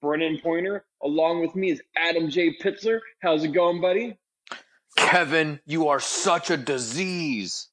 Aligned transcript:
Brennan 0.00 0.38
Pointer. 0.42 0.84
Along 1.02 1.40
with 1.40 1.54
me 1.54 1.70
is 1.70 1.82
Adam 1.96 2.30
J. 2.30 2.56
Pitzler. 2.58 3.00
How's 3.20 3.44
it 3.44 3.48
going, 3.48 3.80
buddy? 3.80 4.18
Kevin, 4.96 5.60
you 5.66 5.88
are 5.88 6.00
such 6.00 6.50
a 6.50 6.56
disease. 6.56 7.68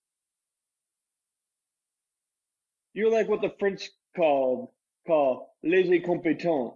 You're 2.93 3.11
like 3.11 3.27
what 3.27 3.41
the 3.41 3.53
French 3.59 3.89
called 4.15 4.69
call 5.05 5.55
les 5.63 5.89
incompetents. 5.89 6.75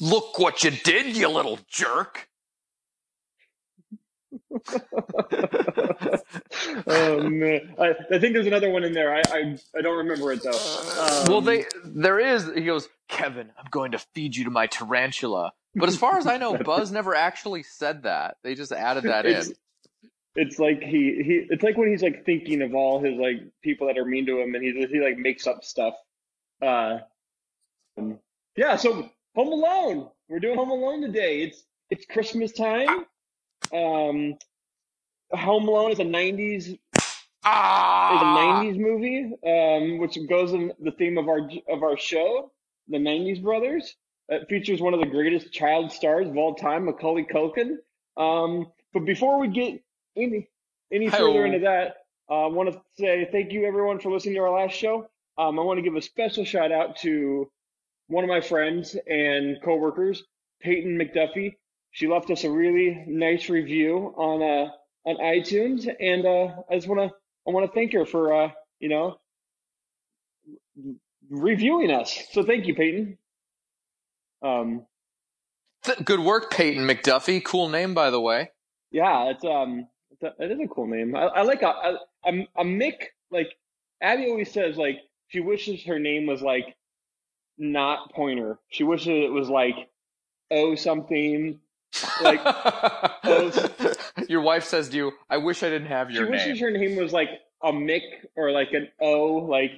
Look 0.00 0.38
what 0.38 0.64
you 0.64 0.70
did, 0.70 1.16
you 1.16 1.28
little 1.28 1.58
jerk. 1.68 2.28
oh 6.86 7.28
man, 7.28 7.74
I, 7.78 7.94
I, 8.12 8.18
think 8.18 8.34
there's 8.34 8.48
another 8.48 8.70
one 8.70 8.82
in 8.82 8.92
there. 8.92 9.14
I 9.14 9.22
I, 9.28 9.56
I 9.76 9.80
don't 9.80 9.98
remember 9.98 10.32
it 10.32 10.42
though. 10.42 10.50
Um, 10.50 11.24
well, 11.28 11.40
they 11.40 11.66
there 11.84 12.18
is. 12.18 12.50
He 12.54 12.62
goes, 12.62 12.88
Kevin, 13.08 13.50
I'm 13.56 13.66
going 13.70 13.92
to 13.92 13.98
feed 14.14 14.34
you 14.34 14.44
to 14.44 14.50
my 14.50 14.66
tarantula. 14.66 15.52
But 15.74 15.88
as 15.88 15.96
far 15.96 16.18
as 16.18 16.26
I 16.26 16.36
know, 16.36 16.58
Buzz 16.64 16.90
never 16.90 17.14
actually 17.14 17.62
said 17.62 18.02
that. 18.02 18.38
They 18.42 18.56
just 18.56 18.72
added 18.72 19.04
that 19.04 19.24
it's, 19.24 19.48
in. 19.48 19.54
It's 20.34 20.58
like 20.58 20.82
he 20.82 21.22
he. 21.22 21.46
It's 21.48 21.62
like 21.62 21.76
when 21.76 21.88
he's 21.88 22.02
like 22.02 22.24
thinking 22.24 22.62
of 22.62 22.74
all 22.74 23.00
his 23.00 23.16
like 23.18 23.40
people 23.62 23.86
that 23.86 23.98
are 23.98 24.04
mean 24.04 24.26
to 24.26 24.40
him, 24.40 24.54
and 24.54 24.64
he 24.64 24.86
he 24.90 25.00
like 25.00 25.16
makes 25.16 25.46
up 25.46 25.64
stuff. 25.64 25.94
Uh, 26.60 26.98
yeah. 28.56 28.76
So 28.76 29.10
Home 29.36 29.52
Alone. 29.52 30.08
We're 30.28 30.40
doing 30.40 30.56
Home 30.56 30.70
Alone 30.70 31.02
today. 31.02 31.42
It's 31.42 31.64
it's 31.90 32.04
Christmas 32.06 32.52
time. 32.52 33.06
Um, 33.72 34.36
Home 35.32 35.68
Alone 35.68 35.92
is 35.92 36.00
a 36.00 36.04
'90s 36.04 36.78
ah! 37.44 38.64
is 38.64 38.72
a 38.72 38.74
'90s 38.74 38.78
movie, 38.78 39.32
um, 39.46 39.98
which 39.98 40.18
goes 40.28 40.52
in 40.52 40.72
the 40.80 40.90
theme 40.92 41.18
of 41.18 41.28
our 41.28 41.48
of 41.68 41.82
our 41.82 41.96
show, 41.96 42.50
the 42.88 42.98
'90s 42.98 43.42
Brothers. 43.42 43.94
It 44.28 44.48
features 44.48 44.80
one 44.80 44.94
of 44.94 45.00
the 45.00 45.06
greatest 45.06 45.52
child 45.52 45.90
stars 45.90 46.28
of 46.28 46.36
all 46.36 46.54
time, 46.54 46.84
Macaulay 46.84 47.24
Culkin. 47.24 47.78
Um, 48.16 48.70
but 48.92 49.04
before 49.04 49.38
we 49.38 49.48
get 49.48 49.82
any 50.16 50.48
any 50.92 51.08
further 51.08 51.46
into 51.46 51.60
that, 51.60 51.96
uh, 52.28 52.44
I 52.44 52.46
want 52.46 52.72
to 52.72 52.80
say 52.98 53.28
thank 53.30 53.52
you 53.52 53.64
everyone 53.64 53.98
for 54.00 54.10
listening 54.10 54.34
to 54.34 54.40
our 54.40 54.50
last 54.50 54.74
show. 54.74 55.08
Um, 55.38 55.58
I 55.58 55.62
want 55.62 55.78
to 55.78 55.82
give 55.82 55.96
a 55.96 56.02
special 56.02 56.44
shout 56.44 56.72
out 56.72 56.96
to 56.98 57.50
one 58.08 58.24
of 58.24 58.28
my 58.28 58.40
friends 58.40 58.96
and 59.08 59.56
coworkers, 59.62 60.24
Peyton 60.60 60.98
McDuffie. 60.98 61.56
She 61.92 62.06
left 62.06 62.30
us 62.30 62.44
a 62.44 62.50
really 62.50 63.04
nice 63.06 63.48
review 63.48 64.14
on 64.16 64.42
uh, 64.42 64.70
on 65.08 65.16
iTunes, 65.16 65.88
and 66.00 66.24
uh, 66.24 66.62
I 66.70 66.76
just 66.76 66.88
want 66.88 67.10
to 67.10 67.16
I 67.46 67.50
want 67.50 67.66
to 67.66 67.72
thank 67.72 67.92
her 67.92 68.06
for 68.06 68.32
uh, 68.32 68.50
you 68.78 68.88
know 68.88 69.18
reviewing 71.28 71.90
us. 71.90 72.16
So 72.32 72.44
thank 72.44 72.66
you, 72.66 72.74
Peyton. 72.74 73.18
Um, 74.42 74.86
good 76.04 76.20
work, 76.20 76.50
Peyton 76.50 76.86
McDuffie. 76.86 77.42
Cool 77.44 77.68
name, 77.68 77.94
by 77.94 78.10
the 78.10 78.20
way. 78.20 78.50
Yeah, 78.90 79.30
it's 79.30 79.44
um, 79.44 79.88
it's 80.10 80.22
a, 80.22 80.42
it 80.42 80.50
is 80.52 80.60
a 80.60 80.68
cool 80.68 80.86
name. 80.86 81.16
I, 81.16 81.26
I 81.26 81.42
like 81.42 81.62
a, 81.62 81.98
a, 82.24 82.30
a, 82.56 82.64
Mick. 82.64 83.04
Like 83.30 83.48
Abby 84.00 84.26
always 84.26 84.52
says, 84.52 84.76
like 84.76 84.98
she 85.28 85.40
wishes 85.40 85.84
her 85.84 85.98
name 85.98 86.26
was 86.26 86.42
like 86.42 86.76
not 87.58 88.12
Pointer. 88.12 88.58
She 88.68 88.84
wishes 88.84 89.08
it 89.08 89.32
was 89.32 89.48
like 89.48 89.74
O 90.50 90.74
something 90.74 91.60
like 92.22 92.40
your 94.28 94.42
wife 94.42 94.64
says 94.64 94.88
to 94.90 94.96
you, 94.96 95.12
"I 95.28 95.38
wish 95.38 95.62
I 95.62 95.70
didn't 95.70 95.88
have 95.88 96.10
your 96.10 96.26
she 96.26 96.30
name." 96.30 96.40
She 96.40 96.48
wishes 96.50 96.60
her 96.60 96.70
name 96.70 96.96
was 96.96 97.12
like 97.12 97.30
a 97.62 97.72
Mick 97.72 98.02
or 98.36 98.50
like 98.52 98.72
an 98.72 98.88
O, 99.00 99.34
like 99.34 99.72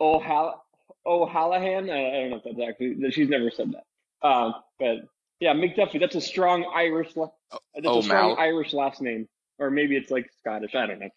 O'Hall 0.00 0.64
O'Hallahan. 1.06 1.90
I 1.90 2.10
don't 2.10 2.30
know 2.30 2.36
if 2.36 2.44
that's 2.44 2.68
actually 2.68 3.10
she's 3.10 3.28
never 3.28 3.50
said 3.50 3.72
that. 3.72 4.26
Um, 4.26 4.54
but 4.78 5.08
yeah, 5.40 5.54
McDuffie. 5.54 6.00
That's 6.00 6.16
a 6.16 6.20
strong 6.20 6.70
Irish. 6.74 7.14
That's 7.14 7.86
a 7.86 8.02
strong 8.02 8.36
Irish 8.38 8.72
last 8.72 9.00
name, 9.00 9.28
or 9.58 9.70
maybe 9.70 9.96
it's 9.96 10.10
like 10.10 10.30
Scottish. 10.38 10.74
I 10.74 10.86
don't 10.86 11.00
know. 11.00 11.10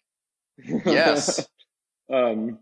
Yes. 0.84 1.48
um, 2.12 2.58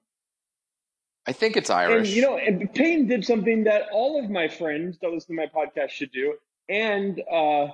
I 1.26 1.32
think 1.32 1.56
it's 1.56 1.70
Irish. 1.70 2.08
And 2.08 2.16
you 2.16 2.22
know, 2.22 2.38
and 2.38 2.72
Payne 2.72 3.06
did 3.08 3.24
something 3.24 3.64
that 3.64 3.88
all 3.92 4.22
of 4.22 4.30
my 4.30 4.48
friends 4.48 4.98
that 5.00 5.10
listen 5.10 5.36
to 5.36 5.42
my 5.42 5.46
podcast 5.46 5.90
should 5.90 6.12
do 6.12 6.34
and 6.70 7.20
uh, 7.30 7.66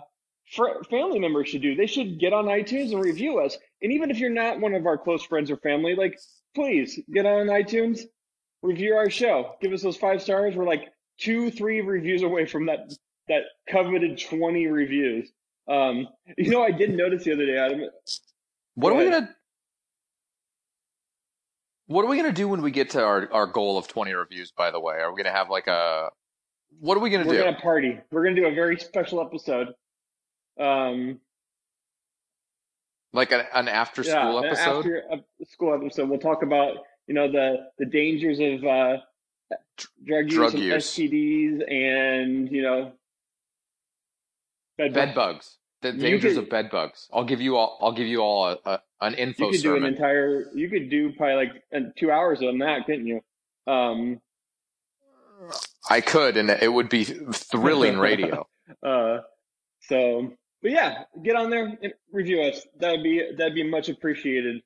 fr- 0.53 0.83
family 0.91 1.21
members 1.21 1.49
should 1.49 1.63
do. 1.63 1.77
They 1.77 1.87
should 1.87 2.19
get 2.19 2.33
on 2.33 2.47
iTunes 2.47 2.93
and 2.93 3.05
review 3.05 3.39
us. 3.39 3.57
And 3.83 3.93
even 3.93 4.11
if 4.11 4.19
you're 4.19 4.31
not 4.31 4.59
one 4.59 4.75
of 4.75 4.87
our 4.87 4.97
close 4.97 5.23
friends 5.23 5.51
or 5.51 5.59
family, 5.59 5.95
like 5.95 6.19
please 6.55 6.99
get 7.13 7.27
on 7.27 7.47
iTunes, 7.47 8.01
review 8.63 8.95
our 8.95 9.11
show, 9.11 9.55
give 9.61 9.73
us 9.73 9.83
those 9.83 9.99
five 9.99 10.23
stars. 10.23 10.57
We're 10.57 10.65
like 10.65 10.89
two, 11.21 11.51
three 11.51 11.83
reviews 11.83 12.23
away 12.23 12.47
from 12.47 12.67
that 12.67 12.93
that 13.29 13.43
coveted 13.69 14.19
twenty 14.19 14.67
reviews. 14.67 15.31
Um, 15.69 16.09
you 16.39 16.51
know, 16.51 16.63
I 16.63 16.71
did 16.71 16.97
notice 16.97 17.25
the 17.25 17.33
other 17.33 17.47
day, 17.47 17.59
Adam. 17.59 17.83
What 18.75 18.93
are 18.93 18.97
we 18.97 19.05
gonna? 19.05 19.35
What 21.89 22.05
are 22.05 22.09
we 22.09 22.17
gonna 22.17 22.33
do 22.33 22.49
when 22.49 22.63
we 22.63 22.73
get 22.73 22.91
to 22.91 23.05
our, 23.05 23.29
our 23.33 23.47
goal 23.47 23.79
of 23.79 23.89
twenty 23.89 24.15
reviews? 24.15 24.53
By 24.53 24.71
the 24.71 24.81
way, 24.81 24.97
are 24.97 25.13
we 25.13 25.23
gonna 25.23 25.37
have 25.37 25.51
like 25.51 25.67
a 25.67 26.11
what 26.81 26.97
are 26.97 27.01
we 27.01 27.11
gonna 27.11 27.27
We're 27.27 27.33
do? 27.33 27.39
We're 27.39 27.45
gonna 27.45 27.61
party. 27.61 27.99
We're 28.11 28.25
gonna 28.25 28.37
do 28.37 28.47
a 28.47 28.55
very 28.55 28.79
special 28.79 29.21
episode. 29.21 29.75
Um, 30.59 31.21
like 33.13 33.33
an, 33.33 33.45
an 33.55 33.69
after 33.69 34.03
school 34.03 34.43
yeah, 34.43 34.49
episode. 34.49 34.87
After 35.11 35.25
school 35.51 35.75
episode, 35.75 36.09
we'll 36.09 36.19
talk 36.19 36.43
about 36.43 36.79
you 37.07 37.15
know 37.15 37.31
the 37.31 37.69
the 37.79 37.87
dangers 37.87 38.39
of 38.41 38.65
uh, 38.65 38.97
drug 40.05 40.25
use, 40.27 40.35
drug 40.35 40.55
and 40.55 40.63
use. 40.63 40.87
STDs, 40.87 41.73
and 41.73 42.51
you 42.51 42.63
know 42.63 42.93
bed, 44.79 44.93
bed 44.93 45.15
bugs. 45.15 45.59
The 45.83 45.93
dangers 45.93 46.35
could, 46.35 46.45
of 46.45 46.51
bed 46.51 46.71
bugs. 46.71 47.09
I'll 47.13 47.25
give 47.25 47.41
you 47.41 47.57
all. 47.57 47.79
I'll 47.81 47.93
give 47.93 48.07
you 48.07 48.21
all 48.21 48.49
a, 48.49 48.59
a, 48.65 48.81
an 49.01 49.15
info. 49.15 49.47
You 49.47 49.53
could 49.53 49.61
sermon. 49.61 49.81
do 49.81 49.87
an 49.87 49.93
entire. 49.95 50.45
You 50.55 50.71
could 50.71 50.91
do 50.91 51.13
probably 51.13 51.35
like 51.47 51.95
two 51.97 52.11
hours 52.11 52.43
on 52.43 52.59
that, 52.59 52.87
couldn't 52.87 53.07
you? 53.07 53.21
Um, 53.67 54.21
I 55.89 56.01
could, 56.01 56.37
and 56.37 56.51
it 56.51 56.73
would 56.73 56.89
be 56.89 57.05
thrilling 57.05 57.99
radio. 57.99 58.47
uh, 58.83 59.19
so, 59.83 60.33
but 60.63 60.71
yeah, 60.71 61.05
get 61.23 61.37
on 61.37 61.51
there 61.51 61.79
and 61.83 61.95
review 62.13 62.43
us. 62.43 62.67
That'd 62.79 63.03
be 63.03 63.23
that'd 63.37 63.55
be 63.55 63.69
much 63.69 63.89
appreciated. 63.89 64.63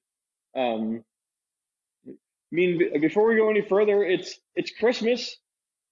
Um, 0.57 1.05
I 2.07 2.13
mean, 2.53 3.01
before 3.01 3.29
we 3.29 3.37
go 3.37 3.51
any 3.51 3.63
further, 3.63 4.03
it's 4.03 4.39
it's 4.55 4.71
Christmas. 4.71 5.37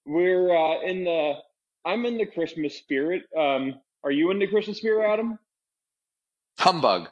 We're 0.05 0.55
uh, 0.55 0.81
in 0.81 1.03
the 1.03 1.33
I'm 1.85 2.05
in 2.05 2.17
the 2.17 2.25
Christmas 2.25 2.75
spirit. 2.75 3.23
Um, 3.37 3.75
are 4.03 4.11
you 4.11 4.31
in 4.31 4.39
the 4.39 4.47
Christmas 4.47 4.77
spirit, 4.77 5.11
Adam? 5.11 5.39
Humbug. 6.57 7.09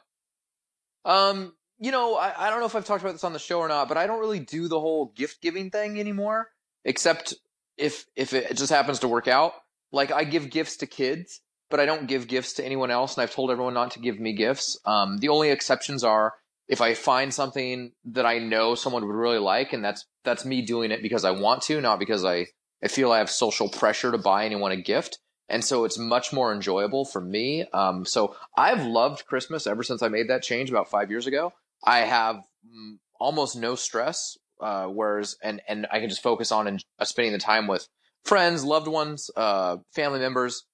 Um, 1.04 1.54
you 1.78 1.90
know, 1.90 2.16
I, 2.16 2.46
I 2.46 2.50
don't 2.50 2.60
know 2.60 2.66
if 2.66 2.74
I've 2.74 2.84
talked 2.84 3.02
about 3.02 3.12
this 3.12 3.24
on 3.24 3.32
the 3.32 3.38
show 3.38 3.60
or 3.60 3.68
not, 3.68 3.88
but 3.88 3.96
I 3.96 4.06
don't 4.06 4.20
really 4.20 4.40
do 4.40 4.68
the 4.68 4.80
whole 4.80 5.06
gift 5.16 5.40
giving 5.40 5.70
thing 5.70 5.98
anymore, 5.98 6.48
except 6.84 7.34
if 7.78 8.06
if 8.16 8.32
it 8.32 8.56
just 8.56 8.72
happens 8.72 9.00
to 9.00 9.08
work 9.08 9.28
out. 9.28 9.52
Like 9.90 10.12
I 10.12 10.24
give 10.24 10.50
gifts 10.50 10.76
to 10.78 10.86
kids, 10.86 11.40
but 11.70 11.80
I 11.80 11.86
don't 11.86 12.08
give 12.08 12.28
gifts 12.28 12.54
to 12.54 12.64
anyone 12.64 12.90
else, 12.90 13.16
and 13.16 13.22
I've 13.22 13.34
told 13.34 13.50
everyone 13.50 13.74
not 13.74 13.92
to 13.92 14.00
give 14.00 14.20
me 14.20 14.34
gifts. 14.34 14.78
Um, 14.84 15.18
the 15.18 15.28
only 15.28 15.50
exceptions 15.50 16.04
are 16.04 16.34
if 16.68 16.82
I 16.82 16.92
find 16.92 17.32
something 17.32 17.92
that 18.04 18.26
I 18.26 18.38
know 18.38 18.74
someone 18.74 19.06
would 19.06 19.14
really 19.14 19.38
like, 19.38 19.72
and 19.72 19.82
that's 19.82 20.04
that's 20.24 20.44
me 20.44 20.62
doing 20.62 20.90
it 20.90 21.02
because 21.02 21.24
I 21.24 21.30
want 21.30 21.62
to, 21.62 21.80
not 21.80 21.98
because 21.98 22.24
I 22.24 22.46
I 22.82 22.88
feel 22.88 23.10
I 23.10 23.18
have 23.18 23.30
social 23.30 23.68
pressure 23.68 24.12
to 24.12 24.18
buy 24.18 24.44
anyone 24.44 24.72
a 24.72 24.76
gift. 24.76 25.18
And 25.50 25.64
so 25.64 25.84
it's 25.84 25.98
much 25.98 26.30
more 26.30 26.52
enjoyable 26.52 27.06
for 27.06 27.22
me. 27.22 27.64
Um, 27.72 28.04
so 28.04 28.36
I've 28.56 28.84
loved 28.84 29.24
Christmas 29.24 29.66
ever 29.66 29.82
since 29.82 30.02
I 30.02 30.08
made 30.08 30.28
that 30.28 30.42
change 30.42 30.68
about 30.68 30.90
five 30.90 31.10
years 31.10 31.26
ago. 31.26 31.54
I 31.82 32.00
have 32.00 32.36
mm, 32.36 32.98
almost 33.18 33.56
no 33.56 33.74
stress 33.74 34.36
uh, 34.60 34.86
whereas 34.86 35.36
and 35.42 35.60
and 35.68 35.86
I 35.90 36.00
can 36.00 36.08
just 36.08 36.22
focus 36.22 36.52
on 36.52 36.66
and 36.66 36.84
uh, 36.98 37.04
spending 37.04 37.32
the 37.32 37.38
time 37.38 37.66
with 37.66 37.88
friends, 38.24 38.64
loved 38.64 38.88
ones, 38.88 39.30
uh, 39.36 39.78
family 39.94 40.20
members, 40.20 40.64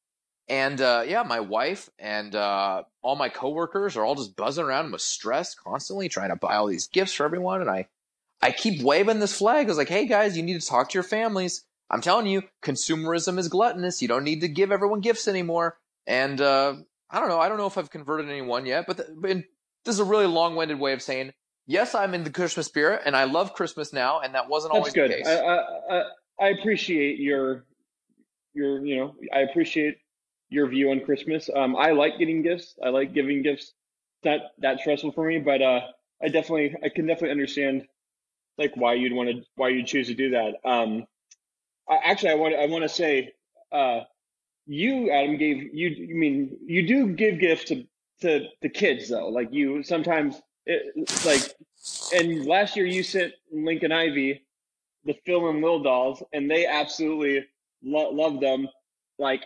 and 0.48 0.80
uh, 0.80 1.04
yeah, 1.06 1.22
my 1.22 1.40
wife 1.40 1.88
and 1.98 2.34
uh, 2.34 2.82
all 3.02 3.16
my 3.16 3.28
coworkers 3.28 3.96
are 3.96 4.04
all 4.04 4.14
just 4.14 4.36
buzzing 4.36 4.64
around 4.64 4.92
with 4.92 5.00
stress, 5.00 5.54
constantly 5.54 6.08
trying 6.08 6.30
to 6.30 6.36
buy 6.36 6.56
all 6.56 6.66
these 6.66 6.88
gifts 6.88 7.14
for 7.14 7.24
everyone, 7.24 7.60
and 7.60 7.70
I 7.70 7.86
I 8.42 8.52
keep 8.52 8.82
waving 8.82 9.20
this 9.20 9.38
flag. 9.38 9.66
I 9.66 9.68
was 9.68 9.78
like, 9.78 9.88
hey 9.88 10.06
guys, 10.06 10.36
you 10.36 10.42
need 10.42 10.60
to 10.60 10.66
talk 10.66 10.90
to 10.90 10.94
your 10.94 11.02
families. 11.02 11.64
I'm 11.90 12.00
telling 12.00 12.26
you, 12.26 12.42
consumerism 12.62 13.38
is 13.38 13.48
gluttonous. 13.48 14.02
You 14.02 14.08
don't 14.08 14.24
need 14.24 14.40
to 14.40 14.48
give 14.48 14.72
everyone 14.72 15.00
gifts 15.00 15.28
anymore. 15.28 15.78
And 16.06 16.40
uh, 16.40 16.74
I 17.10 17.20
don't 17.20 17.28
know. 17.28 17.40
I 17.40 17.48
don't 17.48 17.58
know 17.58 17.66
if 17.66 17.78
I've 17.78 17.90
converted 17.90 18.28
anyone 18.28 18.66
yet, 18.66 18.86
but, 18.86 18.96
the, 18.96 19.06
but 19.16 19.36
this 19.84 19.94
is 19.94 20.00
a 20.00 20.04
really 20.04 20.26
long-winded 20.26 20.78
way 20.78 20.92
of 20.92 21.02
saying 21.02 21.32
yes, 21.66 21.94
I'm 21.94 22.14
in 22.14 22.24
the 22.24 22.30
Christmas 22.30 22.66
spirit, 22.66 23.02
and 23.04 23.16
I 23.16 23.24
love 23.24 23.54
Christmas 23.54 23.92
now, 23.92 24.20
and 24.20 24.34
that 24.34 24.48
wasn't 24.48 24.72
That's 24.72 24.80
always 24.80 24.92
good. 24.92 25.10
the 25.10 25.16
case. 25.16 25.26
I, 25.26 25.96
I, 25.96 26.02
I 26.40 26.48
appreciate 26.48 27.18
your 27.18 27.64
your 28.54 28.84
you 28.84 28.96
know 28.96 29.14
I 29.32 29.40
appreciate 29.40 29.96
your 30.48 30.66
view 30.68 30.90
on 30.90 31.00
Christmas. 31.00 31.50
Um, 31.54 31.76
I 31.76 31.90
like 31.90 32.18
getting 32.18 32.42
gifts. 32.42 32.76
I 32.84 32.90
like 32.90 33.12
giving 33.14 33.42
gifts. 33.42 33.72
It's 34.22 34.24
not 34.24 34.40
that 34.58 34.80
stressful 34.80 35.12
for 35.12 35.26
me, 35.26 35.38
but 35.38 35.62
uh, 35.62 35.80
I 36.22 36.28
definitely 36.28 36.74
I 36.82 36.88
can 36.88 37.06
definitely 37.06 37.32
understand 37.32 37.86
like 38.58 38.72
why 38.76 38.94
you'd 38.94 39.12
want 39.12 39.30
to 39.30 39.42
why 39.56 39.68
you'd 39.68 39.86
choose 39.86 40.08
to 40.08 40.14
do 40.14 40.30
that. 40.30 40.54
Um, 40.64 41.04
I, 41.88 41.96
actually, 42.04 42.30
I 42.30 42.34
want 42.34 42.54
I 42.54 42.66
want 42.66 42.82
to 42.82 42.88
say, 42.88 43.32
uh, 43.72 44.00
you 44.66 45.10
Adam 45.10 45.36
gave 45.36 45.74
you. 45.74 46.08
I 46.10 46.14
mean, 46.14 46.56
you 46.64 46.86
do 46.86 47.08
give 47.08 47.38
gifts 47.38 47.64
to 47.64 47.84
to 48.22 48.46
the 48.62 48.68
kids 48.68 49.08
though. 49.08 49.28
Like 49.28 49.48
you 49.52 49.82
sometimes, 49.82 50.40
it, 50.66 51.10
like, 51.24 51.54
and 52.14 52.46
last 52.46 52.76
year 52.76 52.86
you 52.86 53.02
sent 53.02 53.32
Lincoln 53.52 53.92
Ivy 53.92 54.44
the 55.04 55.14
Phil 55.26 55.48
and 55.48 55.60
Lil 55.60 55.82
dolls, 55.82 56.22
and 56.32 56.50
they 56.50 56.66
absolutely 56.66 57.44
lo- 57.82 58.10
love 58.10 58.40
them. 58.40 58.68
Like 59.18 59.44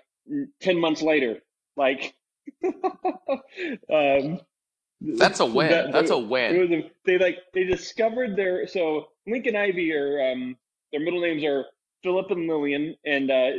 ten 0.60 0.78
months 0.78 1.02
later, 1.02 1.38
like. 1.76 2.14
um, 3.92 4.40
that's 5.00 5.40
a 5.40 5.46
win. 5.46 5.70
That, 5.70 5.92
That's 5.92 6.10
a 6.10 6.18
win. 6.18 6.72
A, 6.72 6.90
they 7.04 7.18
like 7.18 7.38
they 7.52 7.64
discovered 7.64 8.36
their 8.36 8.66
so 8.66 9.08
Lincoln 9.26 9.56
Ivy 9.56 9.92
are 9.92 10.32
um 10.32 10.56
their 10.92 11.00
middle 11.00 11.20
names 11.20 11.44
are 11.44 11.66
Philip 12.02 12.30
and 12.30 12.48
Lillian, 12.48 12.96
and 13.04 13.30
uh, 13.30 13.50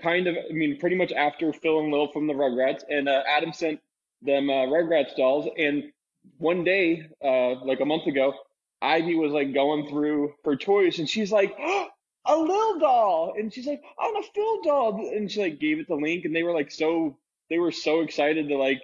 kind 0.00 0.26
of 0.26 0.36
I 0.36 0.52
mean 0.52 0.78
pretty 0.78 0.96
much 0.96 1.12
after 1.12 1.52
Phil 1.52 1.80
and 1.80 1.92
Lil 1.92 2.08
from 2.12 2.26
the 2.26 2.32
Rugrats, 2.34 2.82
and 2.88 3.08
uh, 3.08 3.22
Adam 3.28 3.52
sent 3.52 3.80
them 4.22 4.48
uh, 4.48 4.66
Rugrats 4.66 5.16
dolls, 5.16 5.48
and 5.58 5.92
one 6.38 6.64
day, 6.64 7.06
uh, 7.24 7.64
like 7.64 7.80
a 7.80 7.84
month 7.84 8.06
ago, 8.06 8.34
Ivy 8.80 9.14
was 9.14 9.32
like 9.32 9.54
going 9.54 9.88
through 9.88 10.34
her 10.44 10.56
toys, 10.56 10.98
and 10.98 11.08
she's 11.08 11.32
like. 11.32 11.54
Oh, 11.58 11.88
a 12.24 12.36
little 12.36 12.78
doll, 12.78 13.34
and 13.36 13.52
she's 13.52 13.66
like, 13.66 13.82
"I 13.98 14.04
want 14.04 14.24
a 14.24 14.32
Phil 14.32 14.62
doll," 14.62 15.10
and 15.12 15.28
she 15.28 15.42
like 15.42 15.58
gave 15.58 15.80
it 15.80 15.88
to 15.88 15.96
Link, 15.96 16.24
and 16.24 16.32
they 16.32 16.44
were 16.44 16.54
like 16.54 16.70
so 16.70 17.18
they 17.50 17.58
were 17.58 17.72
so 17.72 18.00
excited 18.00 18.48
to 18.48 18.56
like 18.56 18.80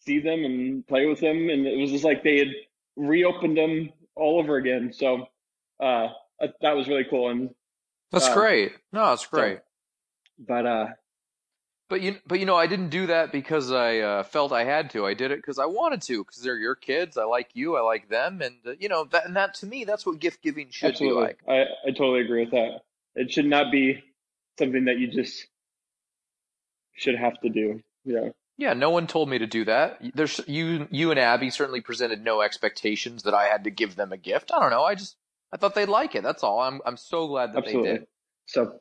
see 0.00 0.20
them 0.20 0.44
and 0.44 0.86
play 0.86 1.06
with 1.06 1.20
them, 1.20 1.50
and 1.50 1.66
it 1.66 1.78
was 1.78 1.90
just 1.90 2.04
like 2.04 2.22
they 2.22 2.38
had 2.38 2.48
reopened 2.96 3.56
them 3.56 3.90
all 4.14 4.38
over 4.38 4.56
again. 4.56 4.92
So 4.92 5.26
uh, 5.80 6.08
that 6.60 6.76
was 6.76 6.88
really 6.88 7.04
cool. 7.08 7.30
And 7.30 7.50
that's 8.10 8.28
uh, 8.28 8.34
great. 8.34 8.72
No, 8.92 9.06
that's 9.06 9.26
great. 9.26 9.58
So, 9.58 9.62
but 10.48 10.66
uh, 10.66 10.86
but 11.92 12.00
you 12.00 12.16
but 12.26 12.40
you 12.40 12.46
know 12.46 12.56
I 12.56 12.66
didn't 12.66 12.88
do 12.88 13.08
that 13.08 13.32
because 13.32 13.70
I 13.70 13.98
uh, 13.98 14.22
felt 14.22 14.50
I 14.50 14.64
had 14.64 14.88
to. 14.92 15.04
I 15.04 15.12
did 15.12 15.30
it 15.30 15.36
because 15.36 15.58
I 15.58 15.66
wanted 15.66 16.00
to 16.02 16.24
because 16.24 16.40
they're 16.40 16.56
your 16.56 16.74
kids. 16.74 17.18
I 17.18 17.24
like 17.24 17.50
you. 17.52 17.76
I 17.76 17.82
like 17.82 18.08
them, 18.08 18.40
and 18.40 18.54
uh, 18.66 18.72
you 18.80 18.88
know 18.88 19.04
that 19.10 19.26
and 19.26 19.36
that 19.36 19.52
to 19.56 19.66
me 19.66 19.84
that's 19.84 20.06
what 20.06 20.18
gift 20.18 20.40
giving 20.42 20.70
should 20.70 20.92
Absolutely. 20.92 21.20
be 21.20 21.26
like. 21.26 21.38
I 21.46 21.64
I 21.86 21.90
totally 21.90 22.22
agree 22.22 22.44
with 22.44 22.52
that. 22.52 22.80
It 23.14 23.30
should 23.30 23.44
not 23.44 23.70
be 23.70 24.02
something 24.58 24.86
that 24.86 25.00
you 25.00 25.08
just 25.08 25.46
should 26.94 27.16
have 27.16 27.38
to 27.42 27.50
do. 27.50 27.82
Yeah. 28.06 28.30
Yeah, 28.56 28.72
no 28.72 28.88
one 28.88 29.06
told 29.06 29.28
me 29.28 29.38
to 29.38 29.46
do 29.46 29.66
that. 29.66 30.00
There's 30.14 30.40
you 30.46 30.88
you 30.90 31.10
and 31.10 31.20
Abby 31.20 31.50
certainly 31.50 31.82
presented 31.82 32.24
no 32.24 32.40
expectations 32.40 33.24
that 33.24 33.34
I 33.34 33.48
had 33.48 33.64
to 33.64 33.70
give 33.70 33.96
them 33.96 34.12
a 34.12 34.16
gift. 34.16 34.50
I 34.50 34.60
don't 34.60 34.70
know. 34.70 34.84
I 34.84 34.94
just 34.94 35.16
I 35.52 35.58
thought 35.58 35.74
they'd 35.74 35.90
like 35.90 36.14
it. 36.14 36.22
That's 36.22 36.42
all. 36.42 36.60
I'm 36.60 36.80
I'm 36.86 36.96
so 36.96 37.28
glad 37.28 37.52
that 37.52 37.64
Absolutely. 37.64 37.90
they 37.90 37.98
did. 37.98 38.06
So 38.46 38.78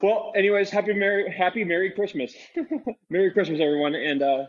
well, 0.00 0.32
anyways, 0.36 0.70
happy 0.70 0.92
Merry 0.94 1.30
Happy 1.30 1.64
Merry 1.64 1.90
Christmas. 1.90 2.34
Merry 3.10 3.30
Christmas 3.32 3.60
everyone 3.60 3.94
and 3.94 4.22
uh 4.22 4.44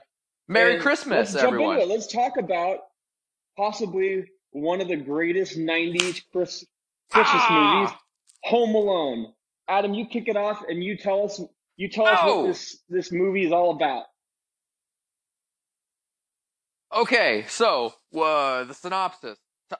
Merry 0.47 0.73
and 0.73 0.81
Christmas 0.81 1.33
let's 1.33 1.43
everyone. 1.43 1.75
Jump 1.75 1.81
into 1.81 1.93
it. 1.93 1.95
Let's 1.95 2.11
talk 2.11 2.37
about 2.37 2.79
possibly 3.57 4.25
one 4.51 4.81
of 4.81 4.87
the 4.87 4.97
greatest 4.97 5.57
90s 5.57 6.21
Chris, 6.31 6.65
Christmas 7.09 7.43
ah! 7.47 7.79
movies, 7.79 7.95
Home 8.43 8.75
Alone. 8.75 9.33
Adam, 9.67 9.93
you 9.93 10.05
kick 10.05 10.27
it 10.27 10.35
off 10.35 10.63
and 10.67 10.83
you 10.83 10.97
tell 10.97 11.23
us 11.23 11.41
you 11.77 11.89
tell 11.89 12.07
us 12.07 12.19
oh. 12.21 12.41
what 12.41 12.47
this 12.47 12.79
this 12.89 13.11
movie 13.11 13.45
is 13.45 13.51
all 13.51 13.71
about. 13.71 14.05
Okay, 16.93 17.45
so 17.47 17.93
uh, 18.13 18.65
the 18.65 18.73
synopsis: 18.73 19.37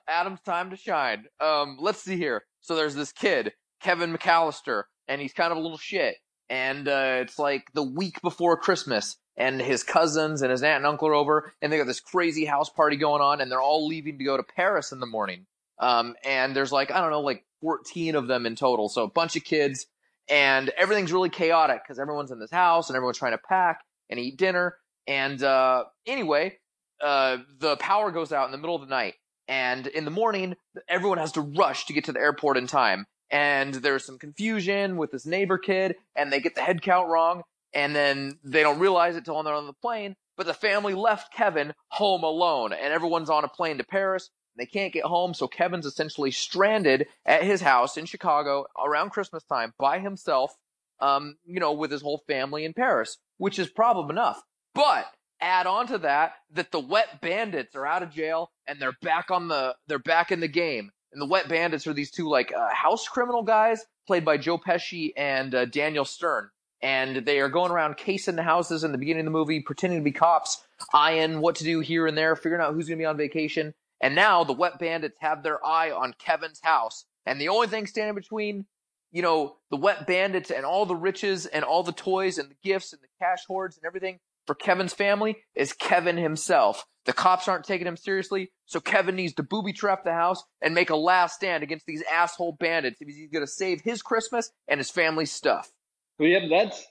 Adam's 0.08 0.40
time 0.40 0.70
to 0.70 0.76
shine. 0.76 1.24
Um, 1.40 1.76
let's 1.78 2.02
see 2.02 2.16
here. 2.16 2.44
So 2.60 2.74
there's 2.74 2.94
this 2.94 3.12
kid, 3.12 3.52
Kevin 3.82 4.16
McAllister, 4.16 4.84
and 5.12 5.20
he's 5.20 5.34
kind 5.34 5.52
of 5.52 5.58
a 5.58 5.60
little 5.60 5.78
shit. 5.78 6.16
And 6.48 6.88
uh, 6.88 7.18
it's 7.20 7.38
like 7.38 7.70
the 7.74 7.82
week 7.82 8.20
before 8.22 8.56
Christmas, 8.56 9.16
and 9.36 9.60
his 9.60 9.82
cousins 9.82 10.42
and 10.42 10.50
his 10.50 10.62
aunt 10.62 10.78
and 10.78 10.86
uncle 10.86 11.08
are 11.08 11.14
over, 11.14 11.52
and 11.60 11.72
they 11.72 11.78
got 11.78 11.86
this 11.86 12.00
crazy 12.00 12.44
house 12.44 12.68
party 12.68 12.96
going 12.96 13.22
on, 13.22 13.40
and 13.40 13.50
they're 13.50 13.62
all 13.62 13.86
leaving 13.86 14.18
to 14.18 14.24
go 14.24 14.36
to 14.36 14.42
Paris 14.42 14.92
in 14.92 15.00
the 15.00 15.06
morning. 15.06 15.46
Um, 15.78 16.14
and 16.24 16.54
there's 16.54 16.72
like 16.72 16.90
I 16.90 17.00
don't 17.00 17.10
know, 17.10 17.20
like 17.20 17.44
14 17.60 18.14
of 18.14 18.26
them 18.26 18.46
in 18.46 18.56
total, 18.56 18.88
so 18.88 19.04
a 19.04 19.10
bunch 19.10 19.36
of 19.36 19.44
kids, 19.44 19.86
and 20.28 20.70
everything's 20.70 21.12
really 21.12 21.30
chaotic 21.30 21.82
because 21.82 21.98
everyone's 21.98 22.30
in 22.30 22.38
this 22.38 22.50
house 22.50 22.88
and 22.88 22.96
everyone's 22.96 23.18
trying 23.18 23.32
to 23.32 23.38
pack 23.38 23.80
and 24.10 24.18
eat 24.18 24.36
dinner. 24.36 24.76
And 25.06 25.42
uh, 25.42 25.84
anyway, 26.06 26.58
uh, 27.02 27.38
the 27.58 27.76
power 27.76 28.10
goes 28.10 28.32
out 28.32 28.46
in 28.46 28.52
the 28.52 28.58
middle 28.58 28.76
of 28.76 28.82
the 28.82 28.88
night, 28.88 29.14
and 29.48 29.86
in 29.86 30.04
the 30.04 30.10
morning, 30.10 30.56
everyone 30.88 31.18
has 31.18 31.32
to 31.32 31.40
rush 31.40 31.86
to 31.86 31.92
get 31.92 32.04
to 32.04 32.12
the 32.12 32.20
airport 32.20 32.56
in 32.56 32.66
time. 32.66 33.06
And 33.32 33.74
there's 33.74 34.04
some 34.04 34.18
confusion 34.18 34.98
with 34.98 35.10
this 35.10 35.24
neighbor 35.24 35.56
kid, 35.56 35.96
and 36.14 36.30
they 36.30 36.40
get 36.40 36.54
the 36.54 36.60
head 36.60 36.82
count 36.82 37.08
wrong, 37.08 37.42
and 37.72 37.96
then 37.96 38.38
they 38.44 38.62
don't 38.62 38.78
realize 38.78 39.16
it 39.16 39.24
till 39.24 39.42
they're 39.42 39.54
on 39.54 39.66
the 39.66 39.72
plane. 39.72 40.14
But 40.36 40.46
the 40.46 40.54
family 40.54 40.94
left 40.94 41.32
Kevin 41.32 41.72
home 41.88 42.24
alone, 42.24 42.74
and 42.74 42.92
everyone's 42.92 43.30
on 43.30 43.44
a 43.44 43.48
plane 43.48 43.78
to 43.78 43.84
Paris. 43.84 44.28
They 44.56 44.66
can't 44.66 44.92
get 44.92 45.04
home, 45.04 45.32
so 45.32 45.48
Kevin's 45.48 45.86
essentially 45.86 46.30
stranded 46.30 47.06
at 47.24 47.42
his 47.42 47.62
house 47.62 47.96
in 47.96 48.04
Chicago 48.04 48.66
around 48.78 49.10
Christmas 49.10 49.44
time 49.44 49.72
by 49.78 49.98
himself, 49.98 50.54
um, 51.00 51.36
you 51.46 51.58
know, 51.58 51.72
with 51.72 51.90
his 51.90 52.02
whole 52.02 52.22
family 52.26 52.66
in 52.66 52.74
Paris, 52.74 53.16
which 53.38 53.58
is 53.58 53.68
problem 53.68 54.10
enough. 54.10 54.42
But 54.74 55.06
add 55.40 55.66
on 55.66 55.86
to 55.88 55.98
that 55.98 56.34
that 56.52 56.70
the 56.70 56.80
wet 56.80 57.20
bandits 57.20 57.74
are 57.74 57.86
out 57.86 58.02
of 58.02 58.12
jail 58.12 58.50
and 58.66 58.80
they're 58.80 58.96
back 59.02 59.30
on 59.30 59.48
the 59.48 59.74
they're 59.88 59.98
back 59.98 60.30
in 60.30 60.38
the 60.40 60.48
game 60.48 60.92
and 61.12 61.20
the 61.20 61.26
wet 61.26 61.48
bandits 61.48 61.86
are 61.86 61.92
these 61.92 62.10
two 62.10 62.28
like 62.28 62.52
uh, 62.52 62.72
house 62.72 63.06
criminal 63.08 63.42
guys 63.42 63.84
played 64.06 64.24
by 64.24 64.36
joe 64.36 64.58
pesci 64.58 65.12
and 65.16 65.54
uh, 65.54 65.64
daniel 65.66 66.04
stern. 66.04 66.48
And 66.84 67.24
they 67.24 67.38
are 67.38 67.48
going 67.48 67.70
around 67.70 67.96
casing 67.96 68.34
the 68.34 68.42
houses 68.42 68.82
in 68.82 68.90
the 68.90 68.98
beginning 68.98 69.20
of 69.20 69.26
the 69.26 69.38
movie 69.38 69.60
pretending 69.60 70.00
to 70.00 70.04
be 70.04 70.10
cops 70.10 70.64
eyeing 70.92 71.40
what 71.40 71.54
to 71.56 71.64
do 71.64 71.78
here 71.78 72.08
and 72.08 72.18
there 72.18 72.34
figuring 72.34 72.60
out 72.60 72.74
who's 72.74 72.88
going 72.88 72.98
to 72.98 73.02
be 73.02 73.06
on 73.06 73.16
vacation. 73.16 73.72
And 74.00 74.16
now 74.16 74.42
the 74.42 74.52
wet 74.52 74.80
bandits 74.80 75.18
have 75.20 75.44
their 75.44 75.64
eye 75.64 75.92
on 75.92 76.12
kevin's 76.18 76.60
house. 76.60 77.04
And 77.24 77.40
the 77.40 77.50
only 77.50 77.68
thing 77.68 77.86
standing 77.86 78.16
between 78.16 78.66
you 79.12 79.22
know 79.22 79.56
the 79.70 79.76
wet 79.76 80.06
bandits 80.06 80.50
and 80.50 80.64
all 80.64 80.86
the 80.86 80.96
riches 80.96 81.46
and 81.46 81.64
all 81.64 81.82
the 81.82 81.92
toys 81.92 82.38
and 82.38 82.50
the 82.50 82.56
gifts 82.64 82.92
and 82.92 83.02
the 83.02 83.08
cash 83.20 83.44
hoards 83.46 83.76
and 83.76 83.86
everything 83.86 84.18
for 84.46 84.54
Kevin's 84.54 84.92
family 84.92 85.38
is 85.54 85.72
Kevin 85.72 86.16
himself. 86.16 86.86
The 87.04 87.12
cops 87.12 87.48
aren't 87.48 87.64
taking 87.64 87.86
him 87.86 87.96
seriously, 87.96 88.52
so 88.66 88.78
Kevin 88.78 89.16
needs 89.16 89.34
to 89.34 89.42
booby 89.42 89.72
trap 89.72 90.04
the 90.04 90.12
house 90.12 90.44
and 90.60 90.74
make 90.74 90.90
a 90.90 90.96
last 90.96 91.34
stand 91.34 91.64
against 91.64 91.86
these 91.86 92.02
asshole 92.10 92.56
bandits 92.60 93.00
if 93.00 93.08
he's 93.08 93.30
going 93.30 93.44
to 93.44 93.50
save 93.50 93.80
his 93.80 94.02
Christmas 94.02 94.50
and 94.68 94.78
his 94.78 94.90
family's 94.90 95.32
stuff. 95.32 95.72
Well, 96.18 96.28
yeah, 96.28 96.46
that's 96.48 96.86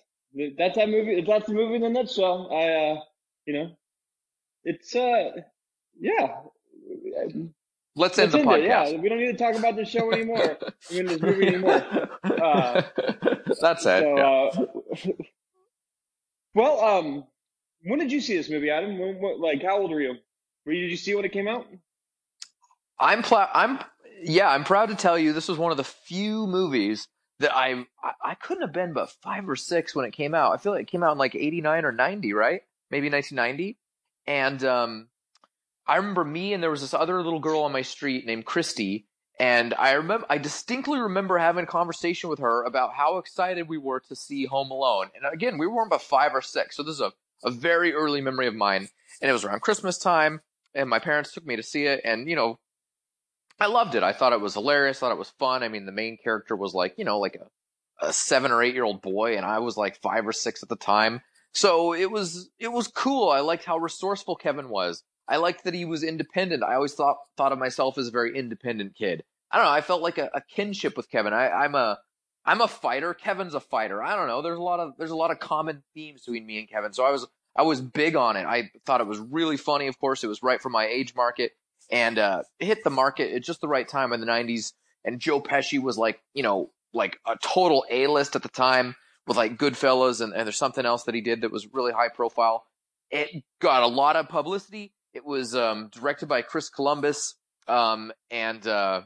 that's 0.58 0.76
that 0.76 0.90
movie. 0.90 1.24
That's 1.26 1.48
the 1.48 1.54
movie 1.54 1.76
in 1.76 1.84
a 1.84 1.90
nutshell. 1.90 2.50
I, 2.52 2.70
uh, 2.70 3.02
you 3.46 3.54
know, 3.54 3.72
it's 4.66 4.96
uh, 4.96 5.32
yeah. 6.00 6.36
Let's 7.96 8.18
end 8.18 8.32
the 8.32 8.40
podcast. 8.40 8.88
It, 8.88 8.94
yeah, 8.94 9.00
we 9.00 9.10
don't 9.10 9.20
need 9.20 9.38
to 9.38 9.38
talk 9.38 9.56
about 9.56 9.76
this 9.76 9.90
show 9.90 10.12
anymore. 10.12 10.58
I 10.90 10.94
mean, 10.94 11.06
this 11.06 11.22
movie 11.22 11.48
anymore. 11.48 11.84
Uh, 12.24 12.82
that's 13.62 13.86
it. 13.86 14.02
So, 14.02 14.18
yeah. 14.18 15.12
uh, 15.12 15.12
well, 16.56 16.80
um, 16.80 17.24
when 17.84 18.00
did 18.00 18.12
you 18.12 18.22
see 18.22 18.36
this 18.38 18.50
movie, 18.50 18.70
Adam? 18.70 18.98
When, 19.00 19.16
what, 19.16 19.40
like, 19.40 19.62
how 19.64 19.80
old 19.80 19.92
were 19.92 20.02
you? 20.02 20.16
Were 20.66 20.74
you, 20.74 20.84
did 20.84 20.92
you 20.92 20.98
see 20.98 21.16
when 21.16 21.26
it 21.26 21.32
came 21.32 21.48
out? 21.48 21.66
I'm 23.00 23.24
pl- 23.24 23.48
I'm 23.54 23.80
yeah, 24.24 24.50
I'm 24.50 24.64
proud 24.64 24.90
to 24.90 24.96
tell 24.96 25.18
you 25.18 25.34
this 25.34 25.48
was 25.48 25.58
one 25.58 25.72
of 25.72 25.78
the 25.78 25.84
few 25.84 26.46
movies 26.46 27.08
that 27.40 27.56
I, 27.56 27.86
I 28.24 28.36
couldn't 28.36 28.62
have 28.62 28.74
been 28.74 28.94
but 28.94 29.10
five 29.24 29.50
or 29.50 29.56
six 29.56 29.96
when 29.96 30.06
it 30.06 30.12
came 30.12 30.36
out. 30.36 30.54
I 30.54 30.58
feel 30.58 30.72
like 30.72 30.84
it 30.84 30.92
came 30.92 31.02
out 31.02 31.14
in 31.14 31.18
like 31.18 31.34
'89 31.34 31.86
or 31.86 31.92
'90, 31.92 32.34
right? 32.34 32.62
Maybe 32.92 33.10
1990. 33.10 33.78
And 34.28 34.64
um, 34.64 35.08
I 35.88 35.96
remember 35.96 36.24
me 36.24 36.54
and 36.54 36.62
there 36.62 36.70
was 36.70 36.82
this 36.82 36.94
other 36.94 37.24
little 37.24 37.40
girl 37.40 37.62
on 37.62 37.72
my 37.72 37.82
street 37.82 38.28
named 38.28 38.46
Christy, 38.46 39.08
and 39.40 39.74
I 39.74 39.94
remember 39.94 40.28
I 40.30 40.38
distinctly 40.38 41.00
remember 41.00 41.40
having 41.40 41.64
a 41.64 41.68
conversation 41.68 42.30
with 42.30 42.40
her 42.40 42.64
about 42.64 42.94
how 42.94 43.18
excited 43.18 43.68
we 43.68 43.80
were 43.80 44.02
to 44.02 44.16
see 44.16 44.46
Home 44.46 44.70
Alone. 44.70 45.10
And 45.16 45.26
again, 45.34 45.58
we 45.58 45.66
were 45.66 45.84
about 45.84 46.04
five 46.04 46.36
or 46.36 46.42
six, 46.42 46.78
so 46.78 46.84
this 46.84 46.96
is 46.96 47.02
a 47.02 47.14
a 47.44 47.52
very 47.52 47.94
early 47.94 48.22
memory 48.22 48.48
of 48.48 48.56
mine. 48.56 48.88
And 49.22 49.30
it 49.30 49.34
was 49.34 49.46
around 49.46 49.62
Christmas 49.62 49.98
time, 49.98 50.42
and 50.74 50.90
my 50.90 51.00
parents 51.00 51.32
took 51.32 51.46
me 51.46 51.56
to 51.56 51.64
see 51.64 51.86
it. 51.86 52.02
And, 52.04 52.30
you 52.30 52.36
know, 52.36 52.60
I 53.60 53.68
loved 53.68 53.94
it. 53.94 54.04
I 54.04 54.14
thought 54.14 54.34
it 54.34 54.42
was 54.42 54.56
hilarious, 54.56 54.98
I 54.98 55.00
thought 55.02 55.12
it 55.12 55.20
was 55.20 55.34
fun. 55.38 55.64
I 55.64 55.68
mean, 55.68 55.86
the 55.86 55.92
main 55.92 56.18
character 56.24 56.56
was 56.56 56.74
like, 56.74 56.96
you 56.98 57.06
know, 57.06 57.20
like 57.20 57.36
a, 57.36 58.08
a 58.08 58.14
seven 58.14 58.52
or 58.52 58.64
eight 58.64 58.74
year 58.74 58.84
old 58.84 59.02
boy, 59.02 59.38
and 59.38 59.46
I 59.46 59.60
was 59.60 59.78
like 59.78 60.02
five 60.02 60.28
or 60.28 60.32
six 60.32 60.64
at 60.64 60.70
the 60.70 60.76
time. 60.76 61.22
So 61.54 61.94
it 61.94 62.10
was 62.10 62.50
it 62.60 62.70
was 62.70 62.88
cool. 62.88 63.30
I 63.30 63.42
liked 63.42 63.66
how 63.66 63.78
resourceful 63.78 64.36
Kevin 64.36 64.70
was. 64.70 65.04
I 65.28 65.38
liked 65.38 65.66
that 65.66 65.74
he 65.74 65.86
was 65.86 66.04
independent. 66.04 66.64
I 66.64 66.76
always 66.76 66.94
thought 66.94 67.18
thought 67.38 67.52
of 67.52 67.60
myself 67.60 67.98
as 67.98 68.08
a 68.08 68.12
very 68.12 68.38
independent 68.38 68.96
kid. 68.96 69.24
I 69.52 69.58
don't 69.58 69.66
know. 69.66 69.72
I 69.72 69.82
felt 69.82 70.02
like 70.02 70.18
a, 70.18 70.30
a 70.34 70.42
kinship 70.42 70.96
with 70.96 71.10
Kevin. 71.10 71.34
I, 71.34 71.50
I'm 71.50 71.76
a 71.76 72.00
I'm 72.46 72.62
a 72.62 72.68
fighter. 72.68 73.14
Kevin's 73.14 73.54
a 73.54 73.60
fighter. 73.60 74.02
I 74.02 74.16
don't 74.16 74.28
know. 74.28 74.42
There's 74.42 74.58
a 74.58 74.64
lot 74.64 74.80
of 74.80 74.94
there's 74.98 75.12
a 75.12 75.16
lot 75.16 75.32
of 75.32 75.40
common 75.40 75.84
themes 75.94 76.24
between 76.26 76.46
me 76.46 76.60
and 76.60 76.70
Kevin. 76.70 76.94
So 76.94 77.04
I 77.06 77.12
was 77.12 77.28
I 77.56 77.64
was 77.64 77.82
big 77.82 78.16
on 78.16 78.38
it. 78.38 78.46
I 78.46 78.72
thought 78.86 79.02
it 79.02 79.08
was 79.08 79.20
really 79.20 79.58
funny. 79.58 79.88
Of 79.88 80.00
course, 80.00 80.24
it 80.24 80.28
was 80.28 80.42
right 80.42 80.62
for 80.62 80.70
my 80.70 80.86
age 80.86 81.14
market 81.16 81.52
and 81.92 82.18
uh, 82.18 82.44
hit 82.60 82.84
the 82.84 82.90
market 82.90 83.34
at 83.34 83.44
just 83.44 83.62
the 83.62 83.68
right 83.68 83.88
time 83.88 84.14
in 84.14 84.20
the 84.22 84.28
'90s. 84.28 84.74
And 85.04 85.20
Joe 85.20 85.42
Pesci 85.42 85.82
was 85.82 85.98
like, 85.98 86.22
you 86.34 86.44
know, 86.44 86.72
like 86.94 87.18
a 87.28 87.36
total 87.42 87.86
A 87.90 88.08
list 88.08 88.36
at 88.36 88.44
the 88.44 88.50
time 88.50 88.96
with 89.28 89.38
like 89.38 89.58
Goodfellas 89.58 90.22
and, 90.22 90.34
and 90.34 90.46
there's 90.46 90.58
something 90.58 90.86
else 90.86 91.04
that 91.04 91.16
he 91.16 91.22
did 91.22 91.42
that 91.42 91.52
was 91.52 91.68
really 91.74 91.92
high 91.92 92.10
profile. 92.10 92.66
It 93.10 93.44
got 93.60 93.84
a 93.84 93.88
lot 93.88 94.16
of 94.16 94.30
publicity. 94.30 94.94
It 95.14 95.26
was 95.26 95.56
um, 95.56 95.90
directed 95.92 96.28
by 96.28 96.42
Chris 96.42 96.70
Columbus 96.70 97.36
um, 97.68 98.12
and 98.30 98.66
uh, 98.66 99.02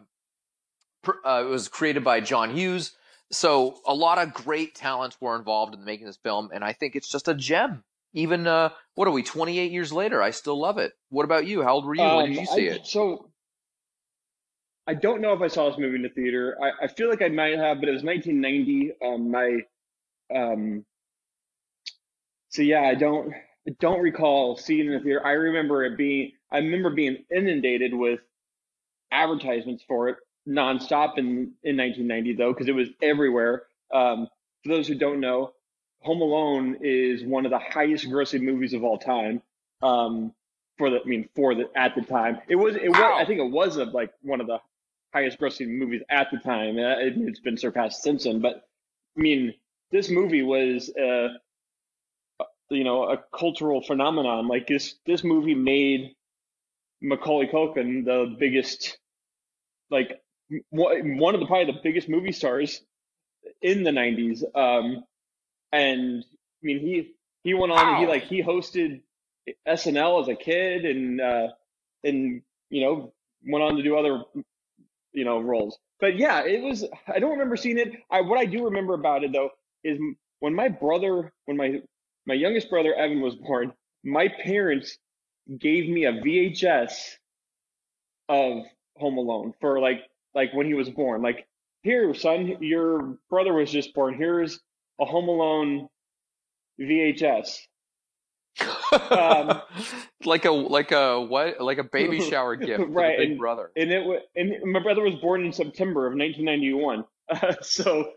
pr- 1.04 1.26
uh, 1.26 1.44
it 1.46 1.50
was 1.50 1.68
created 1.68 2.04
by 2.04 2.20
John 2.20 2.56
Hughes. 2.56 2.94
So 3.32 3.80
a 3.86 3.94
lot 3.94 4.20
of 4.20 4.34
great 4.34 4.76
talents 4.76 5.18
were 5.20 5.36
involved 5.36 5.74
in 5.74 5.84
making 5.84 6.06
this 6.06 6.18
film, 6.18 6.50
and 6.54 6.64
I 6.64 6.74
think 6.74 6.96
it's 6.96 7.10
just 7.10 7.28
a 7.28 7.34
gem. 7.34 7.84
Even 8.14 8.48
uh, 8.48 8.70
what 8.94 9.08
are 9.08 9.12
we? 9.12 9.24
Twenty 9.24 9.60
eight 9.60 9.72
years 9.72 9.92
later, 9.92 10.22
I 10.22 10.32
still 10.32 10.60
love 10.60 10.78
it. 10.78 10.94
What 11.10 11.26
about 11.26 11.46
you? 11.48 11.64
How 11.64 11.74
old 11.74 11.86
were 11.86 11.96
you? 11.96 12.02
when 12.02 12.30
did 12.30 12.38
Um, 12.38 12.42
you 12.42 12.46
see 12.46 12.70
I, 12.70 12.74
it? 12.76 12.86
So 12.86 13.30
I 14.88 14.94
don't 14.94 15.22
know 15.22 15.34
if 15.34 15.42
I 15.42 15.48
saw 15.48 15.70
this 15.70 15.80
movie 15.80 15.96
in 15.96 16.04
the 16.04 16.10
theater. 16.10 16.58
I, 16.62 16.86
I 16.86 16.88
feel 16.88 17.10
like 17.10 17.22
I 17.22 17.30
might 17.30 17.58
have, 17.58 17.80
but 17.80 17.90
it 17.90 17.94
was 17.94 18.04
1990. 18.04 18.94
Um, 19.04 19.32
my 19.32 19.60
um, 20.34 20.86
so 22.50 22.62
yeah, 22.62 22.82
I 22.82 22.96
don't 22.96 23.34
I 23.68 23.72
don't 23.80 24.02
recall 24.02 24.56
seeing 24.58 24.82
it 24.82 24.92
in 24.92 24.94
the 24.94 25.00
theater. 25.00 25.26
I 25.26 25.32
remember 25.32 25.84
it 25.84 25.98
being 25.98 26.32
I 26.52 26.60
remember 26.60 26.92
being 26.92 27.26
inundated 27.36 27.94
with 27.94 28.20
advertisements 29.12 29.84
for 29.88 30.10
it 30.10 30.18
nonstop 30.48 31.18
in 31.18 31.54
in 31.64 31.78
1990 31.78 32.34
though 32.36 32.54
because 32.54 32.68
it 32.68 32.76
was 32.76 32.90
everywhere. 33.02 33.64
Um, 33.94 34.28
for 34.64 34.70
those 34.70 34.88
who 34.88 34.96
don't 34.96 35.20
know, 35.20 35.54
Home 36.02 36.22
Alone 36.22 36.78
is 36.82 37.24
one 37.24 37.46
of 37.46 37.52
the 37.52 37.60
highest 37.60 38.06
grossing 38.08 38.42
movies 38.42 38.74
of 38.74 38.84
all 38.84 38.98
time. 38.98 39.42
Um, 39.82 40.34
for 40.78 40.90
the 40.90 41.02
I 41.02 41.06
mean 41.06 41.30
for 41.36 41.56
the 41.56 41.70
at 41.76 41.96
the 41.96 42.02
time 42.02 42.40
it 42.48 42.56
was 42.56 42.76
it 42.76 42.90
was 42.90 43.00
Wow. 43.00 43.18
I 43.18 43.26
think 43.26 43.40
it 43.40 43.52
was 43.52 43.78
a, 43.78 43.86
like 43.86 44.12
one 44.22 44.42
of 44.42 44.48
the 44.48 44.60
highest 45.14 45.40
grossing 45.40 45.78
movies 45.78 46.02
at 46.10 46.28
the 46.32 46.38
time. 46.38 46.78
Uh, 46.78 47.00
it, 47.00 47.14
it's 47.18 47.40
been 47.40 47.58
surpassed 47.58 48.04
since 48.04 48.26
then, 48.26 48.42
but 48.42 48.68
I 49.18 49.22
mean 49.22 49.54
this 49.92 50.10
movie 50.10 50.44
was 50.44 50.90
uh, 50.90 51.30
you 52.70 52.84
know 52.84 53.04
a 53.10 53.24
cultural 53.38 53.82
phenomenon. 53.82 54.48
Like 54.48 54.68
this 54.68 54.96
this 55.06 55.24
movie 55.24 55.56
made 55.56 56.16
Macaulay 57.02 57.48
Culkin 57.48 58.04
the 58.06 58.36
biggest 58.38 58.98
like 59.90 60.20
one 60.70 61.34
of 61.34 61.40
the 61.40 61.48
probably 61.48 61.72
the 61.72 61.80
biggest 61.84 62.08
movie 62.10 62.32
stars 62.32 62.82
in 63.62 63.84
the 63.84 63.92
90s 63.92 64.44
um 64.56 65.04
and 65.72 66.24
i 66.24 66.66
mean 66.66 66.80
he 66.80 67.12
he 67.44 67.54
went 67.54 67.72
on 67.72 67.90
and 67.90 67.98
he 67.98 68.06
like 68.06 68.24
he 68.24 68.42
hosted 68.42 69.02
snl 69.68 70.22
as 70.22 70.28
a 70.28 70.36
kid 70.36 70.86
and 70.86 71.22
uh 71.22 71.48
and 72.04 72.42
you 72.70 72.82
know 72.82 73.14
went 73.46 73.64
on 73.64 73.76
to 73.76 73.84
do 73.84 73.96
other 73.96 74.24
you 75.14 75.26
know 75.26 75.40
roles. 75.40 75.80
But 76.00 76.18
yeah 76.18 76.44
it 76.46 76.62
was 76.62 76.86
i 77.08 77.20
don't 77.20 77.32
remember 77.32 77.56
seeing 77.56 77.78
it. 77.78 77.94
I 78.12 78.22
what 78.22 78.38
i 78.40 78.46
do 78.46 78.66
remember 78.66 78.94
about 78.94 79.24
it 79.24 79.32
though 79.32 79.50
is 79.84 80.00
when 80.40 80.54
my 80.54 80.68
brother 80.68 81.32
when 81.46 81.58
my 81.58 81.82
my 82.26 82.34
youngest 82.34 82.70
brother 82.70 82.94
evan 82.94 83.22
was 83.22 83.36
born 83.36 83.74
my 84.04 84.28
parents 84.28 84.98
gave 85.60 85.90
me 85.90 86.06
a 86.06 86.14
vhs 86.14 87.18
of 88.30 88.64
home 88.98 89.18
alone 89.18 89.54
for 89.62 89.80
like 89.80 90.02
like 90.36 90.54
when 90.54 90.68
he 90.68 90.74
was 90.76 90.90
born 90.90 91.22
like 91.24 91.48
here 91.84 92.14
son 92.14 92.58
your 92.62 93.18
brother 93.30 93.54
was 93.54 93.72
just 93.72 93.94
born 93.96 94.14
here's 94.16 94.60
a 95.00 95.06
home 95.06 95.28
alone 95.30 95.88
vhs 96.80 97.60
um, 99.12 99.62
like 100.24 100.46
a 100.46 100.52
like 100.52 100.92
a 100.94 101.20
what 101.22 101.60
like 101.60 101.78
a 101.78 101.84
baby 101.84 102.22
shower 102.30 102.56
gift 102.56 102.84
for 102.84 102.88
Right, 102.90 103.18
big 103.18 103.32
and- 103.32 103.40
brother. 103.40 103.70
and 103.76 103.92
it 103.92 104.06
wa- 104.06 104.20
and 104.36 104.54
my 104.72 104.80
brother 104.82 105.02
was 105.02 105.16
born 105.16 105.46
in 105.46 105.52
September 105.52 106.08
of 106.08 106.14
1991. 106.18 107.04
so, 107.62 108.12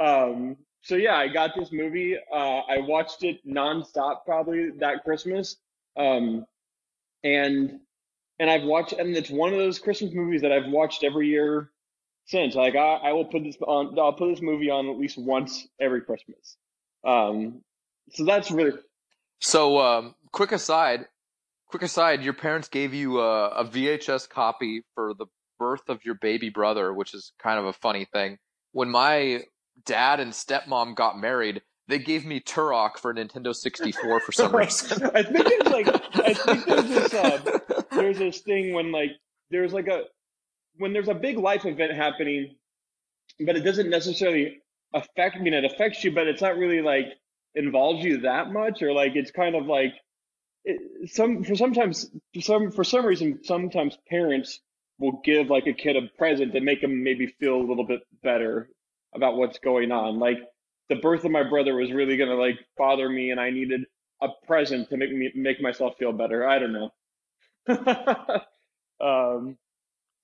um, 0.00 0.56
so 0.80 0.94
yeah, 0.96 1.16
I 1.16 1.28
got 1.28 1.50
this 1.54 1.70
movie. 1.70 2.16
Uh, 2.32 2.60
I 2.60 2.78
watched 2.78 3.24
it 3.24 3.46
nonstop 3.46 4.24
probably 4.24 4.70
that 4.80 5.04
Christmas. 5.04 5.56
Um, 5.98 6.46
and 7.22 7.80
and 8.38 8.50
I've 8.50 8.64
watched, 8.64 8.92
and 8.92 9.16
it's 9.16 9.30
one 9.30 9.52
of 9.52 9.58
those 9.58 9.78
Christmas 9.78 10.12
movies 10.12 10.42
that 10.42 10.52
I've 10.52 10.70
watched 10.70 11.04
every 11.04 11.28
year 11.28 11.70
since. 12.26 12.54
Like 12.54 12.74
I, 12.74 12.94
I 12.94 13.12
will 13.12 13.26
put 13.26 13.44
this 13.44 13.56
on, 13.60 13.98
I'll 13.98 14.12
put 14.12 14.30
this 14.30 14.42
movie 14.42 14.70
on 14.70 14.88
at 14.88 14.98
least 14.98 15.18
once 15.18 15.66
every 15.80 16.00
Christmas. 16.00 16.56
Um, 17.04 17.62
so 18.12 18.24
that's 18.24 18.50
really 18.50 18.72
So, 19.40 19.78
um, 19.78 20.14
quick 20.32 20.52
aside, 20.52 21.06
quick 21.68 21.82
aside, 21.82 22.22
your 22.22 22.32
parents 22.32 22.68
gave 22.68 22.94
you 22.94 23.20
a, 23.20 23.48
a 23.48 23.64
VHS 23.64 24.28
copy 24.28 24.82
for 24.94 25.14
the 25.14 25.26
birth 25.58 25.88
of 25.88 26.04
your 26.04 26.14
baby 26.14 26.50
brother, 26.50 26.92
which 26.92 27.14
is 27.14 27.32
kind 27.42 27.58
of 27.58 27.66
a 27.66 27.72
funny 27.72 28.06
thing. 28.12 28.38
When 28.72 28.90
my 28.90 29.44
dad 29.84 30.20
and 30.20 30.32
stepmom 30.32 30.96
got 30.96 31.18
married, 31.18 31.62
they 31.88 31.98
gave 31.98 32.24
me 32.24 32.40
Turok 32.40 32.98
for 32.98 33.12
Nintendo 33.14 33.54
64 33.54 34.20
for 34.20 34.32
some 34.32 34.54
reason. 34.56 35.10
I 35.14 35.22
think 35.22 35.46
it's 35.46 35.70
like 35.70 35.88
I 36.14 36.34
think 36.34 36.66
there's 36.66 36.88
this 36.88 37.14
uh, 37.14 37.58
there's 37.94 38.18
this 38.18 38.40
thing 38.40 38.74
when 38.74 38.92
like 38.92 39.10
there's 39.50 39.72
like 39.72 39.88
a 39.88 40.02
when 40.76 40.92
there's 40.92 41.08
a 41.08 41.14
big 41.14 41.38
life 41.38 41.64
event 41.64 41.92
happening, 41.92 42.56
but 43.44 43.56
it 43.56 43.60
doesn't 43.60 43.90
necessarily 43.90 44.60
affect. 44.92 45.36
I 45.36 45.40
mean, 45.40 45.54
it 45.54 45.64
affects 45.64 46.02
you, 46.04 46.12
but 46.12 46.26
it's 46.26 46.42
not 46.42 46.56
really 46.56 46.82
like 46.82 47.06
involves 47.54 48.04
you 48.04 48.22
that 48.22 48.50
much, 48.52 48.82
or 48.82 48.92
like 48.92 49.12
it's 49.14 49.30
kind 49.30 49.54
of 49.54 49.66
like 49.66 49.94
it, 50.64 51.10
some 51.10 51.44
for 51.44 51.54
sometimes 51.54 52.10
for 52.34 52.40
some 52.40 52.70
for 52.70 52.84
some 52.84 53.06
reason 53.06 53.40
sometimes 53.44 53.96
parents 54.08 54.60
will 54.98 55.20
give 55.24 55.48
like 55.50 55.66
a 55.66 55.72
kid 55.72 55.96
a 55.96 56.02
present 56.16 56.52
to 56.52 56.60
make 56.60 56.80
them 56.80 57.02
maybe 57.02 57.26
feel 57.26 57.56
a 57.56 57.66
little 57.68 57.86
bit 57.86 58.00
better 58.22 58.68
about 59.14 59.36
what's 59.36 59.58
going 59.58 59.92
on. 59.92 60.18
Like 60.18 60.38
the 60.88 60.96
birth 60.96 61.24
of 61.24 61.30
my 61.30 61.42
brother 61.48 61.74
was 61.74 61.92
really 61.92 62.16
gonna 62.16 62.34
like 62.34 62.58
bother 62.76 63.08
me, 63.08 63.30
and 63.30 63.40
I 63.40 63.50
needed 63.50 63.82
a 64.22 64.28
present 64.46 64.88
to 64.90 64.96
make 64.96 65.12
me 65.12 65.30
make 65.34 65.60
myself 65.60 65.94
feel 65.98 66.12
better. 66.12 66.46
I 66.48 66.58
don't 66.58 66.72
know. 66.72 66.90
um, 69.00 69.58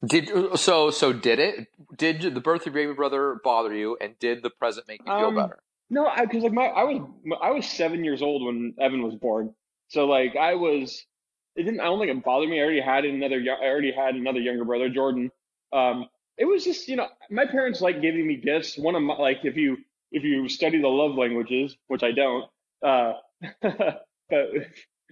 Did 0.06 0.30
so? 0.58 0.90
So 0.90 1.12
did 1.12 1.38
it? 1.40 1.68
Did 1.96 2.22
the 2.34 2.40
birth 2.40 2.62
of 2.62 2.74
your 2.74 2.86
baby 2.86 2.94
brother 2.94 3.40
bother 3.44 3.74
you? 3.74 3.98
And 4.00 4.18
did 4.18 4.42
the 4.42 4.50
present 4.50 4.88
make 4.88 5.02
you 5.06 5.12
feel 5.12 5.30
Um, 5.30 5.32
better? 5.32 5.60
no, 5.90 6.10
because 6.20 6.44
like 6.44 6.52
my 6.52 6.66
I 6.66 6.84
was 6.84 7.02
I 7.42 7.50
was 7.52 7.66
seven 7.68 8.04
years 8.04 8.22
old 8.22 8.44
when 8.44 8.74
Evan 8.80 9.02
was 9.02 9.14
born, 9.16 9.54
so 9.88 10.06
like 10.06 10.36
I 10.36 10.54
was 10.56 11.06
it 11.56 11.64
didn't 11.64 11.80
I 11.80 11.84
don't 11.86 12.00
think 12.00 12.12
it 12.16 12.24
bothered 12.24 12.48
me. 12.50 12.60
I 12.60 12.64
already 12.64 12.80
had 12.80 13.04
another 13.04 13.42
I 13.62 13.66
already 13.66 13.92
had 13.92 14.14
another 14.16 14.40
younger 14.40 14.64
brother, 14.64 14.88
Jordan. 14.90 15.30
Um, 15.72 16.06
it 16.38 16.46
was 16.46 16.64
just 16.64 16.88
you 16.88 16.96
know 16.96 17.08
my 17.30 17.46
parents 17.46 17.80
like 17.82 18.02
giving 18.02 18.26
me 18.26 18.36
gifts. 18.36 18.78
One 18.78 18.94
of 18.96 19.02
my 19.02 19.16
like 19.16 19.40
if 19.44 19.56
you 19.56 19.78
if 20.12 20.24
you 20.24 20.48
study 20.48 20.80
the 20.80 20.88
love 20.88 21.16
languages, 21.16 21.76
which 21.88 22.02
I 22.04 22.12
don't, 22.12 22.46
uh, 22.86 23.14
but 23.62 24.46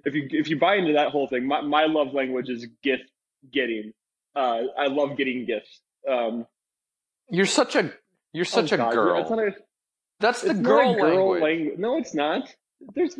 if 0.04 0.14
you 0.14 0.28
if 0.30 0.48
you 0.48 0.58
buy 0.58 0.76
into 0.76 0.92
that 0.94 1.10
whole 1.10 1.28
thing, 1.28 1.46
my 1.46 1.60
my 1.60 1.84
love 1.86 2.12
language 2.14 2.48
is 2.48 2.66
gift 2.82 3.04
getting. 3.52 3.92
Uh, 4.36 4.62
I 4.78 4.86
love 4.86 5.16
getting 5.16 5.46
gifts. 5.46 5.80
Um, 6.08 6.46
You're 7.30 7.46
such 7.46 7.74
a 7.76 7.92
you're 8.32 8.44
such 8.44 8.72
oh 8.72 8.76
a 8.76 8.78
God, 8.78 8.92
girl. 8.94 9.38
A, 9.48 9.50
That's 10.20 10.42
the 10.42 10.54
girl, 10.54 10.94
girl 10.94 11.30
language. 11.30 11.42
language. 11.42 11.78
No, 11.78 11.98
it's 11.98 12.14
not. 12.14 12.48
There's 12.94 13.16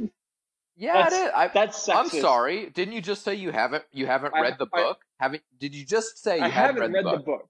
Yeah, 0.76 0.92
That's- 0.94 1.12
it 1.12 1.24
is. 1.26 1.30
I, 1.34 1.48
that's 1.48 1.88
I'm 1.88 2.08
sorry. 2.08 2.70
Didn't 2.70 2.94
you 2.94 3.00
just 3.00 3.24
say 3.24 3.34
you 3.34 3.50
haven't 3.50 3.84
you 3.92 4.06
haven't 4.06 4.34
I- 4.34 4.40
read 4.42 4.56
the 4.58 4.66
I- 4.72 4.76
book? 4.82 4.98
haven't 5.18 5.42
did 5.58 5.74
you 5.74 5.84
just 5.84 6.18
say 6.22 6.38
you 6.38 6.44
I 6.44 6.48
haven't 6.48 6.80
read, 6.82 6.92
read 6.92 7.04
the 7.04 7.10
the 7.10 7.16
book? 7.18 7.26
book. 7.26 7.48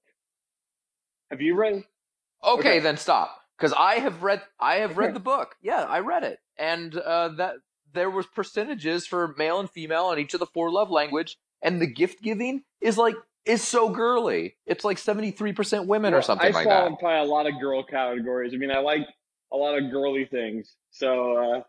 Have 1.31 1.41
you 1.43 1.55
read? 1.57 1.75
Okay, 1.75 2.61
Okay. 2.69 2.79
then 2.81 2.97
stop. 2.97 3.43
Because 3.59 3.75
I 3.77 3.97
have 3.97 4.23
read 4.23 4.41
I 4.59 4.77
have 4.77 4.97
read 4.97 5.15
the 5.19 5.21
book. 5.21 5.57
Yeah, 5.61 5.83
I 5.83 5.99
read 5.99 6.23
it, 6.25 6.39
and 6.57 6.97
uh, 6.97 7.29
that 7.37 7.57
there 7.92 8.11
was 8.11 8.26
percentages 8.26 9.07
for 9.07 9.35
male 9.38 9.61
and 9.61 9.71
female 9.71 10.04
on 10.04 10.18
each 10.18 10.35
of 10.35 10.40
the 10.40 10.47
four 10.47 10.71
love 10.71 10.90
language, 10.90 11.37
and 11.62 11.80
the 11.80 11.87
gift 11.87 12.23
giving 12.23 12.62
is 12.80 12.99
like 12.99 13.14
is 13.45 13.62
so 13.62 13.88
girly. 13.88 14.57
It's 14.66 14.85
like 14.85 14.99
seventy 14.99 15.30
three 15.30 15.52
percent 15.52 15.87
women 15.87 16.12
or 16.12 16.18
Well, 16.18 16.23
something 16.23 16.49
I 16.49 16.50
like 16.50 16.64
fall 16.64 16.83
that. 16.83 16.87
in 16.88 16.97
probably 16.97 17.28
a 17.28 17.33
lot 17.33 17.47
of 17.47 17.61
girl 17.61 17.83
categories. 17.83 18.52
I 18.54 18.57
mean, 18.59 18.71
I 18.71 18.78
like 18.78 19.07
a 19.52 19.57
lot 19.57 19.78
of 19.78 19.90
girly 19.90 20.26
things. 20.26 20.75
So, 20.90 21.37
uh, 21.37 21.62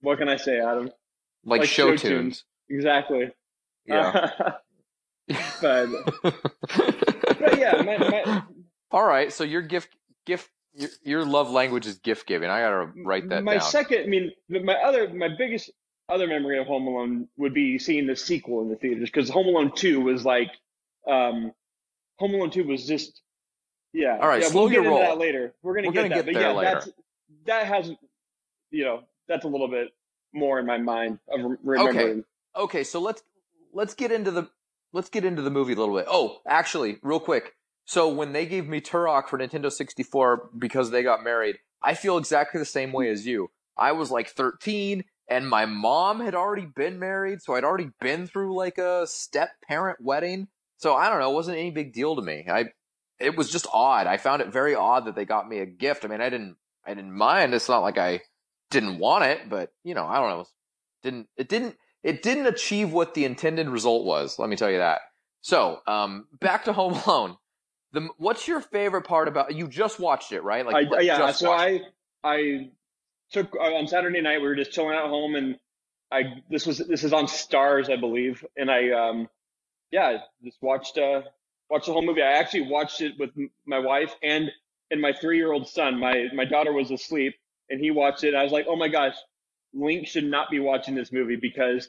what 0.00 0.18
can 0.18 0.28
I 0.28 0.36
say, 0.36 0.58
Adam? 0.60 0.90
Like, 1.44 1.60
like 1.60 1.68
show, 1.68 1.94
show 1.96 2.08
tunes. 2.08 2.44
Exactly. 2.68 3.30
Yeah. 3.86 4.30
but, 5.60 5.86
but 6.22 7.58
yeah, 7.58 7.82
my, 7.82 7.98
my, 7.98 8.42
All 8.90 9.04
right. 9.04 9.32
So 9.32 9.44
your 9.44 9.62
gift 9.62 9.90
gift 10.24 10.50
your, 10.76 10.90
your 11.02 11.24
love 11.24 11.50
language 11.50 11.86
is 11.86 11.98
gift 11.98 12.26
giving. 12.26 12.48
I 12.50 12.60
gotta 12.60 12.90
write 13.04 13.28
that 13.30 13.42
my 13.44 13.54
down. 13.54 13.62
second, 13.62 14.02
I 14.04 14.06
mean, 14.06 14.32
my 14.48 14.74
other, 14.74 15.08
my 15.12 15.28
biggest 15.36 15.70
other 16.08 16.26
memory 16.26 16.58
of 16.58 16.66
Home 16.66 16.86
Alone 16.86 17.28
would 17.36 17.54
be 17.54 17.78
seeing 17.78 18.06
the 18.06 18.14
sequel 18.16 18.62
in 18.62 18.68
the 18.68 18.76
theaters 18.76 19.10
because 19.10 19.28
Home 19.30 19.46
Alone 19.46 19.72
Two 19.74 20.00
was 20.00 20.24
like, 20.24 20.50
um, 21.08 21.52
Home 22.18 22.34
Alone 22.34 22.50
Two 22.50 22.64
was 22.64 22.86
just, 22.86 23.20
yeah. 23.92 24.18
All 24.20 24.28
right, 24.28 24.42
yeah, 24.42 24.48
slow 24.48 24.62
we'll 24.62 24.70
get 24.70 24.78
into 24.78 24.90
roll. 24.90 25.00
that 25.00 25.18
later. 25.18 25.54
We're 25.62 25.74
gonna 25.76 25.88
We're 25.88 25.92
get 25.92 26.02
gonna 26.02 26.08
that, 26.10 26.14
get 26.14 26.26
but 26.26 26.34
there 26.34 26.42
yeah, 26.50 26.52
later. 26.56 26.70
that's 26.74 26.88
that 27.46 27.66
has, 27.66 27.90
you 28.70 28.84
know, 28.84 29.02
that's 29.28 29.44
a 29.44 29.48
little 29.48 29.68
bit 29.68 29.88
more 30.32 30.58
in 30.58 30.66
my 30.66 30.78
mind 30.78 31.18
of 31.28 31.40
rem- 31.40 31.58
remembering. 31.62 32.24
okay, 32.54 32.84
so 32.84 33.00
let's 33.00 33.22
let's 33.72 33.94
get 33.94 34.12
into 34.12 34.30
the 34.30 34.48
let's 34.92 35.08
get 35.08 35.24
into 35.24 35.42
the 35.42 35.50
movie 35.50 35.72
a 35.72 35.76
little 35.76 35.96
bit. 35.96 36.06
Oh, 36.08 36.38
actually, 36.46 36.98
real 37.02 37.20
quick. 37.20 37.54
So 37.86 38.08
when 38.08 38.32
they 38.32 38.46
gave 38.46 38.68
me 38.68 38.80
Turok 38.80 39.28
for 39.28 39.38
Nintendo 39.38 39.72
64 39.72 40.50
because 40.58 40.90
they 40.90 41.02
got 41.02 41.22
married, 41.24 41.56
I 41.82 41.94
feel 41.94 42.18
exactly 42.18 42.58
the 42.58 42.64
same 42.64 42.92
way 42.92 43.08
as 43.08 43.26
you. 43.26 43.50
I 43.78 43.92
was 43.92 44.10
like 44.10 44.28
13 44.28 45.04
and 45.28 45.48
my 45.48 45.66
mom 45.66 46.20
had 46.20 46.34
already 46.34 46.66
been 46.66 46.98
married, 46.98 47.42
so 47.42 47.54
I'd 47.54 47.64
already 47.64 47.90
been 48.00 48.26
through 48.26 48.56
like 48.56 48.78
a 48.78 49.06
step 49.06 49.50
parent 49.66 49.98
wedding. 50.00 50.48
So 50.78 50.94
I 50.94 51.08
don't 51.08 51.20
know, 51.20 51.30
it 51.30 51.34
wasn't 51.34 51.58
any 51.58 51.70
big 51.70 51.92
deal 51.92 52.16
to 52.16 52.22
me. 52.22 52.44
I 52.50 52.66
it 53.18 53.36
was 53.36 53.50
just 53.50 53.66
odd. 53.72 54.06
I 54.06 54.18
found 54.18 54.42
it 54.42 54.52
very 54.52 54.74
odd 54.74 55.06
that 55.06 55.14
they 55.14 55.24
got 55.24 55.48
me 55.48 55.60
a 55.60 55.66
gift. 55.66 56.04
I 56.04 56.08
mean, 56.08 56.20
I 56.20 56.28
didn't 56.28 56.56
I 56.84 56.94
didn't 56.94 57.12
mind. 57.12 57.54
It's 57.54 57.68
not 57.68 57.80
like 57.80 57.98
I 57.98 58.20
didn't 58.70 58.98
want 58.98 59.24
it, 59.24 59.48
but 59.48 59.72
you 59.84 59.94
know, 59.94 60.06
I 60.06 60.18
don't 60.18 60.30
know. 60.30 60.40
It 60.40 60.46
didn't 61.02 61.28
it 61.36 61.48
didn't 61.48 61.76
it 62.02 62.22
didn't 62.22 62.46
achieve 62.46 62.92
what 62.92 63.14
the 63.14 63.24
intended 63.24 63.68
result 63.68 64.04
was. 64.04 64.38
Let 64.38 64.48
me 64.48 64.56
tell 64.56 64.70
you 64.70 64.78
that. 64.78 65.00
So, 65.40 65.80
um, 65.86 66.26
back 66.40 66.64
to 66.64 66.72
Home 66.72 66.94
Alone. 67.06 67.36
The 67.96 68.10
what's 68.18 68.46
your 68.46 68.60
favorite 68.60 69.04
part 69.04 69.26
about? 69.26 69.54
You 69.54 69.68
just 69.68 69.98
watched 69.98 70.30
it, 70.30 70.42
right? 70.42 70.66
Like, 70.66 70.92
I, 70.92 71.00
yeah. 71.00 71.32
So 71.32 71.50
I 71.50 71.80
I 72.22 72.68
took 73.32 73.56
uh, 73.56 73.74
on 73.74 73.88
Saturday 73.88 74.20
night. 74.20 74.42
We 74.42 74.48
were 74.48 74.54
just 74.54 74.70
chilling 74.70 74.94
at 74.94 75.06
home, 75.06 75.34
and 75.34 75.56
I 76.12 76.42
this 76.50 76.66
was 76.66 76.76
this 76.76 77.04
is 77.04 77.14
on 77.14 77.26
Stars 77.26 77.88
I 77.88 77.96
believe, 77.96 78.44
and 78.54 78.70
I 78.70 78.90
um 78.90 79.30
yeah 79.90 80.18
just 80.44 80.58
watched 80.60 80.98
uh 80.98 81.22
watched 81.70 81.86
the 81.86 81.94
whole 81.94 82.04
movie. 82.04 82.20
I 82.20 82.32
actually 82.32 82.68
watched 82.68 83.00
it 83.00 83.14
with 83.18 83.30
my 83.66 83.78
wife 83.78 84.14
and 84.22 84.50
and 84.90 85.00
my 85.00 85.14
three 85.18 85.38
year 85.38 85.50
old 85.50 85.66
son. 85.66 85.98
My 85.98 86.26
my 86.34 86.44
daughter 86.44 86.74
was 86.74 86.90
asleep, 86.90 87.32
and 87.70 87.80
he 87.80 87.90
watched 87.90 88.24
it. 88.24 88.34
I 88.34 88.42
was 88.42 88.52
like, 88.52 88.66
oh 88.68 88.76
my 88.76 88.88
gosh, 88.88 89.14
Link 89.72 90.06
should 90.06 90.24
not 90.26 90.50
be 90.50 90.60
watching 90.60 90.94
this 90.94 91.12
movie 91.12 91.36
because 91.36 91.88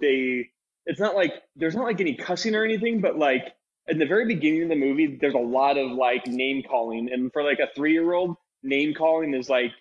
they. 0.00 0.50
It's 0.84 1.00
not 1.00 1.16
like 1.16 1.32
there's 1.56 1.74
not 1.74 1.84
like 1.84 2.02
any 2.02 2.14
cussing 2.14 2.54
or 2.54 2.62
anything, 2.62 3.00
but 3.00 3.16
like 3.16 3.54
in 3.88 3.98
the 3.98 4.06
very 4.06 4.26
beginning 4.26 4.64
of 4.64 4.68
the 4.68 4.76
movie, 4.76 5.18
there's 5.20 5.34
a 5.34 5.38
lot 5.38 5.78
of 5.78 5.92
like 5.92 6.26
name 6.26 6.62
calling, 6.62 7.10
and 7.12 7.32
for 7.32 7.42
like 7.42 7.58
a 7.58 7.68
three 7.74 7.92
year 7.92 8.12
old, 8.12 8.36
name 8.62 8.94
calling 8.94 9.34
is 9.34 9.48
like 9.48 9.72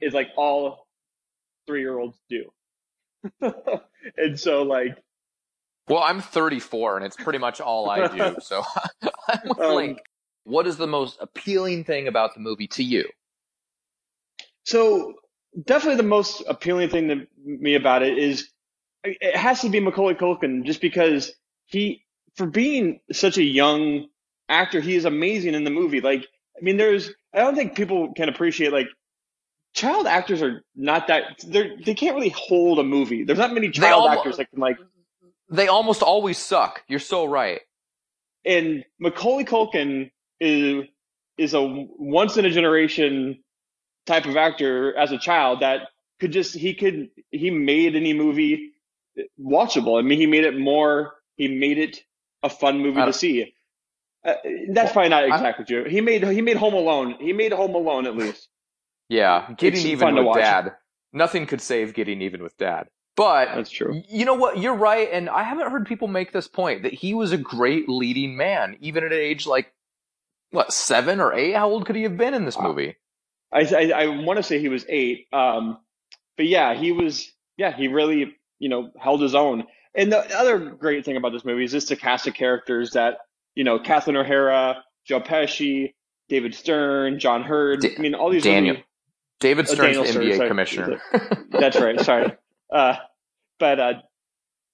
is 0.00 0.14
like 0.14 0.28
all 0.36 0.86
three 1.66 1.80
year 1.80 1.98
olds 1.98 2.18
do. 2.28 2.50
and 4.16 4.38
so 4.38 4.62
like 4.62 4.96
well, 5.90 6.04
I'm 6.04 6.20
34 6.20 6.98
and 6.98 7.06
it's 7.06 7.16
pretty 7.16 7.40
much 7.40 7.60
all 7.60 7.90
I 7.90 8.06
do. 8.06 8.36
So 8.42 8.62
I'm 9.28 9.50
um, 9.60 9.74
Link. 9.74 9.98
What 10.44 10.66
is 10.66 10.76
the 10.76 10.86
most 10.86 11.18
appealing 11.20 11.84
thing 11.84 12.06
about 12.08 12.34
the 12.34 12.40
movie 12.40 12.68
to 12.68 12.84
you? 12.84 13.08
So 14.64 15.14
definitely 15.64 15.96
the 15.96 16.04
most 16.04 16.44
appealing 16.48 16.90
thing 16.90 17.08
to 17.08 17.26
me 17.44 17.74
about 17.74 18.02
it 18.02 18.18
is 18.18 18.48
it 19.02 19.36
has 19.36 19.62
to 19.62 19.68
be 19.68 19.80
Macaulay 19.80 20.14
Culkin 20.14 20.64
just 20.64 20.80
because 20.80 21.32
he, 21.66 22.04
for 22.40 22.46
being 22.46 23.00
such 23.12 23.36
a 23.36 23.42
young 23.42 24.06
actor, 24.48 24.80
he 24.80 24.96
is 24.96 25.04
amazing 25.04 25.52
in 25.52 25.62
the 25.62 25.70
movie. 25.70 26.00
Like, 26.00 26.26
I 26.56 26.62
mean, 26.62 26.78
there's, 26.78 27.10
I 27.34 27.40
don't 27.40 27.54
think 27.54 27.74
people 27.74 28.14
can 28.14 28.30
appreciate 28.30 28.72
like 28.72 28.86
child 29.74 30.06
actors 30.06 30.40
are 30.40 30.64
not 30.74 31.08
that 31.08 31.22
they're 31.46 31.76
they 31.84 31.92
can't 31.92 32.14
really 32.14 32.30
hold 32.30 32.78
a 32.78 32.82
movie. 32.82 33.24
There's 33.24 33.38
not 33.38 33.52
many 33.52 33.68
child 33.68 34.10
actors 34.10 34.38
that 34.38 34.50
can 34.50 34.58
like 34.58 34.78
they 35.50 35.68
almost 35.68 36.02
always 36.02 36.38
suck. 36.38 36.82
You're 36.88 36.98
so 36.98 37.26
right. 37.26 37.60
And 38.46 38.86
Macaulay 38.98 39.44
Culkin 39.44 40.10
is 40.40 40.86
is 41.36 41.52
a 41.52 41.60
once 41.62 42.38
in 42.38 42.46
a 42.46 42.50
generation 42.50 43.44
type 44.06 44.24
of 44.24 44.38
actor 44.38 44.96
as 44.96 45.12
a 45.12 45.18
child 45.18 45.60
that 45.60 45.88
could 46.20 46.32
just 46.32 46.54
he 46.54 46.72
could 46.72 47.10
he 47.30 47.50
made 47.50 47.96
any 47.96 48.14
movie 48.14 48.70
watchable. 49.38 49.98
I 49.98 50.02
mean, 50.02 50.18
he 50.18 50.26
made 50.26 50.44
it 50.44 50.58
more. 50.58 51.16
He 51.36 51.46
made 51.46 51.76
it 51.76 52.02
a 52.42 52.50
fun 52.50 52.80
movie 52.80 53.00
to 53.00 53.12
see. 53.12 53.54
Uh, 54.24 54.34
that's 54.70 54.92
probably 54.92 55.08
not 55.08 55.24
exactly 55.24 55.64
true. 55.64 55.84
He 55.84 56.00
made 56.00 56.26
he 56.26 56.42
made 56.42 56.56
Home 56.56 56.74
Alone. 56.74 57.16
He 57.20 57.32
made 57.32 57.52
Home 57.52 57.74
Alone 57.74 58.06
at 58.06 58.16
least. 58.16 58.48
Yeah, 59.08 59.52
getting 59.56 59.80
it's 59.80 59.86
even 59.86 60.14
with 60.14 60.36
Dad. 60.36 60.74
Nothing 61.12 61.46
could 61.46 61.60
save 61.60 61.94
getting 61.94 62.22
even 62.22 62.42
with 62.42 62.56
Dad. 62.56 62.88
But 63.16 63.46
that's 63.46 63.70
true. 63.70 64.02
You 64.08 64.24
know 64.24 64.34
what? 64.34 64.58
You're 64.58 64.74
right, 64.74 65.08
and 65.10 65.28
I 65.28 65.42
haven't 65.42 65.70
heard 65.70 65.86
people 65.86 66.08
make 66.08 66.32
this 66.32 66.48
point 66.48 66.84
that 66.84 66.92
he 66.92 67.14
was 67.14 67.32
a 67.32 67.36
great 67.36 67.88
leading 67.88 68.36
man, 68.36 68.76
even 68.80 69.04
at 69.04 69.12
an 69.12 69.18
age 69.18 69.46
like 69.46 69.72
what 70.50 70.72
seven 70.72 71.20
or 71.20 71.32
eight. 71.32 71.54
How 71.54 71.68
old 71.68 71.86
could 71.86 71.96
he 71.96 72.02
have 72.04 72.16
been 72.16 72.34
in 72.34 72.44
this 72.44 72.58
movie? 72.58 72.96
I 73.52 73.60
I, 73.60 73.90
I 73.90 74.06
want 74.24 74.36
to 74.36 74.42
say 74.42 74.60
he 74.60 74.68
was 74.68 74.84
eight. 74.88 75.26
Um, 75.32 75.78
but 76.36 76.46
yeah, 76.46 76.74
he 76.74 76.92
was. 76.92 77.30
Yeah, 77.56 77.76
he 77.76 77.88
really 77.88 78.36
you 78.58 78.68
know 78.68 78.90
held 78.98 79.20
his 79.20 79.34
own. 79.34 79.64
And 79.94 80.12
the 80.12 80.38
other 80.38 80.58
great 80.58 81.04
thing 81.04 81.16
about 81.16 81.32
this 81.32 81.44
movie 81.44 81.64
is 81.64 81.72
just 81.72 81.88
the 81.88 81.96
cast 81.96 82.26
of 82.26 82.34
characters 82.34 82.92
that 82.92 83.18
you 83.54 83.64
know 83.64 83.78
Kathleen 83.78 84.16
O'Hara, 84.16 84.84
Joe 85.04 85.20
Pesci, 85.20 85.94
David 86.28 86.54
Stern, 86.54 87.18
John 87.18 87.42
Heard. 87.42 87.84
I 87.84 88.00
mean, 88.00 88.14
all 88.14 88.30
these 88.30 88.44
Daniel. 88.44 88.74
Really, 88.74 88.86
David 89.40 89.68
Stern's 89.68 89.96
oh, 89.96 90.04
NBA 90.04 90.34
Stern, 90.34 90.48
commissioner. 90.48 91.00
That's 91.50 91.80
right. 91.80 92.00
Sorry. 92.00 92.32
Uh, 92.72 92.96
but 93.58 93.80
uh, 93.80 93.94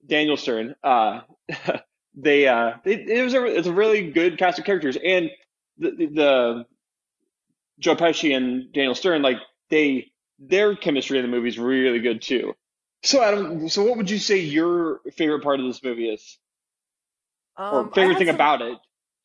Daniel 0.06 0.36
Stern, 0.36 0.74
uh, 0.82 1.20
they, 2.14 2.46
uh, 2.46 2.72
they, 2.84 2.94
it 2.94 3.22
was 3.22 3.34
a 3.34 3.44
it's 3.44 3.68
a 3.68 3.72
really 3.72 4.10
good 4.10 4.38
cast 4.38 4.58
of 4.58 4.64
characters, 4.64 4.98
and 5.02 5.30
the, 5.78 5.90
the, 5.92 6.06
the 6.06 6.64
Joe 7.78 7.96
Pesci 7.96 8.36
and 8.36 8.72
Daniel 8.72 8.94
Stern, 8.94 9.22
like 9.22 9.38
they 9.70 10.10
their 10.38 10.76
chemistry 10.76 11.18
in 11.18 11.24
the 11.24 11.30
movie 11.30 11.48
is 11.48 11.58
really 11.58 12.00
good 12.00 12.20
too. 12.20 12.54
So 13.06 13.22
Adam, 13.22 13.68
so 13.68 13.84
what 13.84 13.96
would 13.98 14.10
you 14.10 14.18
say 14.18 14.38
your 14.38 15.00
favorite 15.12 15.42
part 15.42 15.60
of 15.60 15.66
this 15.66 15.80
movie 15.80 16.08
is, 16.08 16.38
um, 17.56 17.74
or 17.74 17.90
favorite 17.92 18.18
thing 18.18 18.26
some, 18.26 18.34
about 18.34 18.62
it? 18.62 18.78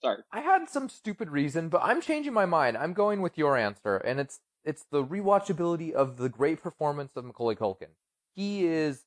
Sorry, 0.03 0.19
I 0.31 0.41
had 0.41 0.69
some 0.69 0.87
stupid 0.87 1.29
reason, 1.29 1.69
but 1.69 1.81
I'm 1.83 1.99
changing 1.99 2.31
my 2.31 2.45
mind. 2.45 2.77
I'm 2.77 2.93
going 2.93 3.23
with 3.23 3.39
your 3.39 3.57
answer, 3.57 3.97
and 3.97 4.19
it's 4.19 4.39
it's 4.63 4.85
the 4.91 5.03
rewatchability 5.03 5.93
of 5.93 6.17
the 6.17 6.29
great 6.29 6.61
performance 6.61 7.13
of 7.15 7.25
Macaulay 7.25 7.55
Culkin. 7.55 7.89
He 8.35 8.65
is 8.67 9.03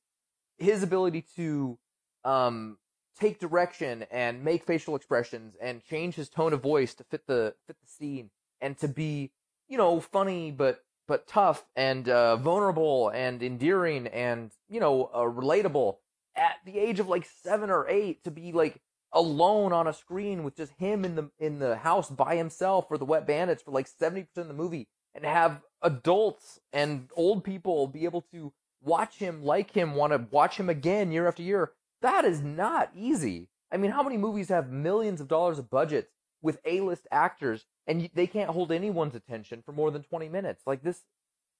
his 0.57 0.83
ability 0.83 1.23
to 1.37 1.77
um, 2.25 2.77
take 3.17 3.39
direction 3.39 4.05
and 4.11 4.43
make 4.43 4.65
facial 4.65 4.97
expressions 4.97 5.55
and 5.61 5.85
change 5.85 6.15
his 6.15 6.27
tone 6.27 6.51
of 6.51 6.61
voice 6.61 6.93
to 6.95 7.05
fit 7.05 7.27
the 7.27 7.55
fit 7.65 7.77
the 7.81 7.87
scene 7.87 8.29
and 8.59 8.77
to 8.79 8.89
be 8.89 9.31
you 9.69 9.77
know 9.77 10.01
funny 10.01 10.51
but 10.51 10.83
but 11.07 11.27
tough 11.27 11.65
and 11.75 12.09
uh, 12.09 12.35
vulnerable 12.37 13.09
and 13.09 13.43
endearing 13.43 14.07
and 14.07 14.51
you 14.69 14.79
know 14.79 15.09
uh, 15.13 15.19
relatable 15.19 15.97
at 16.35 16.55
the 16.65 16.77
age 16.77 16.99
of 16.99 17.07
like 17.07 17.27
seven 17.43 17.69
or 17.69 17.87
eight 17.87 18.23
to 18.23 18.31
be 18.31 18.51
like 18.51 18.81
alone 19.13 19.71
on 19.71 19.87
a 19.87 19.93
screen 19.93 20.43
with 20.43 20.55
just 20.57 20.73
him 20.73 21.05
in 21.05 21.15
the 21.15 21.29
in 21.39 21.59
the 21.59 21.77
house 21.77 22.09
by 22.09 22.35
himself 22.35 22.87
for 22.87 22.97
the 22.97 23.05
Wet 23.05 23.25
Bandits 23.25 23.63
for 23.63 23.71
like 23.71 23.87
seventy 23.87 24.23
percent 24.23 24.49
of 24.49 24.55
the 24.55 24.61
movie 24.61 24.87
and 25.13 25.25
have 25.25 25.61
adults 25.81 26.59
and 26.73 27.09
old 27.15 27.43
people 27.43 27.87
be 27.87 28.03
able 28.05 28.21
to 28.33 28.51
watch 28.81 29.17
him, 29.17 29.43
like 29.43 29.71
him, 29.71 29.95
want 29.95 30.13
to 30.13 30.27
watch 30.29 30.57
him 30.57 30.69
again 30.69 31.11
year 31.11 31.27
after 31.27 31.41
year. 31.41 31.71
That 32.01 32.25
is 32.25 32.41
not 32.41 32.91
easy. 32.95 33.49
I 33.71 33.77
mean, 33.77 33.91
how 33.91 34.03
many 34.03 34.17
movies 34.17 34.49
have 34.49 34.69
millions 34.69 35.21
of 35.21 35.27
dollars 35.27 35.57
of 35.57 35.69
budgets 35.69 36.11
with 36.41 36.59
A-list 36.65 37.07
actors 37.11 37.65
and 37.87 38.09
they 38.13 38.27
can't 38.27 38.49
hold 38.49 38.71
anyone's 38.71 39.15
attention 39.15 39.61
for 39.65 39.71
more 39.71 39.91
than 39.91 40.03
20 40.03 40.29
minutes? 40.29 40.63
Like 40.65 40.83
this 40.83 41.01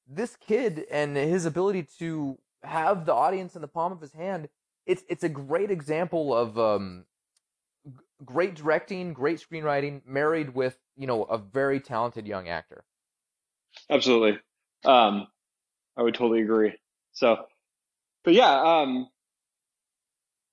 this 0.07 0.35
kid 0.35 0.85
and 0.91 1.15
his 1.15 1.45
ability 1.45 1.87
to 1.99 2.37
have 2.63 3.05
the 3.05 3.13
audience 3.13 3.55
in 3.55 3.61
the 3.61 3.67
palm 3.67 3.91
of 3.91 4.01
his 4.01 4.13
hand, 4.13 4.49
it's 4.85 5.03
it's 5.09 5.23
a 5.23 5.29
great 5.29 5.71
example 5.71 6.35
of 6.35 6.57
um, 6.59 7.05
great 8.23 8.55
directing, 8.55 9.13
great 9.13 9.39
screenwriting 9.39 10.01
married 10.05 10.53
with, 10.53 10.77
you 10.95 11.07
know, 11.07 11.23
a 11.23 11.37
very 11.37 11.79
talented 11.79 12.27
young 12.27 12.47
actor. 12.47 12.83
Absolutely. 13.89 14.39
Um, 14.83 15.27
I 15.97 16.03
would 16.03 16.13
totally 16.13 16.41
agree. 16.41 16.73
So, 17.13 17.37
but 18.23 18.33
yeah, 18.33 18.81
um, 18.81 19.09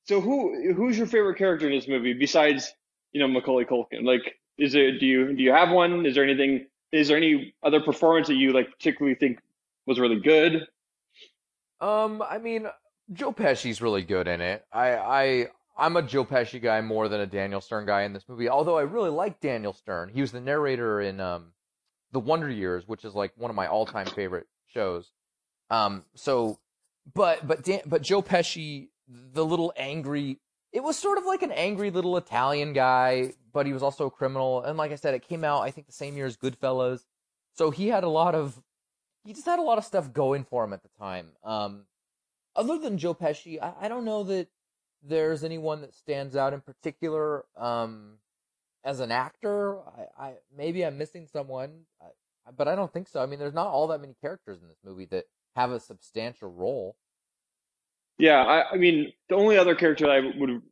so 0.05 0.21
who 0.21 0.73
who's 0.75 0.97
your 0.97 1.07
favorite 1.07 1.39
character 1.39 1.69
in 1.69 1.77
this 1.77 1.89
movie 1.89 2.15
besides 2.15 2.73
you 3.13 3.21
know 3.21 3.29
Macaulay 3.29 3.65
Culkin? 3.65 4.05
Like, 4.05 4.35
is 4.59 4.75
it 4.75 5.01
do 5.01 5.07
you 5.07 5.37
do 5.37 5.43
you 5.43 5.53
have 5.53 5.71
one? 5.71 6.07
Is 6.07 6.15
there 6.15 6.25
anything? 6.25 6.67
Is 6.93 7.09
there 7.09 7.17
any 7.17 7.55
other 7.63 7.81
performance 7.81 8.29
that 8.29 8.35
you 8.35 8.53
like 8.53 8.71
particularly 8.71 9.15
think 9.15 9.39
was 9.87 9.99
really 9.99 10.21
good? 10.21 10.67
Um, 11.81 12.23
I 12.23 12.39
mean, 12.39 12.69
Joe 13.13 13.33
Pesci's 13.33 13.81
really 13.83 14.03
good 14.03 14.29
in 14.29 14.41
it. 14.41 14.65
I 14.73 14.95
I 14.95 15.47
I'm 15.77 15.97
a 15.97 16.03
Joe 16.03 16.25
Pesci 16.25 16.61
guy 16.61 16.81
more 16.81 17.09
than 17.09 17.21
a 17.21 17.27
Daniel 17.27 17.61
Stern 17.61 17.87
guy 17.87 18.03
in 18.03 18.13
this 18.13 18.29
movie. 18.29 18.49
Although 18.49 18.79
I 18.79 18.83
really 18.83 19.11
like 19.11 19.41
Daniel 19.41 19.73
Stern. 19.73 20.11
He 20.11 20.21
was 20.21 20.33
the 20.33 20.41
narrator 20.41 21.01
in 21.01 21.21
um 21.21 21.53
the 22.13 22.21
Wonder 22.21 22.51
Years, 22.51 22.87
which 22.87 23.05
is 23.05 23.15
like 23.15 23.33
one 23.37 23.51
of 23.51 23.57
my 23.57 23.67
all-time 23.67 24.07
favorite 24.07 24.47
shows. 24.67 25.11
Um, 25.71 26.05
so, 26.15 26.59
but 27.15 27.47
but 27.47 27.65
Dan, 27.65 27.81
but 27.87 28.03
Joe 28.03 28.23
Pesci, 28.23 28.89
the 29.09 29.45
little 29.45 29.73
angry, 29.77 30.39
it 30.73 30.83
was 30.83 30.99
sort 30.99 31.19
of 31.19 31.25
like 31.25 31.43
an 31.43 31.53
angry 31.53 31.91
little 31.91 32.17
Italian 32.17 32.75
guy, 32.75 33.33
but 33.53 33.67
he 33.67 33.73
was 33.73 33.83
also 33.83 34.07
a 34.07 34.11
criminal. 34.11 34.63
And 34.63 34.77
like 34.77 34.93
I 34.93 34.97
said, 34.97 35.15
it 35.15 35.27
came 35.27 35.45
out 35.45 35.63
I 35.63 35.71
think 35.71 35.87
the 35.87 35.93
same 35.93 36.17
year 36.17 36.27
as 36.27 36.37
Goodfellas, 36.37 37.05
so 37.55 37.71
he 37.71 37.89
had 37.89 38.05
a 38.05 38.09
lot 38.09 38.35
of, 38.35 38.63
he 39.25 39.33
just 39.33 39.47
had 39.47 39.59
a 39.59 39.63
lot 39.63 39.79
of 39.79 39.85
stuff 39.85 40.13
going 40.13 40.45
for 40.45 40.65
him 40.65 40.73
at 40.73 40.83
the 40.83 40.89
time. 40.99 41.29
Um, 41.45 41.85
other 42.57 42.79
than 42.79 42.99
Joe 42.99 43.15
Pesci, 43.15 43.63
I, 43.63 43.73
I 43.83 43.89
don't 43.89 44.05
know 44.05 44.25
that 44.25 44.49
there's 45.03 45.45
anyone 45.45 45.81
that 45.81 45.95
stands 45.95 46.37
out 46.37 46.53
in 46.53 46.61
particular. 46.61 47.45
Um, 47.57 48.19
as 48.85 49.01
an 49.01 49.13
actor, 49.13 49.79
I, 49.79 50.07
I 50.19 50.33
maybe 50.57 50.85
I'm 50.85 50.99
missing 50.99 51.29
someone, 51.33 51.83
but 52.57 52.69
I 52.69 52.75
don't 52.75 52.93
think 52.93 53.09
so. 53.09 53.23
I 53.23 53.27
mean, 53.27 53.39
there's 53.39 53.55
not 53.55 53.69
all 53.69 53.87
that 53.89 54.01
many 54.01 54.15
characters 54.21 54.61
in 54.61 54.69
this 54.69 54.81
movie 54.85 55.07
that 55.07 55.25
have 55.55 55.71
a 55.71 55.81
substantial 55.81 56.51
role. 56.51 56.97
Yeah, 58.19 58.43
I, 58.43 58.73
I 58.73 58.77
mean, 58.77 59.13
the 59.29 59.37
only 59.37 59.57
other 59.57 59.75
character 59.75 60.11
I 60.11 60.21
would 60.21 60.63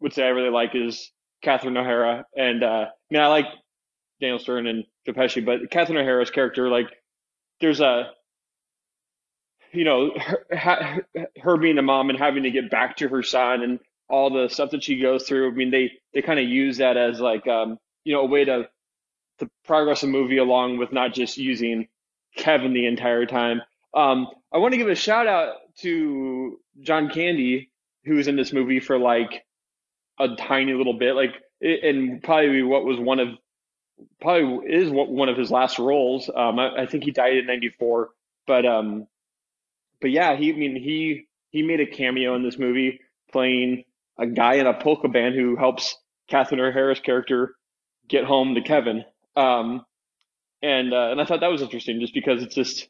would 0.00 0.12
say 0.12 0.24
I 0.24 0.28
really 0.28 0.50
like 0.50 0.74
is 0.74 1.10
Catherine 1.42 1.76
O'Hara, 1.76 2.24
and 2.36 2.62
uh, 2.62 2.86
I 2.88 2.90
mean, 3.10 3.22
I 3.22 3.28
like 3.28 3.46
Daniel 4.20 4.38
Stern 4.38 4.66
and 4.66 4.84
Pesci, 5.08 5.44
but 5.44 5.70
Catherine 5.70 5.98
O'Hara's 5.98 6.30
character, 6.30 6.68
like, 6.68 6.88
there's 7.60 7.80
a, 7.80 8.10
you 9.72 9.84
know, 9.84 10.10
her, 10.50 11.06
her 11.40 11.56
being 11.56 11.78
a 11.78 11.82
mom 11.82 12.10
and 12.10 12.18
having 12.18 12.42
to 12.44 12.50
get 12.50 12.70
back 12.70 12.96
to 12.98 13.08
her 13.08 13.22
son 13.22 13.62
and 13.62 13.80
all 14.08 14.30
the 14.30 14.48
stuff 14.48 14.70
that 14.70 14.82
she 14.82 15.00
goes 15.00 15.24
through. 15.26 15.50
I 15.50 15.54
mean, 15.54 15.70
they 15.70 15.92
they 16.14 16.22
kind 16.22 16.38
of 16.38 16.46
use 16.46 16.78
that 16.78 16.96
as 16.96 17.20
like, 17.20 17.46
um, 17.46 17.78
you 18.04 18.14
know, 18.14 18.22
a 18.22 18.26
way 18.26 18.44
to 18.44 18.68
to 19.38 19.50
progress 19.64 20.02
a 20.02 20.06
movie 20.06 20.38
along 20.38 20.78
with 20.78 20.92
not 20.92 21.14
just 21.14 21.36
using 21.36 21.88
Kevin 22.36 22.72
the 22.74 22.86
entire 22.86 23.26
time. 23.26 23.62
Um, 23.94 24.28
I 24.52 24.58
want 24.58 24.72
to 24.72 24.78
give 24.78 24.88
a 24.88 24.94
shout 24.94 25.26
out 25.26 25.54
to 25.80 26.58
John 26.80 27.10
Candy, 27.10 27.70
who 28.04 28.14
was 28.14 28.28
in 28.28 28.36
this 28.36 28.52
movie 28.52 28.80
for 28.80 28.98
like 28.98 29.44
a 30.18 30.36
tiny 30.36 30.74
little 30.74 30.98
bit, 30.98 31.14
like, 31.14 31.34
and 31.60 32.22
probably 32.22 32.62
what 32.62 32.84
was 32.84 32.98
one 32.98 33.20
of 33.20 33.28
probably 34.20 34.72
is 34.72 34.90
what 34.90 35.10
one 35.10 35.28
of 35.28 35.36
his 35.36 35.50
last 35.50 35.78
roles. 35.78 36.30
Um, 36.34 36.58
I, 36.58 36.82
I, 36.82 36.86
think 36.86 37.04
he 37.04 37.10
died 37.10 37.36
in 37.36 37.46
'94, 37.46 38.10
but 38.46 38.66
um, 38.66 39.06
but 40.00 40.10
yeah, 40.10 40.36
he 40.36 40.52
I 40.52 40.56
mean 40.56 40.76
he 40.76 41.26
he 41.50 41.62
made 41.62 41.80
a 41.80 41.86
cameo 41.86 42.34
in 42.34 42.42
this 42.42 42.58
movie 42.58 43.00
playing 43.32 43.84
a 44.18 44.26
guy 44.26 44.54
in 44.54 44.66
a 44.66 44.74
polka 44.74 45.08
band 45.08 45.34
who 45.34 45.56
helps 45.56 45.96
Catherine 46.28 46.60
O'Hara's 46.60 47.00
character 47.00 47.54
get 48.08 48.24
home 48.24 48.54
to 48.54 48.62
Kevin. 48.62 49.04
Um, 49.36 49.84
and 50.62 50.92
uh, 50.92 51.10
and 51.10 51.20
I 51.20 51.24
thought 51.24 51.40
that 51.40 51.50
was 51.50 51.62
interesting 51.62 52.00
just 52.00 52.14
because 52.14 52.42
it's 52.42 52.54
just 52.54 52.88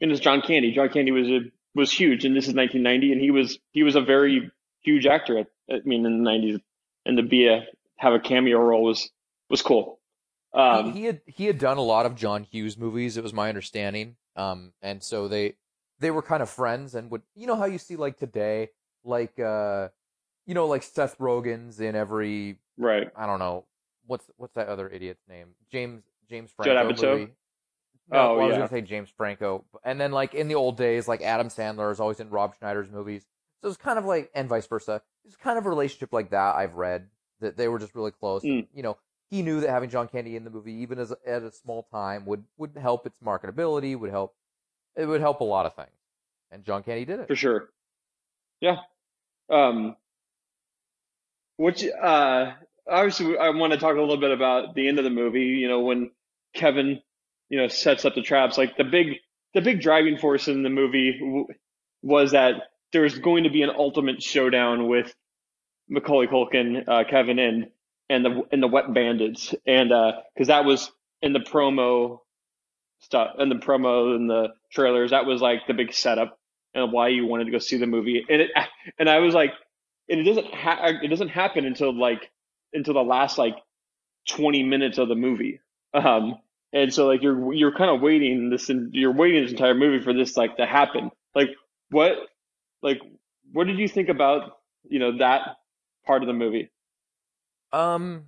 and 0.00 0.10
it's 0.10 0.20
John 0.20 0.40
Candy. 0.42 0.72
John 0.72 0.88
Candy 0.88 1.12
was 1.12 1.28
a 1.28 1.40
was 1.74 1.92
huge, 1.92 2.24
and 2.24 2.36
this 2.36 2.48
is 2.48 2.54
1990, 2.54 3.12
and 3.12 3.20
he 3.20 3.30
was 3.30 3.58
he 3.72 3.82
was 3.82 3.96
a 3.96 4.00
very 4.00 4.50
huge 4.82 5.06
actor. 5.06 5.38
At, 5.38 5.46
I 5.70 5.80
mean, 5.84 6.04
in 6.06 6.22
the 6.22 6.30
90s, 6.30 6.60
and 7.06 7.16
to 7.16 7.22
be 7.22 7.46
a 7.46 7.64
have 7.96 8.12
a 8.12 8.20
cameo 8.20 8.58
role 8.58 8.82
was 8.82 9.10
was 9.48 9.62
cool. 9.62 10.00
Um, 10.52 10.92
he, 10.92 11.00
he, 11.00 11.04
had 11.06 11.20
he 11.26 11.46
had 11.46 11.58
done 11.58 11.76
a 11.76 11.82
lot 11.82 12.06
of 12.06 12.16
John 12.16 12.44
Hughes 12.44 12.76
movies. 12.76 13.16
It 13.16 13.22
was 13.22 13.32
my 13.32 13.48
understanding, 13.48 14.16
um, 14.36 14.72
and 14.82 15.02
so 15.02 15.28
they 15.28 15.54
they 16.00 16.10
were 16.10 16.22
kind 16.22 16.42
of 16.42 16.50
friends 16.50 16.94
and 16.94 17.10
would 17.10 17.22
you 17.34 17.46
know 17.46 17.56
how 17.56 17.66
you 17.66 17.78
see 17.78 17.96
like 17.96 18.16
today, 18.16 18.70
like 19.04 19.38
uh, 19.38 19.88
you 20.46 20.54
know 20.54 20.66
like 20.66 20.82
Seth 20.82 21.18
Rogen's 21.18 21.80
in 21.80 21.94
every 21.94 22.56
right. 22.76 23.10
I 23.16 23.26
don't 23.26 23.38
know 23.38 23.64
what's 24.10 24.28
what's 24.36 24.54
that 24.54 24.68
other 24.68 24.88
idiot's 24.90 25.22
name? 25.28 25.54
James 25.70 26.02
James 26.28 26.50
Franco 26.50 26.84
movie. 26.84 27.32
No, 28.12 28.18
oh, 28.18 28.36
well, 28.36 28.44
I 28.44 28.48
was 28.48 28.56
gonna 28.56 28.68
say 28.68 28.80
James 28.80 29.08
Franco, 29.16 29.64
and 29.84 30.00
then 30.00 30.10
like 30.10 30.34
in 30.34 30.48
the 30.48 30.56
old 30.56 30.76
days, 30.76 31.06
like 31.06 31.22
Adam 31.22 31.48
Sandler 31.48 31.92
is 31.92 32.00
always 32.00 32.18
in 32.18 32.28
Rob 32.28 32.54
Schneider's 32.56 32.90
movies. 32.90 33.24
So 33.62 33.68
it's 33.68 33.76
kind 33.76 33.98
of 33.98 34.04
like, 34.04 34.30
and 34.34 34.48
vice 34.48 34.66
versa. 34.66 35.02
It's 35.26 35.36
kind 35.36 35.58
of 35.58 35.66
a 35.66 35.68
relationship 35.68 36.12
like 36.12 36.30
that 36.30 36.56
I've 36.56 36.74
read 36.74 37.08
that 37.40 37.56
they 37.56 37.68
were 37.68 37.78
just 37.78 37.94
really 37.94 38.10
close. 38.10 38.42
Mm. 38.42 38.50
And, 38.50 38.66
you 38.74 38.82
know, 38.82 38.96
he 39.30 39.42
knew 39.42 39.60
that 39.60 39.70
having 39.70 39.90
John 39.90 40.08
Candy 40.08 40.36
in 40.36 40.44
the 40.44 40.50
movie, 40.50 40.74
even 40.74 40.98
as 40.98 41.12
at 41.26 41.42
a 41.42 41.52
small 41.52 41.86
time, 41.92 42.26
would 42.26 42.44
would 42.56 42.72
help 42.76 43.06
its 43.06 43.18
marketability, 43.20 43.98
would 43.98 44.10
help 44.10 44.34
it 44.96 45.06
would 45.06 45.20
help 45.20 45.40
a 45.40 45.44
lot 45.44 45.66
of 45.66 45.74
things. 45.74 45.88
And 46.50 46.64
John 46.64 46.82
Candy 46.82 47.04
did 47.04 47.20
it 47.20 47.28
for 47.28 47.36
sure. 47.36 47.70
Yeah. 48.60 48.78
Um. 49.48 49.96
Which 51.56 51.84
uh, 51.84 52.52
obviously, 52.88 53.36
I 53.36 53.50
want 53.50 53.72
to 53.72 53.78
talk 53.78 53.94
a 53.94 54.00
little 54.00 54.16
bit 54.16 54.32
about 54.32 54.74
the 54.74 54.88
end 54.88 54.98
of 54.98 55.04
the 55.04 55.10
movie. 55.10 55.40
You 55.40 55.68
know, 55.68 55.80
when 55.80 56.10
Kevin, 56.54 57.00
you 57.48 57.58
know, 57.58 57.68
sets 57.68 58.04
up 58.04 58.14
the 58.14 58.22
traps. 58.22 58.58
Like 58.58 58.76
the 58.76 58.84
big, 58.84 59.18
the 59.54 59.60
big 59.60 59.80
driving 59.80 60.16
force 60.16 60.48
in 60.48 60.62
the 60.62 60.70
movie 60.70 61.18
w- 61.20 61.46
was 62.02 62.32
that 62.32 62.69
there 62.92 63.02
was 63.02 63.18
going 63.18 63.44
to 63.44 63.50
be 63.50 63.62
an 63.62 63.70
ultimate 63.70 64.22
showdown 64.22 64.88
with 64.88 65.14
Macaulay 65.88 66.26
Culkin, 66.26 66.88
uh, 66.88 67.04
Kevin, 67.08 67.38
and 67.38 67.68
and 68.08 68.24
the 68.24 68.42
and 68.52 68.62
the 68.62 68.68
Wet 68.68 68.92
Bandits, 68.92 69.54
and 69.66 69.90
because 70.34 70.48
uh, 70.48 70.54
that 70.54 70.64
was 70.64 70.90
in 71.22 71.32
the 71.32 71.40
promo 71.40 72.18
stuff, 73.00 73.36
and 73.38 73.50
the 73.50 73.56
promo 73.56 74.14
and 74.14 74.28
the 74.28 74.48
trailers, 74.72 75.10
that 75.10 75.26
was 75.26 75.40
like 75.40 75.66
the 75.66 75.74
big 75.74 75.92
setup 75.92 76.38
and 76.74 76.92
why 76.92 77.08
you 77.08 77.26
wanted 77.26 77.44
to 77.44 77.50
go 77.50 77.58
see 77.58 77.76
the 77.76 77.86
movie, 77.86 78.24
and 78.28 78.42
it 78.42 78.50
and 78.98 79.08
I 79.08 79.18
was 79.18 79.34
like, 79.34 79.52
and 80.08 80.20
it 80.20 80.24
doesn't 80.24 80.52
ha- 80.52 80.92
it 81.02 81.08
doesn't 81.08 81.28
happen 81.28 81.64
until 81.64 81.96
like 81.98 82.30
until 82.72 82.94
the 82.94 83.00
last 83.02 83.38
like 83.38 83.56
twenty 84.28 84.62
minutes 84.62 84.98
of 84.98 85.08
the 85.08 85.14
movie, 85.14 85.60
um, 85.94 86.36
and 86.72 86.92
so 86.92 87.06
like 87.06 87.22
you're 87.22 87.52
you're 87.52 87.74
kind 87.76 87.90
of 87.90 88.00
waiting 88.00 88.50
this 88.50 88.70
and 88.70 88.94
you're 88.94 89.12
waiting 89.12 89.42
this 89.42 89.52
entire 89.52 89.74
movie 89.74 90.02
for 90.02 90.12
this 90.12 90.36
like 90.36 90.56
to 90.56 90.66
happen, 90.66 91.10
like 91.34 91.50
what 91.90 92.12
like 92.82 93.00
what 93.52 93.66
did 93.66 93.78
you 93.78 93.88
think 93.88 94.08
about 94.08 94.58
you 94.88 94.98
know 94.98 95.18
that 95.18 95.56
part 96.06 96.22
of 96.22 96.26
the 96.26 96.32
movie? 96.32 96.70
Um, 97.72 98.26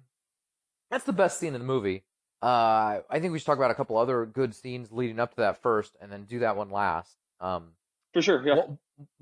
that's 0.90 1.04
the 1.04 1.12
best 1.12 1.38
scene 1.38 1.54
in 1.54 1.60
the 1.60 1.66
movie. 1.66 2.04
Uh, 2.42 3.00
I 3.08 3.20
think 3.20 3.32
we 3.32 3.38
should 3.38 3.46
talk 3.46 3.56
about 3.56 3.70
a 3.70 3.74
couple 3.74 3.96
other 3.96 4.26
good 4.26 4.54
scenes 4.54 4.90
leading 4.90 5.20
up 5.20 5.30
to 5.34 5.40
that 5.40 5.62
first, 5.62 5.96
and 6.00 6.10
then 6.10 6.24
do 6.24 6.40
that 6.40 6.56
one 6.56 6.70
last. 6.70 7.16
Um, 7.40 7.72
for 8.12 8.20
sure, 8.20 8.46
yeah. 8.46 8.62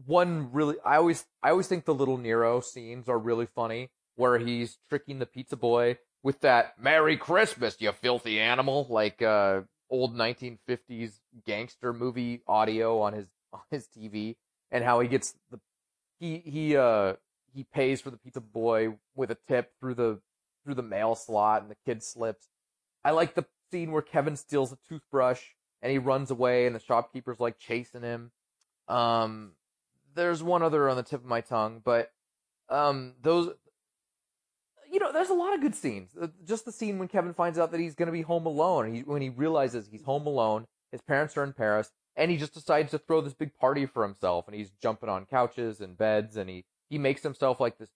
One 0.07 0.51
really, 0.53 0.77
I 0.85 0.97
always, 0.97 1.27
I 1.43 1.51
always 1.51 1.69
think 1.69 1.85
the 1.85 1.95
little 1.95 2.17
Nero 2.17 2.61
scenes 2.61 3.09
are 3.09 3.19
really 3.19 3.47
funny, 3.47 3.91
where 4.17 4.39
he's 4.39 4.79
tricking 4.89 5.19
the 5.19 5.27
pizza 5.27 5.57
boy 5.57 5.99
with 6.23 6.41
that 6.41 6.79
"Merry 6.81 7.17
Christmas, 7.17 7.77
you 7.79 7.93
filthy 7.93 8.41
animal," 8.41 8.87
like 8.89 9.21
uh, 9.23 9.63
old 9.91 10.17
1950s 10.17 11.21
gangster 11.47 11.93
movie 11.93 12.43
audio 12.47 13.01
on 13.01 13.13
his 13.13 13.27
on 13.53 13.61
his 13.71 13.87
TV, 13.87 14.37
and 14.71 14.85
how 14.85 15.01
he 15.01 15.09
gets 15.09 15.35
the 15.51 15.61
he 16.19 16.43
he 16.45 16.77
uh 16.77 17.15
he 17.53 17.65
pays 17.65 18.01
for 18.01 18.11
the 18.11 18.17
pizza 18.17 18.41
boy 18.41 18.95
with 19.15 19.31
a 19.31 19.37
tip 19.49 19.73
through 19.81 19.95
the 19.95 20.21
through 20.65 20.75
the 20.75 20.83
mail 20.83 21.15
slot 21.15 21.63
and 21.63 21.71
the 21.71 21.77
kid 21.87 22.03
slips. 22.03 22.49
I 23.05 23.13
like 23.13 23.35
the 23.35 23.47
scene 23.71 23.93
where 23.93 24.03
Kevin 24.03 24.37
steals 24.37 24.73
a 24.73 24.79
toothbrush 24.89 25.43
and 25.83 25.91
he 25.91 25.99
runs 25.99 26.31
away 26.31 26.67
and 26.67 26.75
the 26.75 26.81
shopkeeper's 26.81 27.41
like 27.41 27.59
chasing 27.59 28.03
him. 28.03 28.33
Um 28.89 29.53
there's 30.15 30.43
one 30.43 30.63
other 30.63 30.89
on 30.89 30.97
the 30.97 31.03
tip 31.03 31.21
of 31.21 31.27
my 31.27 31.41
tongue, 31.41 31.81
but 31.85 32.11
um 32.69 33.15
those 33.23 33.51
you 34.93 34.99
know, 34.99 35.13
there's 35.13 35.31
a 35.31 35.35
lot 35.35 35.55
of 35.55 35.61
good 35.61 35.75
scenes. 35.75 36.11
Just 36.45 36.65
the 36.65 36.73
scene 36.73 36.99
when 36.99 37.07
Kevin 37.09 37.33
finds 37.33 37.59
out 37.59 37.71
that 37.71 37.81
he's 37.81 37.95
going 37.95 38.07
to 38.07 38.13
be 38.13 38.23
home 38.23 38.45
alone, 38.45 38.93
he, 38.93 39.01
when 39.03 39.23
he 39.23 39.29
realizes 39.29 39.89
he's 39.89 40.03
home 40.03 40.27
alone, 40.27 40.67
his 40.91 41.01
parents 41.01 41.37
are 41.37 41.45
in 41.45 41.53
Paris, 41.53 41.93
and 42.21 42.31
he 42.31 42.37
just 42.37 42.53
decides 42.53 42.91
to 42.91 42.99
throw 42.99 43.23
this 43.23 43.33
big 43.33 43.57
party 43.57 43.87
for 43.87 44.03
himself, 44.03 44.47
and 44.47 44.55
he's 44.55 44.71
jumping 44.83 45.09
on 45.09 45.25
couches 45.25 45.81
and 45.81 45.97
beds, 45.97 46.37
and 46.37 46.51
he 46.51 46.67
he 46.91 46.99
makes 46.99 47.23
himself 47.23 47.59
like 47.59 47.79
this 47.79 47.89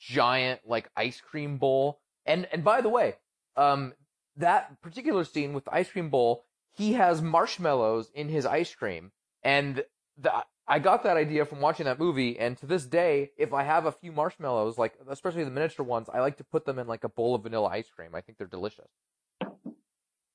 giant 0.00 0.60
like 0.66 0.90
ice 0.96 1.20
cream 1.20 1.58
bowl. 1.58 2.00
And 2.24 2.48
and 2.50 2.64
by 2.64 2.80
the 2.80 2.88
way, 2.88 3.16
um, 3.56 3.92
that 4.38 4.80
particular 4.80 5.22
scene 5.22 5.52
with 5.52 5.66
the 5.66 5.74
ice 5.74 5.90
cream 5.90 6.08
bowl, 6.08 6.46
he 6.72 6.94
has 6.94 7.20
marshmallows 7.20 8.10
in 8.14 8.30
his 8.30 8.46
ice 8.46 8.74
cream, 8.74 9.12
and 9.42 9.84
the, 10.16 10.32
I 10.66 10.78
got 10.78 11.02
that 11.02 11.18
idea 11.18 11.44
from 11.44 11.60
watching 11.60 11.84
that 11.84 11.98
movie. 11.98 12.38
And 12.38 12.56
to 12.58 12.66
this 12.66 12.86
day, 12.86 13.32
if 13.36 13.52
I 13.52 13.64
have 13.64 13.84
a 13.84 13.92
few 13.92 14.12
marshmallows, 14.12 14.78
like 14.78 14.94
especially 15.10 15.44
the 15.44 15.50
miniature 15.50 15.84
ones, 15.84 16.08
I 16.12 16.20
like 16.20 16.38
to 16.38 16.44
put 16.44 16.64
them 16.64 16.78
in 16.78 16.86
like 16.86 17.04
a 17.04 17.08
bowl 17.10 17.34
of 17.34 17.42
vanilla 17.42 17.68
ice 17.68 17.90
cream. 17.94 18.14
I 18.14 18.22
think 18.22 18.38
they're 18.38 18.46
delicious. 18.46 18.88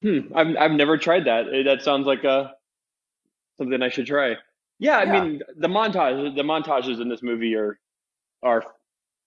Hmm, 0.04 0.20
I've 0.36 0.56
I've 0.60 0.72
never 0.72 1.00
tried 1.00 1.26
that. 1.26 1.46
That 1.66 1.82
sounds 1.82 2.06
like 2.06 2.24
a 2.26 2.54
something 3.58 3.82
I 3.82 3.90
should 3.90 4.08
try. 4.08 4.36
Yeah, 4.80 4.98
I 4.98 5.06
Yeah. 5.06 5.12
mean 5.12 5.42
the 5.56 5.68
montage, 5.68 6.36
the 6.36 6.44
montages 6.44 7.02
in 7.02 7.10
this 7.10 7.22
movie 7.24 7.56
are 7.56 7.80
are 8.44 8.64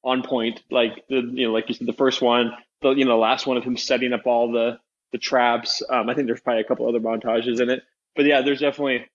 on 0.05 0.23
point. 0.23 0.62
Like 0.71 1.05
the 1.09 1.17
you 1.21 1.47
know, 1.49 1.53
like 1.53 1.69
you 1.69 1.75
said, 1.75 1.87
the 1.87 1.93
first 1.93 2.23
one, 2.23 2.53
the 2.83 2.91
you 2.91 3.05
know, 3.05 3.12
the 3.12 3.17
last 3.17 3.47
one 3.47 3.57
of 3.57 3.65
him 3.65 3.77
setting 3.77 4.12
up 4.12 4.27
all 4.27 4.53
the 4.53 4.79
the 5.12 5.19
traps. 5.19 5.83
Um, 5.89 6.09
I 6.11 6.15
think 6.15 6.27
there's 6.27 6.41
probably 6.41 6.62
a 6.62 6.67
couple 6.67 6.89
other 6.89 7.01
montages 7.01 7.61
in 7.61 7.71
it, 7.71 7.83
but 8.15 8.25
yeah, 8.27 8.43
there's 8.43 8.61
definitely 8.61 9.07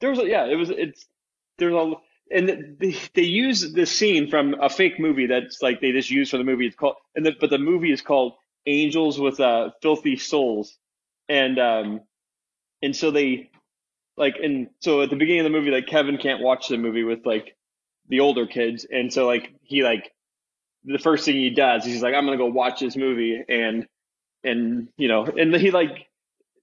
there 0.00 0.10
was 0.10 0.18
a, 0.18 0.26
yeah, 0.28 0.46
it 0.46 0.56
was 0.56 0.70
it's 0.70 1.06
there's 1.58 1.74
a 1.74 1.94
and 2.30 2.76
they, 2.80 2.96
they 3.14 3.22
use 3.22 3.72
this 3.72 3.92
scene 3.92 4.28
from 4.30 4.54
a 4.60 4.68
fake 4.68 4.98
movie 4.98 5.26
that's 5.26 5.62
like 5.62 5.80
they 5.80 5.92
just 5.92 6.10
use 6.10 6.30
for 6.30 6.38
the 6.38 6.44
movie. 6.44 6.66
It's 6.66 6.76
called 6.76 6.96
and 7.14 7.24
the, 7.26 7.32
but 7.38 7.50
the 7.50 7.58
movie 7.58 7.92
is 7.92 8.02
called 8.02 8.34
Angels 8.66 9.18
with 9.18 9.40
uh, 9.40 9.70
Filthy 9.82 10.16
Souls, 10.16 10.76
and 11.28 11.58
um 11.58 12.00
and 12.82 12.94
so 12.96 13.10
they 13.10 13.50
like 14.16 14.36
and 14.42 14.68
so 14.80 15.02
at 15.02 15.10
the 15.10 15.16
beginning 15.16 15.40
of 15.40 15.44
the 15.44 15.58
movie 15.58 15.70
like 15.70 15.86
Kevin 15.86 16.18
can't 16.18 16.42
watch 16.42 16.68
the 16.68 16.78
movie 16.78 17.04
with 17.04 17.24
like 17.24 17.56
the 18.08 18.20
older 18.20 18.46
kids, 18.46 18.86
and 18.90 19.12
so 19.12 19.26
like 19.26 19.52
he 19.62 19.82
like 19.82 20.12
the 20.84 20.98
first 20.98 21.24
thing 21.24 21.36
he 21.36 21.50
does 21.50 21.86
is 21.86 21.94
he's 21.94 22.02
like 22.02 22.14
I'm 22.14 22.24
gonna 22.24 22.36
go 22.36 22.46
watch 22.46 22.80
this 22.80 22.96
movie 22.96 23.42
and 23.48 23.86
and 24.42 24.88
you 24.96 25.08
know 25.08 25.24
and 25.24 25.54
he 25.56 25.70
like 25.70 26.08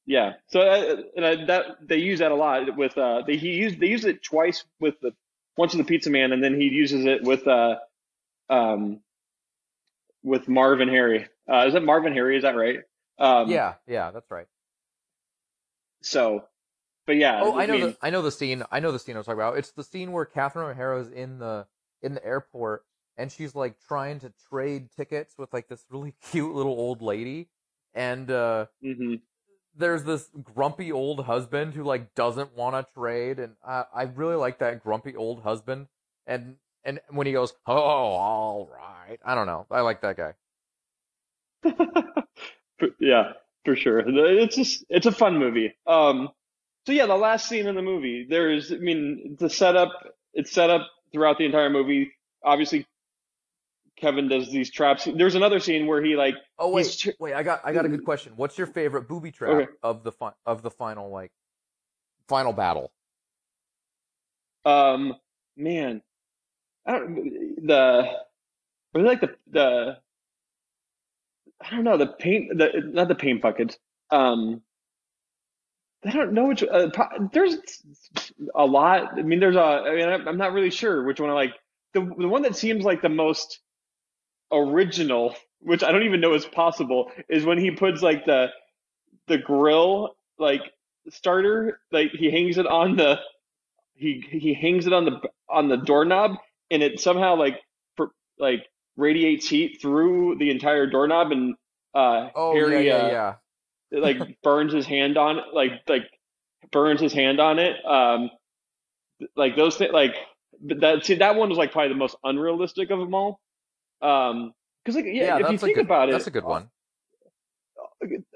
yeah 0.05 0.33
so 0.47 0.61
uh, 0.61 1.01
and 1.15 1.25
I, 1.25 1.45
that 1.45 1.65
they 1.87 1.97
use 1.97 2.19
that 2.19 2.31
a 2.31 2.35
lot 2.35 2.77
with 2.77 2.97
uh 2.97 3.23
they 3.25 3.37
he 3.37 3.49
used 3.53 3.79
they 3.79 3.87
use 3.87 4.05
it 4.05 4.23
twice 4.23 4.63
with 4.79 4.99
the 5.01 5.11
once 5.57 5.73
with 5.73 5.85
the 5.85 5.89
Pizza 5.89 6.09
Man 6.09 6.31
and 6.31 6.43
then 6.43 6.59
he 6.59 6.67
uses 6.67 7.05
it 7.05 7.23
with 7.23 7.47
uh 7.47 7.77
um 8.49 8.99
with 10.23 10.47
marvin 10.47 10.89
Harry 10.89 11.27
Uh, 11.51 11.65
is 11.67 11.73
that 11.73 11.83
Marvin 11.83 12.13
Harry? 12.13 12.37
Is 12.37 12.43
that 12.43 12.55
right? 12.55 12.79
Um, 13.19 13.49
yeah, 13.49 13.73
yeah, 13.87 14.11
that's 14.11 14.29
right. 14.31 14.47
So, 16.01 16.45
but 17.05 17.15
yeah. 17.15 17.41
Oh, 17.43 17.57
I 17.57 17.65
know 17.65 17.73
mean, 17.73 17.81
the 17.81 17.97
I 18.01 18.09
know 18.09 18.21
the 18.21 18.31
scene. 18.31 18.63
I 18.71 18.79
know 18.79 18.91
the 18.91 18.99
scene 18.99 19.15
I 19.15 19.19
was 19.19 19.25
talking 19.25 19.39
about. 19.39 19.57
It's 19.57 19.71
the 19.71 19.83
scene 19.83 20.11
where 20.11 20.25
Catherine 20.25 20.69
O'Hara 20.69 20.99
is 21.01 21.09
in 21.09 21.39
the 21.39 21.65
in 22.01 22.13
the 22.13 22.25
airport 22.25 22.83
and 23.17 23.31
she's 23.31 23.55
like 23.55 23.75
trying 23.87 24.19
to 24.19 24.33
trade 24.49 24.89
tickets 24.95 25.35
with 25.37 25.53
like 25.53 25.67
this 25.67 25.85
really 25.89 26.13
cute 26.31 26.53
little 26.53 26.73
old 26.73 27.01
lady, 27.01 27.49
and 27.93 28.29
uh, 28.31 28.65
mhm. 28.83 29.21
there's 29.75 30.03
this 30.03 30.29
grumpy 30.43 30.91
old 30.91 31.25
husband 31.25 31.73
who 31.73 31.83
like 31.83 32.15
doesn't 32.15 32.55
want 32.55 32.75
to 32.75 32.93
trade, 32.93 33.39
and 33.39 33.53
I 33.65 33.85
I 33.93 34.03
really 34.03 34.35
like 34.35 34.59
that 34.59 34.83
grumpy 34.83 35.15
old 35.15 35.43
husband, 35.43 35.87
and 36.25 36.55
and 36.83 36.99
when 37.09 37.27
he 37.27 37.33
goes, 37.33 37.53
oh, 37.67 37.73
all 37.75 38.69
right, 38.73 39.19
I 39.23 39.35
don't 39.35 39.47
know, 39.47 39.67
I 39.69 39.81
like 39.81 40.01
that 40.01 40.17
guy. 40.17 40.33
yeah, 42.99 43.33
for 43.65 43.75
sure. 43.75 43.99
It's 44.07 44.55
just 44.55 44.83
it's 44.89 45.05
a 45.05 45.11
fun 45.11 45.37
movie. 45.37 45.75
Um, 45.85 46.29
so 46.85 46.91
yeah, 46.93 47.05
the 47.05 47.15
last 47.15 47.47
scene 47.47 47.67
in 47.67 47.75
the 47.75 47.81
movie, 47.81 48.25
there's, 48.29 48.71
I 48.71 48.75
mean, 48.77 49.35
the 49.39 49.49
setup, 49.49 49.91
it's 50.33 50.51
set 50.51 50.69
up 50.69 50.87
throughout 51.11 51.37
the 51.37 51.45
entire 51.45 51.69
movie. 51.69 52.11
Obviously, 52.43 52.85
Kevin 53.97 54.27
does 54.29 54.51
these 54.51 54.71
traps. 54.71 55.07
There's 55.13 55.35
another 55.35 55.59
scene 55.59 55.85
where 55.85 56.03
he 56.03 56.15
like, 56.15 56.35
Oh 56.57 56.69
wait, 56.69 56.87
He's 56.87 56.95
tr- 56.97 57.09
wait, 57.19 57.33
I 57.35 57.43
got 57.43 57.61
I 57.63 57.71
got 57.73 57.85
a 57.85 57.89
good 57.89 58.03
question. 58.03 58.33
What's 58.35 58.57
your 58.57 58.67
favorite 58.67 59.07
booby 59.07 59.31
trap 59.31 59.51
Okay. 59.51 59.71
of 59.83 60.03
the 60.03 60.11
fi- 60.11 60.33
of 60.45 60.63
the 60.63 60.71
final 60.71 61.09
like 61.11 61.31
final 62.27 62.53
battle? 62.53 62.91
um, 64.65 65.15
man, 65.57 66.01
I 66.85 66.91
don't 66.93 67.65
the, 67.65 68.11
or 68.93 69.01
like 69.01 69.21
the 69.21 69.35
the, 69.51 69.97
I 71.61 71.69
don't 71.69 71.83
know 71.83 71.97
the 71.97 72.07
paint 72.07 72.57
the 72.57 72.81
not 72.85 73.07
the 73.07 73.15
paint 73.15 73.41
buckets. 73.41 73.77
Um, 74.09 74.61
I 76.03 76.11
don't 76.11 76.33
know 76.33 76.47
which. 76.47 76.63
Uh, 76.63 76.89
pro- 76.89 77.29
there's 77.31 77.57
a 78.55 78.65
lot. 78.65 79.19
I 79.19 79.21
mean, 79.21 79.39
there's 79.39 79.55
a. 79.55 79.59
I 79.59 79.95
mean, 79.95 80.27
I'm 80.27 80.37
not 80.37 80.53
really 80.53 80.71
sure 80.71 81.03
which 81.03 81.19
one 81.19 81.29
I 81.29 81.33
like. 81.33 81.53
The 81.93 82.01
the 82.01 82.27
one 82.27 82.41
that 82.43 82.55
seems 82.55 82.83
like 82.83 83.01
the 83.01 83.09
most 83.09 83.59
original, 84.51 85.35
which 85.59 85.83
I 85.83 85.91
don't 85.91 86.03
even 86.03 86.21
know 86.21 86.33
is 86.33 86.45
possible, 86.45 87.11
is 87.29 87.45
when 87.45 87.59
he 87.59 87.71
puts 87.71 88.01
like 88.01 88.25
the 88.25 88.47
the 89.27 89.37
grill 89.37 90.15
like 90.39 90.61
starter, 91.09 91.79
like 91.91 92.11
he 92.11 92.31
hangs 92.31 92.57
it 92.57 92.65
on 92.65 92.95
the 92.95 93.19
he 93.95 94.25
he 94.27 94.53
hangs 94.53 94.87
it 94.87 94.93
on 94.93 95.05
the 95.05 95.21
on 95.49 95.67
the 95.67 95.77
doorknob, 95.77 96.37
and 96.71 96.81
it 96.81 96.99
somehow 96.99 97.35
like 97.35 97.59
like 98.39 98.65
radiates 98.97 99.47
heat 99.47 99.79
through 99.81 100.37
the 100.39 100.49
entire 100.49 100.87
doorknob, 100.87 101.31
and 101.31 101.55
uh, 101.93 102.29
Oh 102.35 102.53
Harry 102.53 102.87
yeah, 102.87 102.97
yeah, 102.97 103.05
uh, 103.05 103.11
yeah. 103.11 103.33
It, 103.91 104.01
like 104.01 104.17
burns 104.43 104.73
his 104.73 104.85
hand 104.85 105.17
on 105.17 105.39
it, 105.39 105.45
like 105.53 105.73
like 105.87 106.09
burns 106.71 107.01
his 107.01 107.13
hand 107.13 107.39
on 107.39 107.59
it. 107.59 107.83
Um, 107.85 108.31
like 109.35 109.55
those 109.55 109.77
things, 109.77 109.93
like 109.93 110.15
but 110.61 110.81
that 110.81 111.05
see 111.05 111.15
that 111.15 111.35
one 111.35 111.49
was 111.49 111.57
like 111.57 111.71
probably 111.71 111.89
the 111.89 111.95
most 111.95 112.15
unrealistic 112.23 112.91
of 112.91 112.99
them 112.99 113.13
all. 113.13 113.39
Um, 114.01 114.53
because 114.83 114.95
like 114.95 115.05
yeah, 115.07 115.37
Yeah, 115.37 115.37
if 115.39 115.49
you 115.49 115.57
think 115.57 115.75
good, 115.75 115.85
about 115.85 116.09
it, 116.09 116.13
that's 116.13 116.27
a 116.27 116.31
good 116.31 116.43
one. 116.43 116.69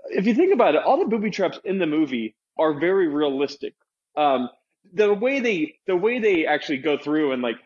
if 0.10 0.26
you 0.26 0.34
think 0.34 0.54
about 0.54 0.76
it, 0.76 0.84
all 0.84 1.00
the 1.00 1.06
booby 1.06 1.32
traps 1.32 1.60
in 1.64 1.80
the 1.80 1.88
movie 1.88 2.36
are 2.58 2.80
very 2.80 3.08
realistic. 3.08 3.74
Um, 4.16 4.50
the 4.94 5.14
way 5.14 5.40
they 5.40 5.80
the 5.88 5.96
way 5.96 6.20
they 6.20 6.46
actually 6.46 6.78
go 6.78 6.98
through 6.98 7.32
and 7.32 7.42
like 7.42 7.58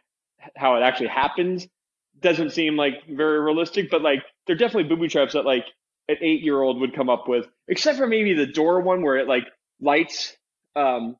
how 0.56 0.76
it 0.78 0.82
actually 0.82 1.10
happens 1.10 1.68
doesn't 2.22 2.52
seem 2.52 2.76
like 2.76 3.06
very 3.08 3.40
realistic, 3.40 3.90
but 3.90 4.02
like 4.02 4.24
they're 4.48 4.56
definitely 4.56 4.90
booby 4.90 5.08
traps 5.10 5.34
that 5.34 5.46
like 5.46 5.66
an 6.10 6.18
eight 6.22 6.42
year 6.42 6.62
old 6.62 6.82
would 6.82 6.94
come 6.94 7.10
up 7.10 7.30
with, 7.30 7.46
except 7.70 7.98
for 7.98 8.08
maybe 8.08 8.34
the 8.34 8.46
door 8.48 8.82
one 8.82 9.02
where 9.04 9.16
it 9.18 9.28
like 9.28 9.46
lights 9.80 10.36
um, 10.76 11.16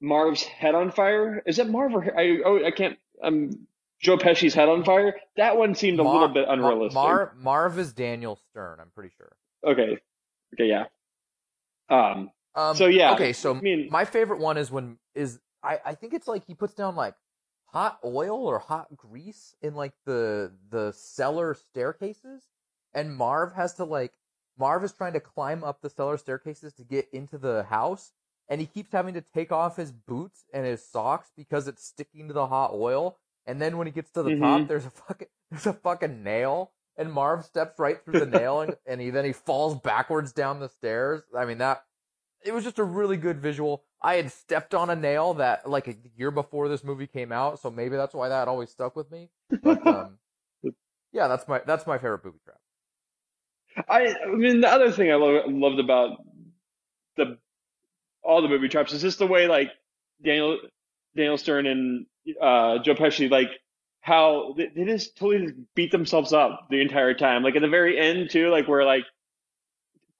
Marv's 0.00 0.42
head 0.42 0.74
on 0.74 0.90
fire. 0.90 1.42
Is 1.46 1.58
it 1.58 1.68
Marv 1.68 1.94
or 1.94 2.18
I? 2.18 2.38
Oh, 2.44 2.64
I 2.64 2.70
can't. 2.70 2.96
Um, 3.22 3.66
Joe 4.00 4.16
Pesci's 4.18 4.54
head 4.54 4.68
on 4.68 4.84
fire. 4.84 5.16
That 5.36 5.56
one 5.56 5.74
seemed 5.74 5.98
a 5.98 6.04
Mar- 6.04 6.12
little 6.14 6.28
bit 6.28 6.46
unrealistic. 6.48 6.94
Mar- 6.94 7.32
Marv 7.38 7.78
is 7.78 7.92
Daniel 7.92 8.36
Stern, 8.50 8.78
I'm 8.80 8.90
pretty 8.94 9.14
sure. 9.16 9.34
okay, 9.66 9.98
okay, 10.54 10.66
yeah. 10.68 10.84
Um, 11.88 12.30
Um, 12.54 12.76
So, 12.76 12.86
yeah, 12.86 13.14
Okay, 13.14 13.32
so 13.32 13.54
I 13.56 13.60
mean- 13.60 13.88
my 13.90 14.04
favorite 14.04 14.40
one 14.40 14.56
is 14.58 14.70
when 14.70 14.98
is 15.14 15.40
I 15.62 15.78
I 15.84 15.94
think 15.94 16.12
it's 16.14 16.28
like 16.28 16.44
he 16.44 16.54
puts 16.54 16.74
down 16.74 16.96
like 16.96 17.14
hot 17.66 17.98
oil 18.04 18.46
or 18.46 18.58
hot 18.58 18.94
grease 18.96 19.54
in 19.62 19.74
like 19.74 19.94
the 20.04 20.52
the 20.70 20.92
cellar 20.92 21.54
staircases, 21.54 22.42
and 22.94 23.16
Marv 23.16 23.54
has 23.54 23.74
to 23.74 23.84
like 23.84 24.12
Marv 24.58 24.84
is 24.84 24.92
trying 24.92 25.12
to 25.14 25.20
climb 25.20 25.64
up 25.64 25.80
the 25.82 25.90
cellar 25.90 26.16
staircases 26.16 26.72
to 26.74 26.84
get 26.84 27.08
into 27.12 27.38
the 27.38 27.64
house, 27.64 28.12
and 28.48 28.60
he 28.60 28.66
keeps 28.66 28.92
having 28.92 29.14
to 29.14 29.20
take 29.20 29.50
off 29.52 29.76
his 29.76 29.92
boots 29.92 30.44
and 30.52 30.64
his 30.64 30.84
socks 30.84 31.30
because 31.36 31.66
it's 31.68 31.84
sticking 31.84 32.28
to 32.28 32.34
the 32.34 32.46
hot 32.46 32.72
oil. 32.72 33.18
And 33.46 33.60
then 33.60 33.76
when 33.76 33.86
he 33.86 33.92
gets 33.92 34.10
to 34.12 34.22
the 34.22 34.30
top, 34.30 34.62
Mhm. 34.62 34.68
there's 34.68 34.86
a 34.86 34.90
fucking 34.90 35.28
there's 35.50 35.66
a 35.66 35.72
fucking 35.72 36.22
nail, 36.22 36.72
and 36.96 37.12
Marv 37.12 37.44
steps 37.44 37.78
right 37.78 38.02
through 38.04 38.20
the 38.20 38.26
nail, 38.26 38.60
and, 38.60 38.76
and 38.86 39.00
he 39.00 39.10
then 39.10 39.24
he 39.24 39.32
falls 39.32 39.74
backwards 39.80 40.32
down 40.32 40.60
the 40.60 40.68
stairs. 40.68 41.22
I 41.36 41.44
mean 41.44 41.58
that 41.58 41.84
it 42.44 42.52
was 42.54 42.64
just 42.64 42.78
a 42.78 42.84
really 42.84 43.16
good 43.16 43.40
visual. 43.40 43.84
I 44.02 44.16
had 44.16 44.30
stepped 44.30 44.74
on 44.74 44.90
a 44.90 44.96
nail 44.96 45.34
that 45.34 45.68
like 45.68 45.88
a 45.88 45.96
year 46.16 46.30
before 46.30 46.68
this 46.68 46.84
movie 46.84 47.06
came 47.06 47.32
out, 47.32 47.58
so 47.58 47.70
maybe 47.70 47.96
that's 47.96 48.14
why 48.14 48.28
that 48.28 48.48
always 48.48 48.70
stuck 48.70 48.94
with 48.96 49.10
me. 49.10 49.30
But 49.62 49.84
um, 49.86 50.18
yeah, 51.12 51.26
that's 51.28 51.48
my 51.48 51.60
that's 51.66 51.86
my 51.86 51.98
favorite 51.98 52.22
booby 52.22 52.38
trap. 52.44 52.58
I, 53.88 54.14
I 54.24 54.26
mean, 54.28 54.60
the 54.60 54.68
other 54.68 54.90
thing 54.92 55.10
I 55.10 55.14
lo- 55.16 55.44
loved 55.46 55.80
about 55.80 56.18
the 57.16 57.38
all 58.22 58.42
the 58.42 58.48
movie 58.48 58.68
traps 58.68 58.92
is 58.92 59.02
just 59.02 59.18
the 59.18 59.26
way 59.26 59.46
like 59.48 59.70
Daniel 60.22 60.58
Daniel 61.16 61.38
Stern 61.38 61.66
and 61.66 62.06
uh, 62.40 62.78
Joe 62.78 62.94
Pesci 62.94 63.30
like 63.30 63.50
how 64.00 64.54
they, 64.56 64.68
they 64.74 64.84
just 64.84 65.16
totally 65.16 65.46
just 65.46 65.58
beat 65.74 65.90
themselves 65.92 66.32
up 66.32 66.68
the 66.70 66.80
entire 66.80 67.14
time. 67.14 67.42
Like 67.42 67.56
at 67.56 67.62
the 67.62 67.68
very 67.68 67.98
end 67.98 68.30
too, 68.30 68.50
like 68.50 68.68
where 68.68 68.84
like 68.84 69.04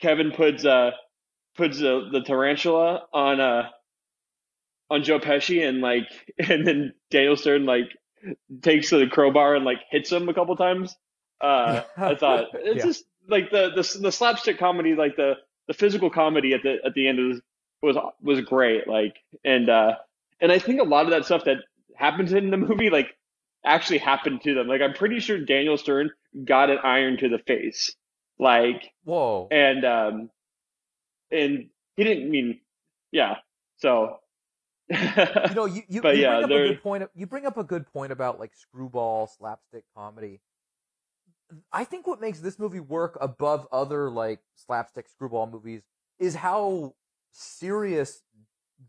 Kevin 0.01 0.33
puts 0.33 0.65
uh 0.65 0.93
puts 1.57 1.79
the, 1.79 2.09
the 2.13 2.21
tarantula 2.23 3.07
on 3.13 3.41
uh 3.41 3.71
on 4.91 5.03
Joe 5.05 5.19
Pesci 5.19 5.67
and 5.67 5.81
like 5.81 6.09
and 6.39 6.67
then 6.67 6.95
Daniel 7.11 7.37
Stern 7.37 7.67
like 7.67 7.91
takes 8.63 8.91
the 8.91 9.07
crowbar 9.07 9.55
and 9.55 9.65
like 9.65 9.79
hits 9.91 10.11
him 10.11 10.29
a 10.29 10.35
couple 10.35 10.57
times. 10.57 10.97
Uh, 11.41 11.83
I 12.01 12.15
thought 12.15 12.47
it's 12.55 12.79
Yeah. 12.79 12.85
just 12.85 13.05
like 13.29 13.51
the, 13.51 13.71
the 13.71 13.99
the 14.01 14.13
slapstick 14.13 14.59
comedy, 14.59 14.95
like 14.95 15.17
the 15.17 15.35
the 15.67 15.75
physical 15.75 16.11
comedy 16.11 16.55
at 16.55 16.63
the 16.63 16.77
at 16.85 16.95
the 16.95 17.09
end 17.09 17.19
was 17.19 17.41
was 17.83 17.97
was 18.23 18.41
great. 18.43 18.87
Like 18.89 19.17
and 19.45 19.69
uh 19.69 19.97
and 20.41 20.53
I 20.53 20.59
think 20.59 20.81
a 20.81 20.85
lot 20.85 21.05
of 21.05 21.11
that 21.11 21.25
stuff 21.25 21.45
that 21.45 21.59
happens 21.97 22.33
in 22.33 22.51
the 22.51 22.57
movie 22.57 22.91
like 22.91 23.17
actually 23.65 23.99
happened 23.99 24.43
to 24.43 24.55
them. 24.55 24.67
Like 24.67 24.81
I'm 24.81 24.95
pretty 24.95 25.21
sure 25.21 25.39
Daniel 25.39 25.77
Stern 25.77 26.11
got 26.45 26.71
an 26.71 26.79
iron 26.83 27.17
to 27.19 27.29
the 27.29 27.39
face. 27.39 27.95
Like 28.39 28.91
Whoa. 29.05 29.49
and 29.51 29.85
um 29.85 30.31
and 31.31 31.69
he 31.97 32.05
didn't 32.05 32.31
mean 32.31 32.61
yeah. 33.13 33.37
So 33.79 34.19
you 34.91 34.97
know, 35.55 35.65
you 35.67 35.83
you, 35.89 36.03
But 36.03 36.17
you 36.17 36.23
yeah, 36.23 36.41
bring 36.41 36.45
up 36.45 36.51
a 36.51 36.69
good 36.69 36.83
point. 36.83 37.11
You 37.15 37.27
bring 37.27 37.47
up 37.47 37.57
a 37.57 37.65
good 37.65 37.87
point 37.93 38.13
about 38.13 38.39
like 38.39 38.55
screwball 38.55 39.27
slapstick 39.27 39.85
comedy. 39.97 40.41
I 41.73 41.85
think 41.85 42.07
what 42.07 42.21
makes 42.21 42.41
this 42.41 42.59
movie 42.59 42.81
work 42.81 43.19
above 43.21 43.67
other 43.71 44.11
like 44.11 44.41
slapstick 44.55 45.09
screwball 45.09 45.47
movies 45.47 45.83
is 46.19 46.37
how 46.37 46.95
serious 47.33 48.23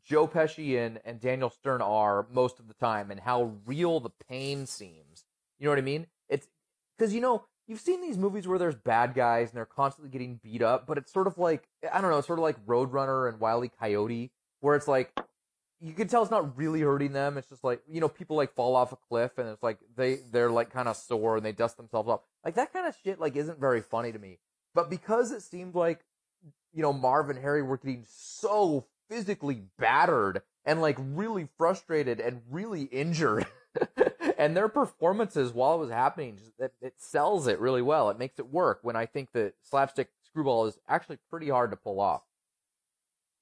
Joe 0.03 0.27
Pesci 0.27 0.77
and, 0.77 0.99
and 1.05 1.19
Daniel 1.19 1.49
Stern 1.49 1.81
are 1.81 2.27
most 2.31 2.59
of 2.59 2.67
the 2.67 2.73
time, 2.73 3.11
and 3.11 3.19
how 3.19 3.53
real 3.65 3.99
the 3.99 4.11
pain 4.29 4.65
seems. 4.65 5.25
You 5.59 5.65
know 5.65 5.71
what 5.71 5.79
I 5.79 5.83
mean? 5.83 6.07
It's 6.29 6.47
because 6.97 7.13
you 7.13 7.21
know 7.21 7.45
you've 7.67 7.79
seen 7.79 8.01
these 8.01 8.17
movies 8.17 8.47
where 8.47 8.59
there's 8.59 8.75
bad 8.75 9.13
guys 9.13 9.49
and 9.49 9.57
they're 9.57 9.65
constantly 9.65 10.11
getting 10.11 10.39
beat 10.43 10.61
up, 10.61 10.87
but 10.87 10.97
it's 10.97 11.11
sort 11.11 11.27
of 11.27 11.37
like 11.37 11.67
I 11.91 12.01
don't 12.01 12.11
know, 12.11 12.21
sort 12.21 12.39
of 12.39 12.43
like 12.43 12.63
Roadrunner 12.65 13.29
and 13.29 13.39
Wile 13.39 13.63
E. 13.63 13.71
Coyote, 13.79 14.31
where 14.59 14.75
it's 14.75 14.87
like 14.87 15.11
you 15.81 15.93
can 15.93 16.07
tell 16.07 16.21
it's 16.21 16.31
not 16.31 16.57
really 16.57 16.81
hurting 16.81 17.13
them. 17.13 17.38
It's 17.38 17.49
just 17.49 17.63
like 17.63 17.81
you 17.89 18.01
know 18.01 18.07
people 18.07 18.35
like 18.35 18.53
fall 18.53 18.75
off 18.75 18.91
a 18.91 18.95
cliff 18.95 19.38
and 19.38 19.49
it's 19.49 19.63
like 19.63 19.79
they 19.95 20.19
they're 20.31 20.49
like 20.49 20.71
kind 20.71 20.88
of 20.88 20.95
sore 20.95 21.38
and 21.38 21.45
they 21.45 21.51
dust 21.51 21.77
themselves 21.77 22.09
up. 22.09 22.25
Like 22.43 22.55
that 22.55 22.73
kind 22.73 22.88
of 22.88 22.95
shit 23.03 23.19
like 23.19 23.35
isn't 23.35 23.59
very 23.59 23.81
funny 23.81 24.11
to 24.11 24.19
me. 24.19 24.39
But 24.73 24.89
because 24.89 25.31
it 25.31 25.41
seemed 25.41 25.75
like 25.75 26.05
you 26.73 26.81
know 26.81 26.93
Marv 26.93 27.29
and 27.29 27.39
Harry 27.39 27.61
were 27.61 27.77
getting 27.77 28.05
so 28.07 28.85
physically 29.09 29.63
battered 29.77 30.41
and 30.65 30.81
like 30.81 30.97
really 30.99 31.47
frustrated 31.57 32.19
and 32.19 32.41
really 32.49 32.83
injured. 32.83 33.45
and 34.38 34.55
their 34.55 34.69
performances 34.69 35.53
while 35.53 35.75
it 35.75 35.79
was 35.79 35.89
happening, 35.89 36.38
just, 36.38 36.53
it, 36.59 36.73
it 36.81 36.93
sells 36.97 37.45
it 37.45 37.59
really 37.59 37.81
well. 37.81 38.09
It 38.09 38.17
makes 38.17 38.39
it 38.39 38.47
work 38.47 38.79
when 38.81 38.95
I 38.95 39.05
think 39.05 39.33
that 39.33 39.53
slapstick 39.61 40.09
screwball 40.25 40.65
is 40.65 40.79
actually 40.88 41.17
pretty 41.29 41.49
hard 41.49 41.71
to 41.71 41.77
pull 41.77 41.99
off 41.99 42.21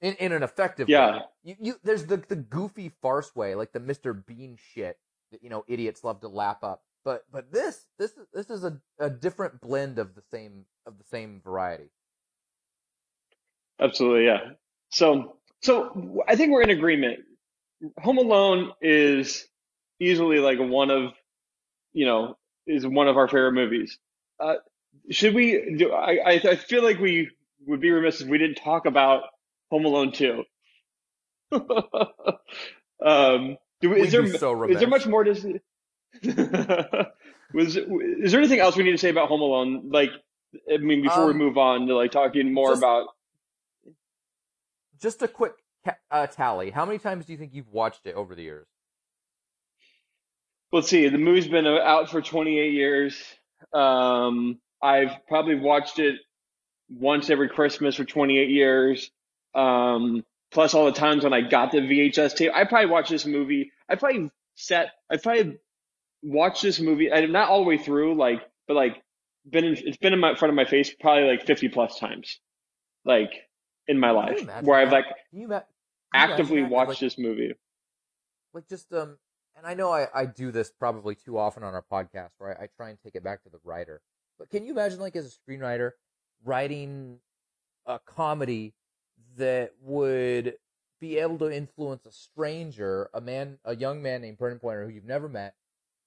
in, 0.04 0.16
in 0.16 0.34
an 0.34 0.44
effective 0.44 0.90
Yeah. 0.90 1.12
way. 1.12 1.22
You, 1.46 1.58
you, 1.62 1.76
there's 1.84 2.08
the, 2.08 2.18
the 2.30 2.38
goofy 2.38 2.92
farce 3.02 3.36
way, 3.36 3.56
like 3.56 3.74
the 3.74 3.82
Mr. 3.82 4.26
Bean 4.28 4.58
shit 4.76 5.00
that, 5.34 5.44
you 5.44 5.50
know, 5.52 5.66
idiots 5.70 6.06
love 6.06 6.22
to 6.22 6.30
lap 6.30 6.64
up. 6.64 6.84
But 7.06 7.26
but 7.34 7.52
this 7.54 7.88
this 8.00 8.14
this 8.34 8.52
is 8.52 8.66
a, 8.66 8.80
a 9.00 9.10
different 9.10 9.62
blend 9.62 10.00
of 10.00 10.16
the 10.16 10.24
same 10.32 10.66
of 10.86 11.00
the 11.00 11.06
same 11.06 11.42
variety. 11.46 11.92
Absolutely, 13.82 14.26
yeah. 14.26 14.52
So 14.92 15.38
so 15.64 16.24
I 16.28 16.36
think 16.36 16.52
we're 16.54 16.64
in 16.64 16.72
agreement. 16.72 17.22
Home 18.00 18.20
Alone 18.20 18.74
is 18.82 19.48
easily 20.02 20.40
like 20.40 20.60
one 20.60 20.92
of 20.92 21.14
you 21.94 22.06
know 22.06 22.38
is 22.68 22.88
one 22.88 23.08
of 23.10 23.18
our 23.18 23.28
favorite 23.28 23.54
movies. 23.54 24.00
Uh, 24.40 24.56
should 25.12 25.36
we 25.36 25.76
do? 25.78 25.94
I 25.94 26.20
I 26.44 26.56
feel 26.58 26.84
like 26.84 27.00
we 27.00 27.30
would 27.68 27.82
be 27.82 27.92
remiss 27.92 28.22
if 28.22 28.30
we 28.30 28.38
didn't 28.40 28.58
talk 28.58 28.86
about 28.88 29.24
Home 29.74 29.86
Alone 29.86 30.12
Two. 30.12 30.44
um, 33.04 33.58
do, 33.82 33.96
is 33.96 34.12
there 34.12 34.28
so 34.38 34.64
is 34.66 34.78
there 34.78 34.88
much 34.88 35.08
more 35.08 35.24
to? 35.24 35.60
Was 37.56 37.76
is 37.76 38.32
there 38.32 38.40
anything 38.40 38.60
else 38.60 38.76
we 38.76 38.84
need 38.84 38.92
to 38.92 39.00
say 39.00 39.10
about 39.10 39.30
Home 39.30 39.42
Alone? 39.42 39.90
Like, 39.90 40.12
I 40.72 40.78
mean, 40.78 41.02
before 41.02 41.24
um, 41.24 41.28
we 41.30 41.34
move 41.34 41.58
on 41.58 41.88
to 41.88 41.96
like 41.96 42.12
talking 42.12 42.54
more 42.54 42.70
just, 42.70 42.82
about. 42.82 43.08
Just 45.02 45.24
a 45.24 45.28
quick 45.28 45.54
uh, 46.12 46.28
tally. 46.28 46.70
How 46.70 46.86
many 46.86 47.00
times 47.00 47.26
do 47.26 47.32
you 47.32 47.40
think 47.40 47.56
you've 47.56 47.74
watched 47.74 48.06
it 48.06 48.14
over 48.14 48.36
the 48.36 48.44
years? 48.44 48.68
Let's 50.72 50.88
see. 50.88 51.10
The 51.10 51.18
movie's 51.18 51.48
been 51.48 51.66
out 51.66 52.12
for 52.12 52.22
28 52.22 52.74
years. 52.74 53.20
Um, 53.74 54.60
I've 54.84 55.26
probably 55.28 55.56
watched 55.56 55.98
it 55.98 56.20
once 56.92 57.32
every 57.32 57.50
Christmas 57.50 57.96
for 57.96 58.06
28 58.06 58.50
years. 58.50 59.10
Um, 59.56 60.24
plus 60.52 60.74
all 60.74 60.86
the 60.86 60.92
times 60.92 61.24
when 61.24 61.34
I 61.34 61.42
got 61.42 61.72
the 61.72 61.80
VHS 61.80 62.36
tape. 62.36 62.52
I 62.54 62.64
probably 62.64 62.90
watched 62.90 63.10
this 63.10 63.26
movie. 63.26 63.72
I 63.90 63.96
probably 63.96 64.32
set. 64.56 64.92
I 65.12 65.18
probably 65.18 65.58
watched 66.22 66.62
this 66.62 66.80
movie. 66.80 67.12
I'm 67.12 67.32
not 67.32 67.50
all 67.50 67.64
the 67.64 67.68
way 67.68 67.78
through, 67.78 68.16
like, 68.16 68.42
but 68.68 68.76
like, 68.76 69.02
been 69.50 69.66
in, 69.66 69.78
it's 69.78 69.98
been 69.98 70.14
in 70.14 70.20
my 70.20 70.36
front 70.36 70.52
of 70.52 70.56
my 70.56 70.66
face 70.66 70.94
probably 71.00 71.30
like 71.30 71.46
50 71.46 71.70
plus 71.70 72.00
times, 72.00 72.40
like 73.04 73.32
in 73.88 74.00
my 74.00 74.12
life, 74.12 74.40
where 74.62 74.80
I've 74.80 74.92
like 74.92 75.06
ma- 75.34 75.62
actively 76.14 76.64
watched 76.64 76.90
like, 76.90 77.00
this 77.00 77.18
movie. 77.18 77.54
Like 78.54 78.70
just 78.70 78.94
um, 78.94 79.18
and 79.58 79.66
I 79.66 79.74
know 79.74 79.92
I 79.92 80.08
I 80.14 80.26
do 80.26 80.52
this 80.52 80.72
probably 80.72 81.16
too 81.16 81.38
often 81.38 81.64
on 81.64 81.74
our 81.74 81.84
podcast, 81.92 82.30
where 82.38 82.58
I, 82.58 82.66
I 82.66 82.68
try 82.78 82.90
and 82.90 83.00
take 83.04 83.16
it 83.16 83.24
back 83.24 83.44
to 83.44 83.50
the 83.50 83.60
writer. 83.64 84.02
But 84.40 84.50
can 84.50 84.64
you 84.66 84.72
imagine, 84.72 85.00
like, 85.00 85.16
as 85.16 85.28
a 85.28 85.52
screenwriter, 85.52 85.92
writing 86.44 87.20
a 87.86 88.00
comedy 88.00 88.74
that 89.38 89.72
would 89.82 90.56
be 91.00 91.18
able 91.18 91.38
to 91.40 91.54
influence 91.54 92.06
a 92.06 92.12
stranger, 92.12 93.10
a 93.14 93.22
man, 93.22 93.58
a 93.66 93.76
young 93.76 94.02
man 94.02 94.22
named 94.22 94.38
Brendan 94.38 94.60
Pointer 94.60 94.86
who 94.86 94.92
you've 94.92 95.04
never 95.04 95.28
met, 95.28 95.56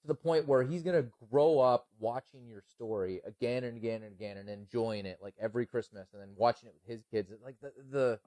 to 0.01 0.07
the 0.07 0.15
point 0.15 0.47
where 0.47 0.63
he's 0.63 0.83
gonna 0.83 1.05
grow 1.31 1.59
up 1.59 1.87
watching 1.99 2.47
your 2.47 2.61
story 2.61 3.21
again 3.25 3.63
and 3.63 3.77
again 3.77 4.03
and 4.03 4.13
again 4.13 4.37
and 4.37 4.49
enjoying 4.49 5.05
it 5.05 5.19
like 5.21 5.35
every 5.39 5.65
Christmas, 5.65 6.07
and 6.13 6.21
then 6.21 6.29
watching 6.35 6.67
it 6.67 6.75
with 6.75 6.95
his 6.95 7.05
kids. 7.11 7.31
Like 7.43 7.57
the 7.61 7.71
the 7.91 8.19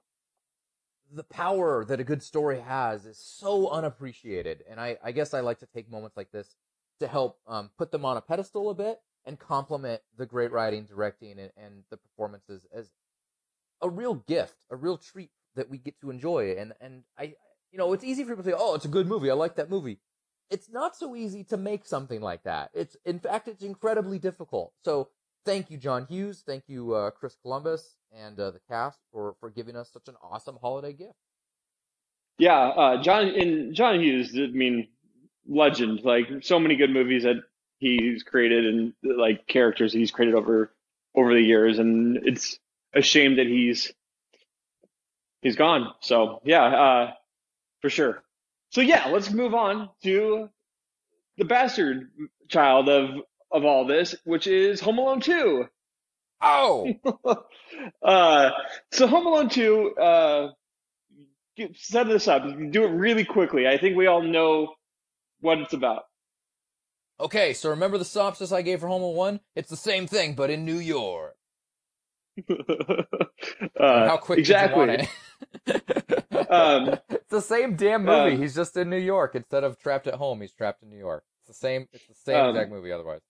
the 1.13 1.23
power 1.25 1.83
that 1.83 1.99
a 1.99 2.05
good 2.05 2.23
story 2.23 2.59
has 2.61 3.05
is 3.05 3.17
so 3.17 3.69
unappreciated, 3.69 4.63
and 4.69 4.79
I 4.79 4.97
I 5.03 5.11
guess 5.11 5.33
I 5.33 5.41
like 5.41 5.59
to 5.59 5.65
take 5.65 5.89
moments 5.91 6.15
like 6.15 6.31
this 6.31 6.55
to 6.99 7.07
help 7.07 7.39
um, 7.47 7.71
put 7.77 7.91
them 7.91 8.05
on 8.05 8.15
a 8.15 8.21
pedestal 8.21 8.69
a 8.69 8.75
bit 8.75 8.99
and 9.25 9.37
complement 9.39 10.01
the 10.17 10.25
great 10.25 10.51
writing, 10.51 10.85
directing, 10.85 11.39
and, 11.39 11.51
and 11.57 11.83
the 11.89 11.97
performances 11.97 12.65
as 12.71 12.91
a 13.81 13.89
real 13.89 14.15
gift, 14.15 14.55
a 14.69 14.75
real 14.75 14.97
treat 14.97 15.31
that 15.55 15.69
we 15.69 15.77
get 15.77 15.99
to 16.01 16.09
enjoy. 16.09 16.55
And 16.57 16.73
and 16.81 17.03
I, 17.17 17.35
you 17.71 17.77
know, 17.77 17.93
it's 17.93 18.03
easy 18.03 18.23
for 18.23 18.31
people 18.31 18.43
to 18.43 18.49
say, 18.49 18.55
"Oh, 18.57 18.75
it's 18.75 18.85
a 18.85 18.89
good 18.89 19.07
movie. 19.07 19.29
I 19.29 19.33
like 19.33 19.55
that 19.55 19.69
movie." 19.69 19.99
It's 20.49 20.69
not 20.69 20.97
so 20.97 21.15
easy 21.15 21.45
to 21.45 21.57
make 21.57 21.85
something 21.85 22.21
like 22.21 22.43
that. 22.43 22.71
It's 22.73 22.97
in 23.05 23.19
fact, 23.19 23.47
it's 23.47 23.63
incredibly 23.63 24.19
difficult. 24.19 24.73
So 24.83 25.09
thank 25.45 25.71
you, 25.71 25.77
John 25.77 26.05
Hughes. 26.05 26.43
Thank 26.45 26.63
you, 26.67 26.93
uh, 26.93 27.11
Chris 27.11 27.35
Columbus, 27.41 27.95
and 28.11 28.39
uh, 28.39 28.51
the 28.51 28.59
cast 28.69 28.99
for 29.11 29.35
for 29.39 29.49
giving 29.49 29.75
us 29.75 29.91
such 29.91 30.07
an 30.07 30.15
awesome 30.21 30.57
holiday 30.61 30.93
gift. 30.93 31.15
Yeah, 32.37 32.57
uh, 32.57 33.01
John 33.01 33.27
and 33.27 33.75
John 33.75 33.99
Hughes. 33.99 34.31
I 34.35 34.47
mean, 34.47 34.87
legend. 35.47 36.01
Like 36.03 36.27
so 36.41 36.59
many 36.59 36.75
good 36.75 36.91
movies 36.91 37.23
that 37.23 37.37
he's 37.79 38.23
created 38.23 38.65
and 38.65 38.93
like 39.03 39.47
characters 39.47 39.93
he's 39.93 40.11
created 40.11 40.35
over 40.35 40.71
over 41.15 41.33
the 41.33 41.41
years, 41.41 41.79
and 41.79 42.17
it's 42.23 42.57
a 42.93 43.01
shame 43.01 43.37
that 43.37 43.47
he's 43.47 43.91
he's 45.41 45.55
gone. 45.55 45.93
So 46.01 46.41
yeah, 46.43 46.63
uh, 46.63 47.11
for 47.81 47.89
sure. 47.89 48.23
So 48.69 48.81
yeah, 48.81 49.07
let's 49.07 49.31
move 49.31 49.53
on 49.53 49.89
to 50.03 50.49
the 51.37 51.45
bastard 51.45 52.09
child 52.47 52.89
of 52.89 53.09
of 53.51 53.65
all 53.65 53.85
this, 53.85 54.15
which 54.23 54.47
is 54.47 54.79
Home 54.81 54.97
Alone 54.97 55.21
Two. 55.21 55.65
Oh, 56.41 56.93
uh, 58.03 58.51
so 58.91 59.07
Home 59.07 59.25
Alone 59.25 59.49
Two. 59.49 59.95
Uh, 59.95 60.51
set 61.75 62.07
this 62.07 62.27
up. 62.27 62.43
Do 62.43 62.83
it 62.83 62.89
really 62.89 63.25
quickly. 63.25 63.67
I 63.67 63.77
think 63.77 63.95
we 63.95 64.07
all 64.07 64.23
know 64.23 64.73
what 65.41 65.59
it's 65.59 65.73
about. 65.73 66.03
Okay, 67.19 67.53
so 67.53 67.69
remember 67.69 67.97
the 67.99 68.05
synopsis 68.05 68.51
I 68.51 68.63
gave 68.63 68.79
for 68.79 68.87
Home 68.87 69.03
Alone 69.03 69.15
1? 69.15 69.39
It's 69.55 69.69
the 69.69 69.75
same 69.75 70.07
thing, 70.07 70.33
but 70.33 70.49
in 70.49 70.65
New 70.65 70.79
York. 70.79 71.35
uh, 72.49 74.07
how 74.07 74.17
quick 74.17 74.39
exactly. 74.39 75.07
um, 76.49 76.97
it's 77.09 77.29
the 77.29 77.41
same 77.41 77.75
damn 77.75 78.05
movie. 78.05 78.35
Um, 78.35 78.41
he's 78.41 78.55
just 78.55 78.77
in 78.77 78.89
New 78.89 78.97
York 78.97 79.35
instead 79.35 79.63
of 79.63 79.77
trapped 79.77 80.07
at 80.07 80.15
home. 80.15 80.41
He's 80.41 80.53
trapped 80.53 80.83
in 80.83 80.89
New 80.89 80.97
York. 80.97 81.23
It's 81.41 81.47
the 81.47 81.67
same. 81.67 81.87
It's 81.93 82.07
the 82.07 82.15
same 82.15 82.37
um, 82.37 82.49
exact 82.49 82.71
movie. 82.71 82.91
Otherwise, 82.91 83.21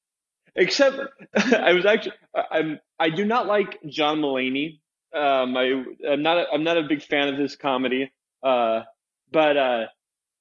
except 0.56 0.98
I 1.36 1.74
was 1.74 1.86
actually 1.86 2.14
I'm 2.52 2.80
I 3.00 3.10
do 3.10 3.26
not 3.26 3.48
like 3.48 3.80
John 3.88 4.20
Mulaney. 4.20 4.80
Um, 5.16 5.58
I 5.58 5.84
I'm 6.10 6.22
not 6.22 6.38
a, 6.38 6.46
I'm 6.54 6.64
not 6.64 6.78
a 6.78 6.84
big 6.84 7.02
fan 7.02 7.28
of 7.28 7.38
his 7.38 7.56
comedy. 7.56 8.12
Uh, 8.44 8.82
but 9.32 9.58
uh, 9.58 9.86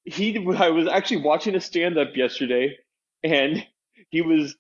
he 0.04 0.36
I 0.56 0.70
was 0.70 0.88
actually 0.88 1.22
watching 1.22 1.54
a 1.54 1.60
stand 1.60 1.98
up 1.98 2.16
yesterday 2.16 2.76
and 3.22 3.64
he 4.10 4.22
was 4.22 4.56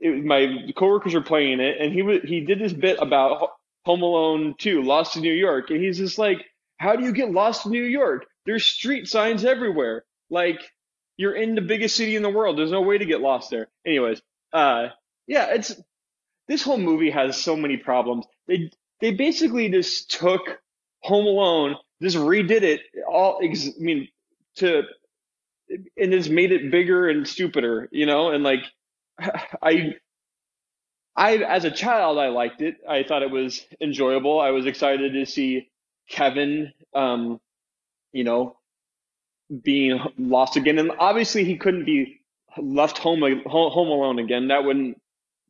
it, 0.00 0.24
my 0.24 0.72
coworkers 0.76 1.14
were 1.14 1.22
playing 1.22 1.60
it, 1.60 1.78
and 1.80 1.92
he 1.92 2.20
he 2.26 2.40
did 2.40 2.58
this 2.58 2.72
bit 2.72 2.98
about 3.00 3.50
Home 3.84 4.02
Alone 4.02 4.54
2, 4.58 4.82
Lost 4.82 5.16
in 5.16 5.22
New 5.22 5.32
York, 5.32 5.70
and 5.70 5.82
he's 5.82 5.98
just 5.98 6.18
like, 6.18 6.44
"How 6.78 6.96
do 6.96 7.04
you 7.04 7.12
get 7.12 7.30
lost 7.30 7.66
in 7.66 7.72
New 7.72 7.84
York? 7.84 8.26
There's 8.44 8.64
street 8.64 9.08
signs 9.08 9.44
everywhere. 9.44 10.04
Like 10.30 10.60
you're 11.16 11.34
in 11.34 11.54
the 11.54 11.62
biggest 11.62 11.96
city 11.96 12.16
in 12.16 12.22
the 12.22 12.30
world. 12.30 12.58
There's 12.58 12.70
no 12.70 12.82
way 12.82 12.98
to 12.98 13.04
get 13.04 13.20
lost 13.20 13.50
there." 13.50 13.68
Anyways, 13.86 14.20
uh, 14.52 14.88
yeah, 15.26 15.46
it's 15.54 15.74
this 16.48 16.62
whole 16.62 16.78
movie 16.78 17.10
has 17.10 17.40
so 17.40 17.56
many 17.56 17.76
problems. 17.76 18.26
They 18.46 18.70
they 19.00 19.12
basically 19.12 19.68
just 19.68 20.10
took 20.10 20.60
Home 21.02 21.26
Alone, 21.26 21.76
just 22.02 22.16
redid 22.16 22.62
it 22.62 22.80
all. 23.08 23.40
I 23.42 23.54
mean, 23.78 24.08
to 24.56 24.84
and 25.68 26.14
it's 26.14 26.28
made 26.28 26.52
it 26.52 26.70
bigger 26.70 27.08
and 27.08 27.26
stupider, 27.26 27.88
you 27.90 28.06
know, 28.06 28.30
and 28.30 28.44
like 28.44 28.60
I 29.62 29.94
I 31.16 31.36
as 31.36 31.64
a 31.64 31.70
child 31.70 32.18
I 32.18 32.28
liked 32.28 32.60
it. 32.62 32.76
I 32.88 33.02
thought 33.02 33.22
it 33.22 33.30
was 33.30 33.64
enjoyable. 33.80 34.40
I 34.40 34.50
was 34.50 34.66
excited 34.66 35.12
to 35.14 35.26
see 35.26 35.70
Kevin 36.08 36.72
um 36.94 37.40
you 38.12 38.24
know 38.24 38.56
being 39.62 40.00
lost 40.18 40.56
again 40.56 40.78
and 40.78 40.92
obviously 40.98 41.44
he 41.44 41.56
couldn't 41.56 41.84
be 41.84 42.20
left 42.58 42.98
home 42.98 43.20
home 43.46 43.88
alone 43.88 44.18
again. 44.18 44.48
That 44.48 44.64
wouldn't 44.64 45.00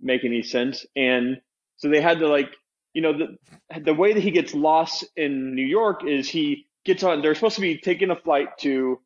make 0.00 0.24
any 0.24 0.42
sense. 0.42 0.84
And 0.94 1.40
so 1.76 1.88
they 1.88 2.00
had 2.00 2.18
to 2.20 2.28
like 2.28 2.50
you 2.94 3.02
know 3.02 3.12
the 3.16 3.80
the 3.80 3.94
way 3.94 4.12
that 4.12 4.22
he 4.22 4.30
gets 4.30 4.54
lost 4.54 5.04
in 5.16 5.54
New 5.54 5.66
York 5.66 6.04
is 6.04 6.28
he 6.28 6.66
gets 6.84 7.02
on 7.02 7.22
they're 7.22 7.34
supposed 7.34 7.56
to 7.56 7.60
be 7.60 7.78
taking 7.78 8.10
a 8.10 8.16
flight 8.16 8.58
to 8.58 9.00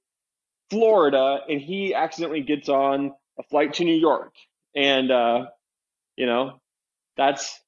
Florida 0.71 1.41
and 1.49 1.61
he 1.61 1.95
accidentally 1.95 2.43
gets 2.43 2.69
on 2.69 3.13
a 3.39 3.43
flight 3.45 3.75
to 3.75 3.85
New 3.85 3.97
York. 3.97 4.33
And, 4.75 5.11
uh, 5.11 5.47
you 6.17 6.27
know, 6.27 6.61
that's 7.17 7.59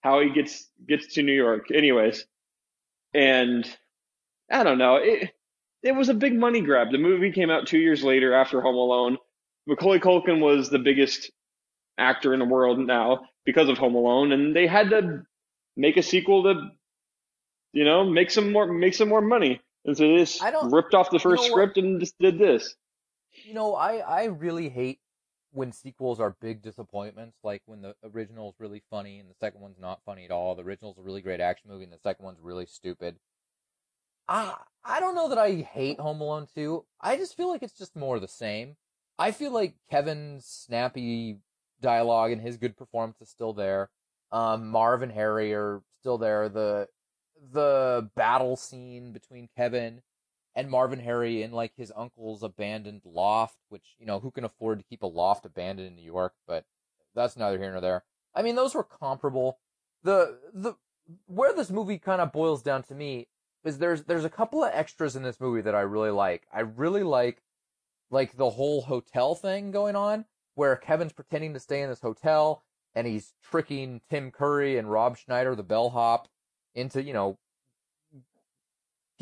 how 0.00 0.20
he 0.20 0.30
gets, 0.30 0.68
gets 0.86 1.14
to 1.14 1.22
New 1.22 1.32
York 1.32 1.70
anyways. 1.72 2.24
And 3.14 3.66
I 4.50 4.62
don't 4.62 4.78
know. 4.78 4.96
It, 4.96 5.30
it 5.82 5.92
was 5.92 6.08
a 6.08 6.14
big 6.14 6.34
money 6.34 6.60
grab. 6.60 6.92
The 6.92 6.98
movie 6.98 7.32
came 7.32 7.50
out 7.50 7.66
two 7.66 7.78
years 7.78 8.04
later 8.04 8.34
after 8.34 8.60
Home 8.60 8.76
Alone. 8.76 9.18
Macaulay 9.66 9.98
Culkin 9.98 10.40
was 10.40 10.70
the 10.70 10.78
biggest 10.78 11.30
actor 11.98 12.32
in 12.32 12.38
the 12.38 12.44
world 12.44 12.78
now 12.78 13.20
because 13.44 13.68
of 13.68 13.78
Home 13.78 13.94
Alone, 13.94 14.32
and 14.32 14.54
they 14.54 14.66
had 14.66 14.90
to 14.90 15.22
make 15.76 15.96
a 15.96 16.02
sequel 16.02 16.44
to, 16.44 16.68
you 17.72 17.84
know, 17.84 18.04
make 18.04 18.30
some 18.30 18.52
more 18.52 18.72
make 18.72 18.94
some 18.94 19.08
more 19.08 19.20
money. 19.20 19.60
And 19.84 19.96
so 19.96 20.16
just 20.16 20.42
ripped 20.64 20.94
off 20.94 21.10
the 21.10 21.18
first 21.18 21.44
you 21.44 21.48
know 21.48 21.54
script 21.54 21.76
and 21.78 22.00
just 22.00 22.14
did 22.18 22.38
this. 22.38 22.74
You 23.44 23.54
know, 23.54 23.74
I, 23.74 23.96
I 23.96 24.24
really 24.24 24.68
hate 24.68 25.00
when 25.52 25.70
sequels 25.70 26.18
are 26.18 26.36
big 26.40 26.62
disappointments, 26.62 27.36
like 27.44 27.62
when 27.66 27.82
the 27.82 27.94
original 28.02 28.50
is 28.50 28.54
really 28.58 28.82
funny 28.90 29.18
and 29.18 29.30
the 29.30 29.34
second 29.38 29.60
one's 29.60 29.78
not 29.78 30.00
funny 30.04 30.24
at 30.24 30.30
all. 30.30 30.54
The 30.54 30.64
original's 30.64 30.98
a 30.98 31.02
really 31.02 31.20
great 31.20 31.40
action 31.40 31.70
movie 31.70 31.84
and 31.84 31.92
the 31.92 31.98
second 31.98 32.24
one's 32.24 32.40
really 32.40 32.66
stupid. 32.66 33.16
I 34.28 34.54
I 34.84 35.00
don't 35.00 35.14
know 35.14 35.28
that 35.28 35.38
I 35.38 35.52
hate 35.56 36.00
Home 36.00 36.20
Alone 36.20 36.46
2. 36.54 36.84
I 37.00 37.16
just 37.16 37.36
feel 37.36 37.48
like 37.48 37.62
it's 37.62 37.78
just 37.78 37.94
more 37.94 38.18
the 38.18 38.28
same. 38.28 38.76
I 39.18 39.30
feel 39.30 39.52
like 39.52 39.74
Kevin's 39.90 40.46
snappy 40.46 41.38
dialogue 41.80 42.32
and 42.32 42.40
his 42.40 42.56
good 42.56 42.76
performance 42.76 43.20
is 43.20 43.28
still 43.28 43.52
there. 43.52 43.90
Um, 44.30 44.68
Marv 44.68 45.02
and 45.02 45.12
Harry 45.12 45.52
are 45.52 45.82
still 46.00 46.18
there. 46.18 46.48
The 46.48 46.88
the 47.52 48.08
battle 48.14 48.56
scene 48.56 49.12
between 49.12 49.48
Kevin 49.56 50.00
and 50.54 50.70
Marv 50.70 50.92
and 50.92 51.02
Harry 51.02 51.42
in 51.42 51.52
like 51.52 51.72
his 51.76 51.92
uncle's 51.96 52.42
abandoned 52.42 53.02
loft, 53.04 53.58
which 53.68 53.96
you 53.98 54.06
know 54.06 54.20
who 54.20 54.30
can 54.30 54.44
afford 54.44 54.78
to 54.78 54.84
keep 54.84 55.02
a 55.02 55.06
loft 55.06 55.46
abandoned 55.46 55.88
in 55.88 55.96
New 55.96 56.04
York, 56.04 56.34
but 56.46 56.64
that's 57.14 57.36
neither 57.36 57.58
here 57.58 57.72
nor 57.72 57.80
there. 57.80 58.04
I 58.34 58.42
mean, 58.42 58.56
those 58.56 58.74
were 58.74 58.84
comparable. 58.84 59.58
The 60.02 60.38
the 60.52 60.74
where 61.26 61.52
this 61.52 61.70
movie 61.70 61.98
kind 61.98 62.20
of 62.20 62.32
boils 62.32 62.62
down 62.62 62.82
to 62.84 62.94
me 62.94 63.28
is 63.64 63.78
there's 63.78 64.04
there's 64.04 64.24
a 64.24 64.30
couple 64.30 64.62
of 64.62 64.72
extras 64.72 65.16
in 65.16 65.22
this 65.22 65.40
movie 65.40 65.62
that 65.62 65.74
I 65.74 65.80
really 65.80 66.10
like. 66.10 66.46
I 66.52 66.60
really 66.60 67.02
like 67.02 67.42
like 68.10 68.36
the 68.36 68.50
whole 68.50 68.82
hotel 68.82 69.34
thing 69.34 69.70
going 69.70 69.96
on 69.96 70.26
where 70.54 70.76
Kevin's 70.76 71.12
pretending 71.12 71.54
to 71.54 71.60
stay 71.60 71.80
in 71.80 71.88
this 71.88 72.00
hotel 72.00 72.62
and 72.94 73.06
he's 73.06 73.32
tricking 73.42 74.02
Tim 74.10 74.30
Curry 74.30 74.76
and 74.76 74.90
Rob 74.90 75.16
Schneider, 75.16 75.54
the 75.54 75.62
bellhop, 75.62 76.28
into 76.74 77.02
you 77.02 77.12
know 77.12 77.38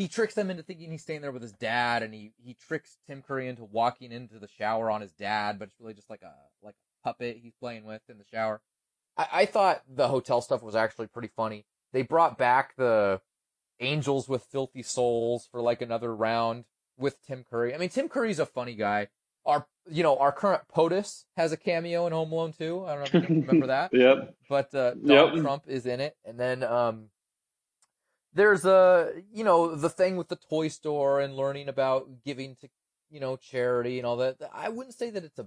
he 0.00 0.08
tricks 0.08 0.32
them 0.32 0.50
into 0.50 0.62
thinking 0.62 0.90
he's 0.90 1.02
staying 1.02 1.20
there 1.20 1.30
with 1.30 1.42
his 1.42 1.52
dad, 1.52 2.02
and 2.02 2.14
he 2.14 2.32
he 2.42 2.54
tricks 2.54 2.96
Tim 3.06 3.20
Curry 3.20 3.48
into 3.48 3.64
walking 3.64 4.12
into 4.12 4.38
the 4.38 4.48
shower 4.48 4.90
on 4.90 5.02
his 5.02 5.12
dad, 5.12 5.58
but 5.58 5.68
it's 5.68 5.78
really 5.78 5.92
just 5.92 6.08
like 6.08 6.22
a 6.22 6.32
like 6.62 6.74
a 6.74 7.08
puppet 7.08 7.38
he's 7.42 7.52
playing 7.60 7.84
with 7.84 8.00
in 8.08 8.16
the 8.16 8.24
shower. 8.24 8.62
I, 9.18 9.26
I 9.32 9.44
thought 9.44 9.82
the 9.86 10.08
hotel 10.08 10.40
stuff 10.40 10.62
was 10.62 10.74
actually 10.74 11.08
pretty 11.08 11.30
funny. 11.36 11.66
They 11.92 12.00
brought 12.00 12.38
back 12.38 12.74
the 12.76 13.20
Angels 13.80 14.26
with 14.26 14.44
Filthy 14.44 14.82
Souls 14.82 15.46
for 15.52 15.60
like 15.60 15.82
another 15.82 16.14
round 16.16 16.64
with 16.96 17.16
Tim 17.26 17.44
Curry. 17.48 17.74
I 17.74 17.78
mean, 17.78 17.90
Tim 17.90 18.08
Curry's 18.08 18.38
a 18.38 18.46
funny 18.46 18.76
guy. 18.76 19.08
Our 19.44 19.66
you 19.90 20.02
know 20.02 20.16
our 20.16 20.32
current 20.32 20.62
POTUS 20.74 21.24
has 21.36 21.52
a 21.52 21.58
cameo 21.58 22.06
in 22.06 22.14
Home 22.14 22.32
Alone 22.32 22.54
2. 22.56 22.86
I 22.86 22.94
don't 22.94 23.12
know 23.12 23.20
if 23.20 23.28
you 23.28 23.36
remember 23.42 23.66
that. 23.66 23.90
yep. 23.92 24.34
But 24.48 24.74
uh, 24.74 24.94
Donald 24.94 25.34
yep. 25.34 25.42
Trump 25.42 25.64
is 25.66 25.84
in 25.84 26.00
it, 26.00 26.16
and 26.24 26.40
then 26.40 26.62
um 26.62 27.10
there's 28.32 28.64
a 28.64 29.12
you 29.32 29.44
know 29.44 29.74
the 29.74 29.88
thing 29.88 30.16
with 30.16 30.28
the 30.28 30.38
toy 30.48 30.68
store 30.68 31.20
and 31.20 31.36
learning 31.36 31.68
about 31.68 32.08
giving 32.24 32.56
to 32.60 32.68
you 33.10 33.20
know 33.20 33.36
charity 33.36 33.98
and 33.98 34.06
all 34.06 34.16
that. 34.18 34.36
I 34.52 34.68
wouldn't 34.68 34.94
say 34.94 35.10
that 35.10 35.24
it's 35.24 35.38
a 35.38 35.46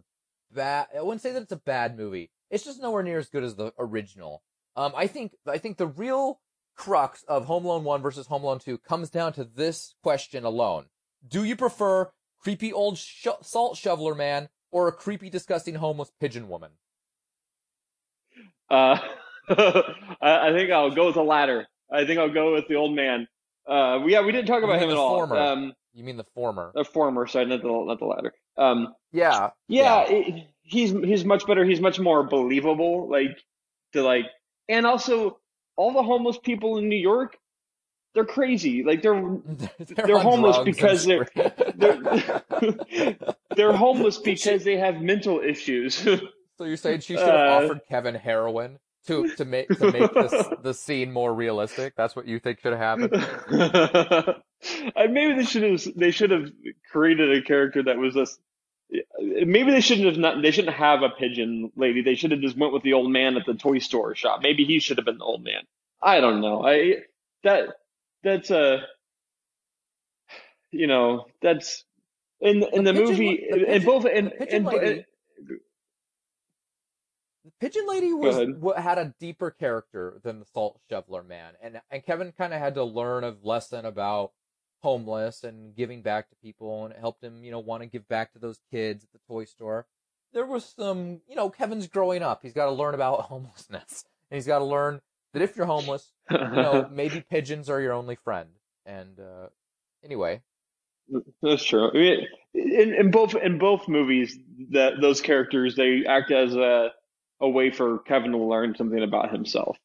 bad. 0.51 0.87
I 0.97 1.01
wouldn't 1.01 1.21
say 1.21 1.31
that 1.31 1.43
it's 1.43 1.51
a 1.51 1.57
bad 1.57 1.97
movie. 1.97 2.31
It's 2.49 2.65
just 2.65 2.81
nowhere 2.81 3.03
near 3.03 3.17
as 3.17 3.29
good 3.29 3.43
as 3.43 3.55
the 3.55 3.73
original. 3.79 4.43
Um, 4.75 4.93
I 4.95 5.07
think 5.07 5.33
I 5.47 5.57
think 5.57 5.77
the 5.77 5.87
real 5.87 6.39
crux 6.75 7.23
of 7.27 7.45
Home 7.45 7.65
Alone 7.65 7.83
One 7.83 8.01
versus 8.01 8.27
Home 8.27 8.43
Alone 8.43 8.59
Two 8.59 8.77
comes 8.77 9.09
down 9.09 9.33
to 9.33 9.43
this 9.43 9.95
question 10.03 10.43
alone: 10.43 10.85
Do 11.27 11.43
you 11.43 11.55
prefer 11.55 12.11
creepy 12.39 12.73
old 12.73 12.97
sh- 12.97 13.27
salt 13.41 13.77
shoveler 13.77 14.15
man 14.15 14.49
or 14.71 14.87
a 14.87 14.91
creepy, 14.91 15.29
disgusting 15.29 15.75
homeless 15.75 16.11
pigeon 16.19 16.49
woman? 16.49 16.71
Uh, 18.69 18.97
I 19.49 20.51
think 20.51 20.71
I'll 20.71 20.91
go 20.91 21.07
with 21.07 21.15
the 21.15 21.23
latter. 21.23 21.67
I 21.91 22.05
think 22.05 22.19
I'll 22.19 22.33
go 22.33 22.53
with 22.53 22.67
the 22.67 22.75
old 22.75 22.95
man. 22.95 23.27
Uh, 23.67 23.99
yeah, 24.05 24.21
we 24.21 24.31
didn't 24.31 24.47
talk 24.47 24.63
about 24.63 24.81
him 24.81 24.89
at 24.89 24.97
all. 24.97 25.31
Um, 25.33 25.73
you 25.93 26.03
mean 26.03 26.17
the 26.17 26.25
former? 26.35 26.71
The 26.73 26.83
former, 26.83 27.27
sorry, 27.27 27.45
not 27.45 27.61
the 27.61 27.67
not 27.67 27.99
the 27.99 28.05
latter. 28.05 28.33
Um, 28.57 28.93
yeah, 29.11 29.51
yeah, 29.67 30.05
yeah. 30.07 30.15
It, 30.15 30.47
he's 30.63 30.91
he's 30.91 31.23
much 31.23 31.45
better. 31.45 31.63
He's 31.63 31.79
much 31.79 31.99
more 31.99 32.23
believable. 32.23 33.09
Like 33.09 33.37
to 33.93 34.01
like, 34.01 34.25
and 34.67 34.85
also 34.85 35.39
all 35.75 35.93
the 35.93 36.03
homeless 36.03 36.37
people 36.37 36.77
in 36.77 36.89
New 36.89 36.97
York, 36.97 37.37
they're 38.13 38.25
crazy. 38.25 38.83
Like 38.83 39.01
they're 39.01 39.21
they're, 39.79 40.07
they're 40.07 40.19
homeless 40.19 40.57
because 40.59 41.05
they're 41.05 41.27
they're, 41.75 42.41
they're 43.55 43.73
homeless 43.73 44.17
because 44.17 44.63
they 44.63 44.77
have 44.77 45.01
mental 45.01 45.39
issues. 45.39 45.95
so 46.57 46.65
you're 46.65 46.77
saying 46.77 47.01
she 47.01 47.15
should 47.15 47.27
have 47.27 47.61
uh, 47.61 47.65
offered 47.65 47.81
Kevin 47.87 48.15
heroin? 48.15 48.79
To 49.07 49.27
to 49.35 49.45
make 49.45 49.67
to 49.69 49.91
make 49.91 50.13
this 50.13 50.47
the 50.61 50.73
scene 50.73 51.11
more 51.11 51.33
realistic. 51.33 51.95
That's 51.95 52.15
what 52.15 52.27
you 52.27 52.39
think 52.39 52.59
should 52.59 52.73
have 52.73 52.99
happened. 52.99 53.11
maybe 54.95 55.33
they 55.35 55.45
should 55.45 55.63
have 55.63 55.95
they 55.95 56.11
should 56.11 56.31
have 56.31 56.49
created 56.91 57.37
a 57.37 57.41
character 57.41 57.83
that 57.83 57.97
was 57.97 58.13
this. 58.13 58.37
Maybe 59.19 59.71
they 59.71 59.81
shouldn't 59.81 60.07
have 60.07 60.17
not. 60.17 60.41
They 60.41 60.51
shouldn't 60.51 60.75
have 60.75 61.01
a 61.01 61.09
pigeon 61.09 61.71
lady. 61.75 62.01
They 62.01 62.15
should 62.15 62.31
have 62.31 62.41
just 62.41 62.57
went 62.57 62.73
with 62.73 62.83
the 62.83 62.93
old 62.93 63.11
man 63.11 63.35
at 63.37 63.45
the 63.45 63.55
toy 63.55 63.79
store 63.79 64.15
shop. 64.15 64.41
Maybe 64.41 64.65
he 64.65 64.79
should 64.79 64.97
have 64.97 65.05
been 65.05 65.17
the 65.17 65.25
old 65.25 65.43
man. 65.43 65.63
I 66.01 66.19
don't 66.21 66.41
know. 66.41 66.65
I 66.65 66.97
that 67.43 67.69
that's 68.23 68.51
a 68.51 68.83
you 70.71 70.87
know 70.87 71.25
that's 71.41 71.83
in 72.39 72.63
in 72.73 72.83
the, 72.83 72.93
the 72.93 73.01
movie 73.01 73.47
in 73.49 73.83
both 73.83 74.05
in, 74.05 74.29
in, 74.49 74.67
eh, 74.67 75.01
in 77.43 77.51
Pigeon 77.59 77.85
Lady 77.87 78.13
was 78.13 78.35
had 78.77 78.97
a 78.97 79.13
deeper 79.19 79.51
character 79.51 80.19
than 80.23 80.39
the 80.39 80.45
Salt 80.45 80.79
Shoveler 80.89 81.23
Man, 81.23 81.53
and 81.61 81.81
and 81.91 82.05
Kevin 82.05 82.31
kind 82.31 82.53
of 82.53 82.59
had 82.59 82.75
to 82.75 82.83
learn 82.83 83.23
a 83.23 83.35
lesson 83.43 83.85
about 83.85 84.31
homeless 84.81 85.43
and 85.43 85.75
giving 85.75 86.01
back 86.01 86.29
to 86.29 86.35
people, 86.43 86.85
and 86.85 86.93
it 86.93 86.99
helped 86.99 87.23
him, 87.23 87.43
you 87.43 87.51
know, 87.51 87.59
want 87.59 87.81
to 87.81 87.87
give 87.87 88.07
back 88.07 88.33
to 88.33 88.39
those 88.39 88.59
kids 88.69 89.03
at 89.03 89.11
the 89.13 89.19
toy 89.27 89.45
store. 89.45 89.87
There 90.33 90.45
was 90.45 90.65
some, 90.65 91.21
you 91.27 91.35
know, 91.35 91.49
Kevin's 91.49 91.87
growing 91.87 92.21
up. 92.21 92.41
He's 92.41 92.53
got 92.53 92.65
to 92.65 92.71
learn 92.71 92.93
about 92.93 93.21
homelessness, 93.29 94.05
and 94.29 94.37
he's 94.37 94.47
got 94.47 94.59
to 94.59 94.65
learn 94.65 95.01
that 95.33 95.41
if 95.41 95.55
you're 95.55 95.65
homeless, 95.65 96.11
you 96.29 96.37
know, 96.37 96.89
maybe 96.91 97.21
pigeons 97.21 97.69
are 97.69 97.81
your 97.81 97.93
only 97.93 98.15
friend. 98.15 98.49
And 98.85 99.19
uh, 99.19 99.47
anyway, 100.03 100.41
that's 101.41 101.63
true. 101.63 101.89
I 101.89 101.93
mean, 101.93 102.27
in, 102.53 102.93
in 102.93 103.11
both 103.11 103.35
in 103.35 103.57
both 103.57 103.87
movies, 103.87 104.37
that 104.71 104.93
those 105.01 105.21
characters 105.21 105.75
they 105.75 106.05
act 106.07 106.31
as 106.31 106.55
a 106.55 106.91
a 107.39 107.49
way 107.49 107.71
for 107.71 107.99
Kevin 107.99 108.31
to 108.31 108.37
learn 108.37 108.75
something 108.75 109.01
about 109.01 109.31
himself. 109.31 109.77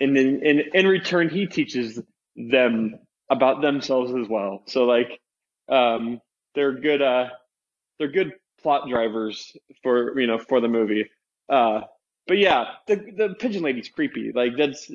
And 0.00 0.16
then 0.16 0.40
in, 0.42 0.62
in 0.74 0.86
return, 0.86 1.28
he 1.28 1.46
teaches 1.46 2.00
them 2.34 2.98
about 3.30 3.62
themselves 3.62 4.12
as 4.14 4.28
well. 4.28 4.62
So 4.66 4.84
like, 4.84 5.20
um, 5.68 6.20
they're 6.54 6.72
good, 6.72 7.02
uh, 7.02 7.28
they're 7.98 8.08
good 8.08 8.32
plot 8.62 8.88
drivers 8.88 9.56
for, 9.82 10.18
you 10.18 10.26
know, 10.26 10.38
for 10.38 10.60
the 10.60 10.68
movie. 10.68 11.10
Uh, 11.48 11.82
but 12.26 12.38
yeah, 12.38 12.64
the, 12.86 12.96
the 12.96 13.34
pigeon 13.38 13.62
lady's 13.62 13.88
creepy. 13.88 14.32
Like 14.34 14.56
that's, 14.56 14.90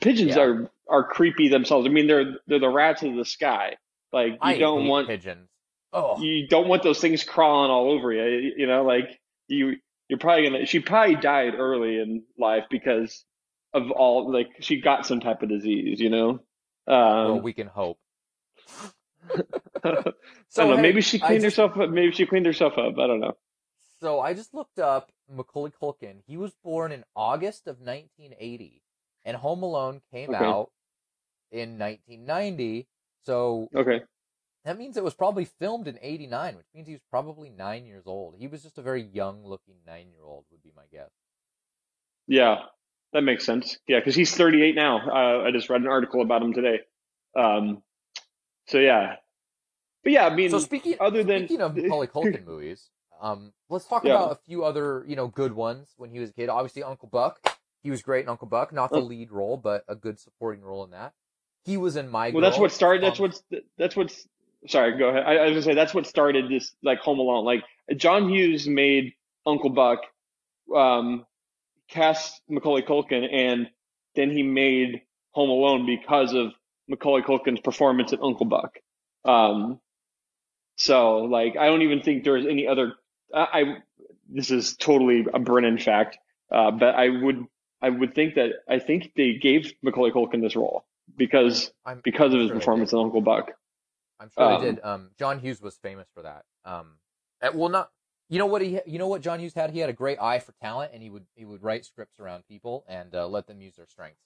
pigeons 0.00 0.36
yeah. 0.36 0.42
are, 0.42 0.70
are 0.88 1.04
creepy 1.04 1.48
themselves. 1.48 1.86
I 1.86 1.90
mean, 1.90 2.06
they're, 2.06 2.36
they're 2.46 2.58
the 2.58 2.68
rats 2.68 3.02
of 3.02 3.14
the 3.14 3.24
sky. 3.24 3.76
Like 4.12 4.32
you 4.32 4.38
I 4.40 4.58
don't 4.58 4.86
want 4.86 5.08
pigeons. 5.08 5.48
Oh. 5.92 6.20
You 6.20 6.46
don't 6.48 6.68
want 6.68 6.82
those 6.82 7.00
things 7.00 7.24
crawling 7.24 7.70
all 7.70 7.90
over 7.90 8.12
you. 8.12 8.52
You 8.56 8.66
know, 8.66 8.84
like 8.84 9.20
you 9.48 9.76
you're 10.08 10.18
probably 10.18 10.48
gonna. 10.48 10.66
She 10.66 10.80
probably 10.80 11.16
died 11.16 11.54
early 11.56 11.98
in 11.98 12.24
life 12.38 12.64
because 12.70 13.24
of 13.72 13.90
all 13.90 14.32
like 14.32 14.48
she 14.60 14.80
got 14.80 15.06
some 15.06 15.20
type 15.20 15.42
of 15.42 15.48
disease. 15.48 16.00
You 16.00 16.10
know. 16.10 16.30
Um, 16.86 16.96
well, 16.96 17.40
we 17.40 17.52
can 17.52 17.66
hope. 17.66 17.98
so 19.28 19.42
I 19.82 19.92
don't 20.56 20.70
know. 20.70 20.76
Hey, 20.76 20.82
maybe 20.82 21.00
she 21.00 21.18
cleaned 21.18 21.42
just, 21.42 21.56
herself 21.56 21.78
up. 21.78 21.90
Maybe 21.90 22.12
she 22.12 22.26
cleaned 22.26 22.46
herself 22.46 22.74
up. 22.74 22.98
I 22.98 23.06
don't 23.06 23.20
know. 23.20 23.36
So 24.00 24.20
I 24.20 24.34
just 24.34 24.52
looked 24.52 24.78
up 24.78 25.10
Macaulay 25.30 25.72
Culkin. 25.80 26.16
He 26.26 26.36
was 26.36 26.52
born 26.62 26.92
in 26.92 27.04
August 27.16 27.66
of 27.66 27.78
1980, 27.80 28.82
and 29.24 29.36
Home 29.36 29.62
Alone 29.62 30.02
came 30.12 30.34
okay. 30.34 30.44
out 30.44 30.70
in 31.50 31.78
1990. 31.78 32.86
So 33.24 33.68
okay, 33.74 34.02
that 34.64 34.78
means 34.78 34.96
it 34.96 35.04
was 35.04 35.14
probably 35.14 35.44
filmed 35.44 35.86
in 35.86 35.98
89, 36.00 36.56
which 36.56 36.66
means 36.74 36.86
he 36.86 36.94
was 36.94 37.02
probably 37.10 37.50
nine 37.50 37.84
years 37.84 38.04
old. 38.06 38.34
He 38.38 38.46
was 38.46 38.62
just 38.62 38.78
a 38.78 38.82
very 38.82 39.02
young 39.02 39.44
looking 39.44 39.76
nine 39.86 40.08
year 40.10 40.24
old, 40.24 40.44
would 40.50 40.62
be 40.62 40.72
my 40.74 40.84
guess. 40.90 41.10
Yeah, 42.26 42.62
that 43.12 43.22
makes 43.22 43.44
sense. 43.44 43.78
Yeah, 43.86 43.98
because 43.98 44.14
he's 44.14 44.34
38 44.34 44.74
now. 44.74 45.06
Uh, 45.06 45.44
I 45.44 45.50
just 45.50 45.68
read 45.68 45.82
an 45.82 45.88
article 45.88 46.22
about 46.22 46.42
him 46.42 46.54
today. 46.54 46.80
Um, 47.36 47.82
so 48.66 48.78
yeah. 48.78 49.16
But 50.02 50.12
yeah, 50.12 50.26
I 50.26 50.34
mean, 50.34 50.50
so 50.50 50.58
speaking, 50.58 50.96
other 50.98 51.22
than 51.22 51.46
speaking 51.46 51.60
of 51.60 51.76
Macaulay 51.76 52.06
Culkin 52.06 52.46
movies, 52.46 52.88
um, 53.20 53.52
let's 53.68 53.86
talk 53.86 54.04
yeah. 54.04 54.12
about 54.12 54.32
a 54.32 54.38
few 54.46 54.64
other, 54.64 55.04
you 55.06 55.16
know, 55.16 55.28
good 55.28 55.52
ones 55.52 55.88
when 55.96 56.10
he 56.10 56.18
was 56.18 56.30
a 56.30 56.32
kid. 56.32 56.48
Obviously, 56.48 56.82
Uncle 56.82 57.08
Buck. 57.08 57.38
He 57.82 57.90
was 57.90 58.00
great 58.00 58.24
in 58.24 58.30
Uncle 58.30 58.48
Buck, 58.48 58.72
not 58.72 58.90
the 58.90 58.96
oh. 58.96 59.00
lead 59.00 59.30
role, 59.30 59.58
but 59.58 59.84
a 59.88 59.94
good 59.94 60.18
supporting 60.18 60.62
role 60.62 60.84
in 60.84 60.90
that. 60.92 61.12
He 61.64 61.76
was 61.76 61.96
in 61.96 62.08
My. 62.08 62.30
Well, 62.30 62.40
that's 62.40 62.58
what 62.58 62.72
started. 62.72 63.02
That's 63.02 63.18
what's. 63.18 63.42
That's 63.76 63.94
what's 63.94 64.26
sorry, 64.66 64.96
go 64.98 65.08
ahead. 65.08 65.24
I, 65.26 65.36
I 65.36 65.42
was 65.44 65.52
gonna 65.52 65.62
say 65.62 65.74
that's 65.74 65.94
what 65.94 66.06
started 66.06 66.48
this 66.48 66.74
like 66.82 66.98
Home 67.00 67.18
Alone. 67.18 67.44
Like 67.44 67.64
John 67.96 68.28
Hughes 68.28 68.66
made 68.66 69.14
Uncle 69.46 69.70
Buck, 69.70 70.00
um, 70.74 71.26
cast 71.88 72.40
Macaulay 72.48 72.82
Culkin, 72.82 73.28
and 73.32 73.68
then 74.14 74.30
he 74.30 74.42
made 74.42 75.02
Home 75.32 75.50
Alone 75.50 75.86
because 75.86 76.32
of 76.34 76.52
Macaulay 76.88 77.22
Culkin's 77.22 77.60
performance 77.60 78.12
in 78.12 78.20
Uncle 78.22 78.46
Buck. 78.46 78.78
Um, 79.24 79.80
so 80.76 81.18
like 81.18 81.56
I 81.56 81.66
don't 81.66 81.82
even 81.82 82.02
think 82.02 82.24
there's 82.24 82.46
any 82.46 82.66
other. 82.66 82.94
I, 83.34 83.46
I 83.52 83.64
this 84.28 84.50
is 84.50 84.76
totally 84.76 85.26
a 85.32 85.38
Brennan 85.38 85.78
fact, 85.78 86.18
uh, 86.50 86.70
but 86.70 86.94
I 86.94 87.08
would 87.08 87.46
I 87.82 87.90
would 87.90 88.14
think 88.14 88.36
that 88.36 88.52
I 88.68 88.78
think 88.78 89.12
they 89.16 89.34
gave 89.34 89.72
Macaulay 89.82 90.10
Culkin 90.10 90.40
this 90.40 90.56
role 90.56 90.84
because 91.16 91.70
I'm, 91.84 92.00
because 92.02 92.32
of 92.32 92.40
his 92.40 92.48
sure 92.48 92.56
performance 92.56 92.92
in 92.92 92.98
Uncle 92.98 93.20
Buck. 93.20 93.52
I'm 94.20 94.30
sure 94.30 94.44
um, 94.44 94.60
they 94.60 94.70
did. 94.70 94.84
Um, 94.84 95.10
John 95.18 95.40
Hughes 95.40 95.60
was 95.60 95.76
famous 95.76 96.08
for 96.14 96.22
that. 96.22 96.44
Um, 96.64 96.98
well, 97.54 97.68
not 97.68 97.90
You 98.28 98.38
know 98.38 98.46
what 98.46 98.62
he? 98.62 98.80
You 98.86 98.98
know 98.98 99.08
what 99.08 99.20
John 99.22 99.40
Hughes 99.40 99.54
had? 99.54 99.70
He 99.70 99.80
had 99.80 99.90
a 99.90 99.94
great 99.94 100.18
eye 100.20 100.38
for 100.38 100.52
talent, 100.52 100.92
and 100.94 101.02
he 101.02 101.10
would 101.10 101.26
he 101.34 101.44
would 101.44 101.62
write 101.62 101.84
scripts 101.84 102.18
around 102.18 102.44
people 102.48 102.84
and 102.88 103.14
uh, 103.14 103.26
let 103.28 103.46
them 103.46 103.60
use 103.60 103.76
their 103.76 103.86
strengths. 103.86 104.22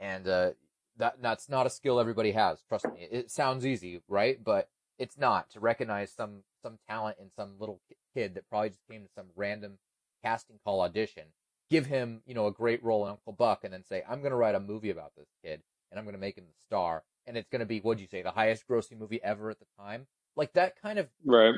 And 0.00 0.26
uh, 0.26 0.50
that 0.96 1.22
that's 1.22 1.48
not 1.48 1.66
a 1.66 1.70
skill 1.70 2.00
everybody 2.00 2.32
has. 2.32 2.62
Trust 2.68 2.86
me. 2.86 3.06
It 3.10 3.30
sounds 3.30 3.64
easy, 3.64 4.00
right? 4.08 4.42
But 4.42 4.68
it's 4.98 5.16
not 5.16 5.50
to 5.50 5.60
recognize 5.60 6.12
some 6.12 6.42
some 6.62 6.78
talent 6.88 7.18
in 7.20 7.30
some 7.36 7.54
little 7.58 7.80
kid 8.14 8.34
that 8.34 8.48
probably 8.50 8.70
just 8.70 8.86
came 8.90 9.02
to 9.02 9.12
some 9.14 9.26
random 9.36 9.78
casting 10.24 10.58
call 10.64 10.80
audition. 10.80 11.24
Give 11.70 11.86
him, 11.86 12.22
you 12.26 12.34
know, 12.34 12.46
a 12.48 12.52
great 12.52 12.82
role 12.82 13.04
in 13.04 13.10
Uncle 13.12 13.32
Buck, 13.32 13.62
and 13.62 13.72
then 13.72 13.84
say, 13.84 14.02
"I'm 14.08 14.20
going 14.20 14.32
to 14.32 14.36
write 14.36 14.56
a 14.56 14.60
movie 14.60 14.90
about 14.90 15.12
this 15.16 15.28
kid, 15.44 15.62
and 15.90 15.98
I'm 15.98 16.04
going 16.04 16.16
to 16.16 16.20
make 16.20 16.36
him 16.36 16.44
the 16.46 16.64
star." 16.66 17.04
And 17.26 17.36
it's 17.36 17.48
going 17.48 17.60
to 17.60 17.66
be, 17.66 17.80
what'd 17.80 18.00
you 18.00 18.08
say, 18.08 18.22
the 18.22 18.30
highest 18.30 18.66
grossing 18.68 18.98
movie 18.98 19.22
ever 19.22 19.50
at 19.50 19.58
the 19.58 19.66
time? 19.78 20.06
Like 20.36 20.52
that 20.54 20.80
kind 20.80 20.98
of 20.98 21.08
right 21.24 21.54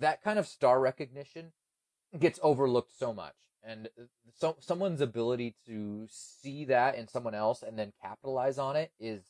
that 0.00 0.22
kind 0.22 0.38
of 0.38 0.46
star 0.46 0.80
recognition 0.80 1.52
gets 2.18 2.38
overlooked 2.42 2.96
so 2.96 3.12
much. 3.12 3.34
And 3.62 3.88
so 4.36 4.56
someone's 4.60 5.00
ability 5.00 5.56
to 5.66 6.06
see 6.08 6.66
that 6.66 6.94
in 6.94 7.08
someone 7.08 7.34
else 7.34 7.62
and 7.62 7.78
then 7.78 7.92
capitalize 8.00 8.58
on 8.58 8.76
it 8.76 8.92
is 9.00 9.24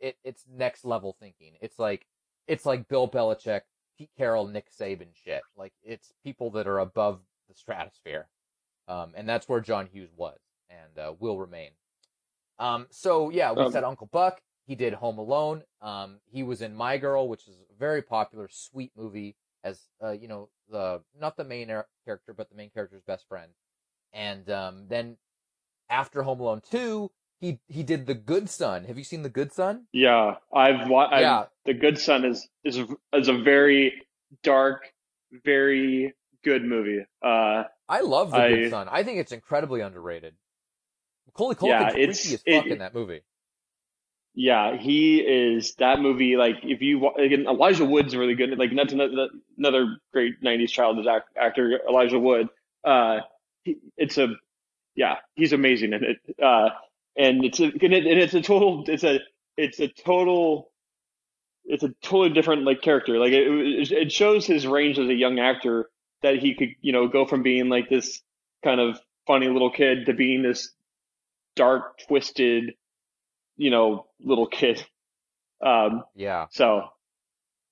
it 0.00 0.16
it's 0.24 0.44
next 0.50 0.84
level 0.84 1.14
thinking. 1.18 1.54
It's 1.60 1.78
like 1.78 2.06
it's 2.46 2.64
like 2.64 2.88
Bill 2.88 3.08
Belichick, 3.08 3.62
Pete 3.98 4.10
Carroll, 4.16 4.46
Nick 4.46 4.70
Saban 4.70 5.08
shit. 5.12 5.42
Like 5.56 5.72
it's 5.82 6.12
people 6.24 6.50
that 6.52 6.66
are 6.66 6.78
above 6.78 7.20
the 7.48 7.54
stratosphere. 7.54 8.28
Um, 8.88 9.12
and 9.14 9.28
that's 9.28 9.48
where 9.48 9.60
John 9.60 9.88
Hughes 9.92 10.10
was 10.16 10.38
and 10.70 10.98
uh, 10.98 11.12
will 11.18 11.38
remain. 11.38 11.70
Um, 12.58 12.86
so 12.90 13.30
yeah, 13.30 13.52
we 13.52 13.62
um, 13.62 13.72
said 13.72 13.84
Uncle 13.84 14.08
Buck. 14.10 14.40
He 14.72 14.76
did 14.76 14.94
Home 14.94 15.18
Alone. 15.18 15.64
Um, 15.82 16.20
he 16.30 16.42
was 16.42 16.62
in 16.62 16.74
My 16.74 16.96
Girl, 16.96 17.28
which 17.28 17.46
is 17.46 17.56
a 17.56 17.78
very 17.78 18.00
popular, 18.00 18.48
sweet 18.50 18.90
movie 18.96 19.36
as 19.62 19.78
uh, 20.02 20.12
you 20.12 20.28
know 20.28 20.48
the 20.70 21.02
not 21.20 21.36
the 21.36 21.44
main 21.44 21.66
character 22.06 22.32
but 22.34 22.48
the 22.48 22.56
main 22.56 22.70
character's 22.70 23.02
best 23.02 23.28
friend. 23.28 23.52
And 24.14 24.48
um, 24.48 24.86
then 24.88 25.18
after 25.90 26.22
home 26.22 26.40
alone 26.40 26.62
2 26.70 27.10
he 27.38 27.58
he 27.68 27.82
did 27.82 28.06
the 28.06 28.14
good 28.14 28.48
son. 28.48 28.84
Have 28.84 28.96
you 28.96 29.04
seen 29.04 29.20
the 29.20 29.28
good 29.28 29.52
son? 29.52 29.88
Yeah 29.92 30.36
i've 30.54 30.88
watched 30.88 31.20
yeah. 31.20 31.44
The 31.66 31.74
good 31.74 31.98
son 31.98 32.24
is 32.24 32.48
is 32.64 32.78
is 33.12 33.28
a 33.28 33.36
very 33.36 33.92
dark 34.42 34.90
very 35.44 36.14
good 36.42 36.64
movie. 36.64 37.04
Uh 37.22 37.64
i 37.90 38.00
love 38.00 38.30
the 38.30 38.38
I, 38.38 38.48
good 38.48 38.70
son. 38.70 38.88
I 38.90 39.02
think 39.02 39.18
it's 39.18 39.32
incredibly 39.32 39.82
underrated. 39.82 40.32
Macaulay 41.26 41.56
Culkin's 41.56 41.68
yeah, 41.68 41.90
freaky 41.90 42.06
as 42.06 42.42
fuck 42.42 42.66
it, 42.66 42.72
in 42.72 42.78
that 42.78 42.94
movie 42.94 43.20
yeah, 44.34 44.76
he 44.76 45.18
is 45.18 45.74
that 45.74 46.00
movie. 46.00 46.36
Like 46.36 46.56
if 46.62 46.80
you 46.80 47.10
again, 47.16 47.46
Elijah 47.46 47.84
Wood's 47.84 48.16
really 48.16 48.34
good. 48.34 48.56
Like 48.58 48.72
another, 48.72 49.28
another 49.58 49.96
great 50.12 50.42
'90s 50.42 50.70
childhood 50.70 51.06
actor, 51.36 51.80
Elijah 51.88 52.18
Wood. 52.18 52.48
Uh, 52.84 53.20
it's 53.96 54.16
a 54.18 54.28
yeah, 54.94 55.16
he's 55.34 55.52
amazing 55.52 55.92
in 55.92 56.04
it. 56.04 56.16
Uh, 56.42 56.70
and 57.16 57.44
it's 57.44 57.60
a 57.60 57.64
and, 57.64 57.92
it, 57.92 58.06
and 58.06 58.18
it's 58.18 58.34
a 58.34 58.40
total 58.40 58.84
it's 58.88 59.04
a 59.04 59.20
it's 59.56 59.80
a 59.80 59.88
total 59.88 60.70
it's 61.64 61.82
a 61.82 61.90
totally 62.02 62.30
different 62.30 62.64
like 62.64 62.80
character. 62.80 63.18
Like 63.18 63.32
it 63.32 63.92
it 63.92 64.12
shows 64.12 64.46
his 64.46 64.66
range 64.66 64.98
as 64.98 65.08
a 65.08 65.14
young 65.14 65.38
actor 65.40 65.90
that 66.22 66.38
he 66.38 66.54
could 66.54 66.70
you 66.80 66.92
know 66.92 67.06
go 67.06 67.26
from 67.26 67.42
being 67.42 67.68
like 67.68 67.90
this 67.90 68.22
kind 68.64 68.80
of 68.80 68.98
funny 69.26 69.48
little 69.48 69.70
kid 69.70 70.06
to 70.06 70.14
being 70.14 70.42
this 70.42 70.72
dark, 71.54 71.98
twisted 72.08 72.74
you 73.56 73.70
know, 73.70 74.06
little 74.20 74.46
kid. 74.46 74.84
Um, 75.64 76.04
yeah. 76.14 76.46
So. 76.50 76.88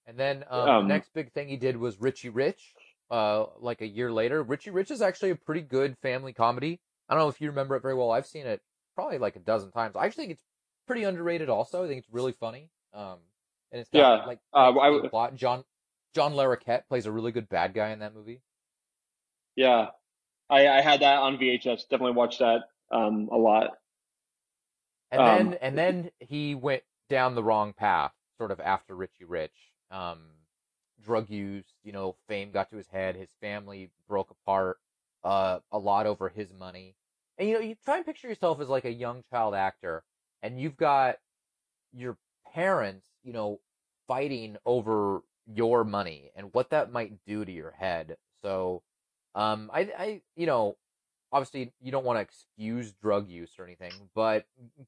And 0.06 0.18
then 0.18 0.44
um, 0.50 0.68
um, 0.68 0.88
the 0.88 0.94
next 0.94 1.12
big 1.14 1.32
thing 1.32 1.48
he 1.48 1.56
did 1.56 1.76
was 1.76 2.00
Richie 2.00 2.30
Rich. 2.30 2.74
Uh, 3.10 3.46
like 3.58 3.80
a 3.80 3.86
year 3.86 4.12
later, 4.12 4.42
Richie 4.42 4.70
Rich 4.70 4.90
is 4.90 5.02
actually 5.02 5.30
a 5.30 5.36
pretty 5.36 5.62
good 5.62 5.96
family 6.00 6.32
comedy. 6.32 6.80
I 7.08 7.14
don't 7.14 7.24
know 7.24 7.28
if 7.28 7.40
you 7.40 7.48
remember 7.48 7.74
it 7.76 7.82
very 7.82 7.94
well. 7.94 8.12
I've 8.12 8.26
seen 8.26 8.46
it 8.46 8.60
probably 8.94 9.18
like 9.18 9.34
a 9.34 9.40
dozen 9.40 9.72
times. 9.72 9.96
I 9.96 10.04
actually 10.04 10.24
think 10.24 10.32
it's 10.34 10.44
pretty 10.86 11.02
underrated. 11.04 11.48
Also, 11.48 11.84
I 11.84 11.88
think 11.88 11.98
it's 11.98 12.12
really 12.12 12.32
funny. 12.32 12.70
Um, 12.94 13.18
and 13.72 13.80
it's 13.80 13.90
got 13.90 13.98
yeah, 13.98 14.26
like 14.26 14.38
uh, 14.52 14.72
I, 14.78 15.08
plot. 15.08 15.34
John 15.34 15.64
John 16.14 16.34
Larroquette 16.34 16.86
plays 16.88 17.06
a 17.06 17.12
really 17.12 17.32
good 17.32 17.48
bad 17.48 17.74
guy 17.74 17.90
in 17.90 18.00
that 18.00 18.14
movie. 18.14 18.42
Yeah, 19.56 19.88
I, 20.48 20.68
I 20.68 20.80
had 20.80 21.00
that 21.00 21.18
on 21.18 21.38
VHS. 21.38 21.88
Definitely 21.88 22.12
watched 22.12 22.40
that 22.40 22.62
um, 22.90 23.28
a 23.32 23.36
lot. 23.36 23.70
And 25.10 25.20
um, 25.20 25.28
then 25.28 25.58
and 25.60 25.78
then 25.78 26.10
he 26.20 26.54
went 26.54 26.82
down 27.08 27.34
the 27.34 27.42
wrong 27.42 27.72
path, 27.72 28.12
sort 28.38 28.50
of 28.50 28.60
after 28.60 28.94
Richie 28.94 29.24
Rich. 29.24 29.54
Um, 29.90 30.20
drug 31.02 31.30
use, 31.30 31.64
you 31.82 31.92
know, 31.92 32.16
fame 32.28 32.50
got 32.50 32.70
to 32.70 32.76
his 32.76 32.88
head. 32.88 33.16
His 33.16 33.30
family 33.40 33.90
broke 34.08 34.30
apart 34.30 34.78
uh, 35.24 35.60
a 35.72 35.78
lot 35.78 36.06
over 36.06 36.28
his 36.28 36.52
money. 36.52 36.94
And 37.38 37.48
you 37.48 37.54
know, 37.54 37.60
you 37.60 37.74
try 37.84 37.96
and 37.96 38.06
picture 38.06 38.28
yourself 38.28 38.60
as 38.60 38.68
like 38.68 38.84
a 38.84 38.92
young 38.92 39.24
child 39.30 39.54
actor, 39.54 40.04
and 40.42 40.60
you've 40.60 40.76
got 40.76 41.16
your 41.92 42.16
parents, 42.52 43.06
you 43.24 43.32
know, 43.32 43.60
fighting 44.06 44.56
over 44.66 45.22
your 45.46 45.84
money 45.84 46.30
and 46.36 46.50
what 46.52 46.70
that 46.70 46.92
might 46.92 47.12
do 47.26 47.44
to 47.44 47.52
your 47.52 47.70
head. 47.70 48.16
So, 48.42 48.82
um, 49.34 49.70
I, 49.72 49.80
I, 49.98 50.22
you 50.36 50.46
know, 50.46 50.76
obviously 51.32 51.72
you 51.80 51.92
don't 51.92 52.04
want 52.04 52.16
to 52.16 52.22
excuse 52.22 52.92
drug 52.92 53.28
use 53.28 53.52
or 53.58 53.64
anything, 53.64 53.92
but 54.14 54.46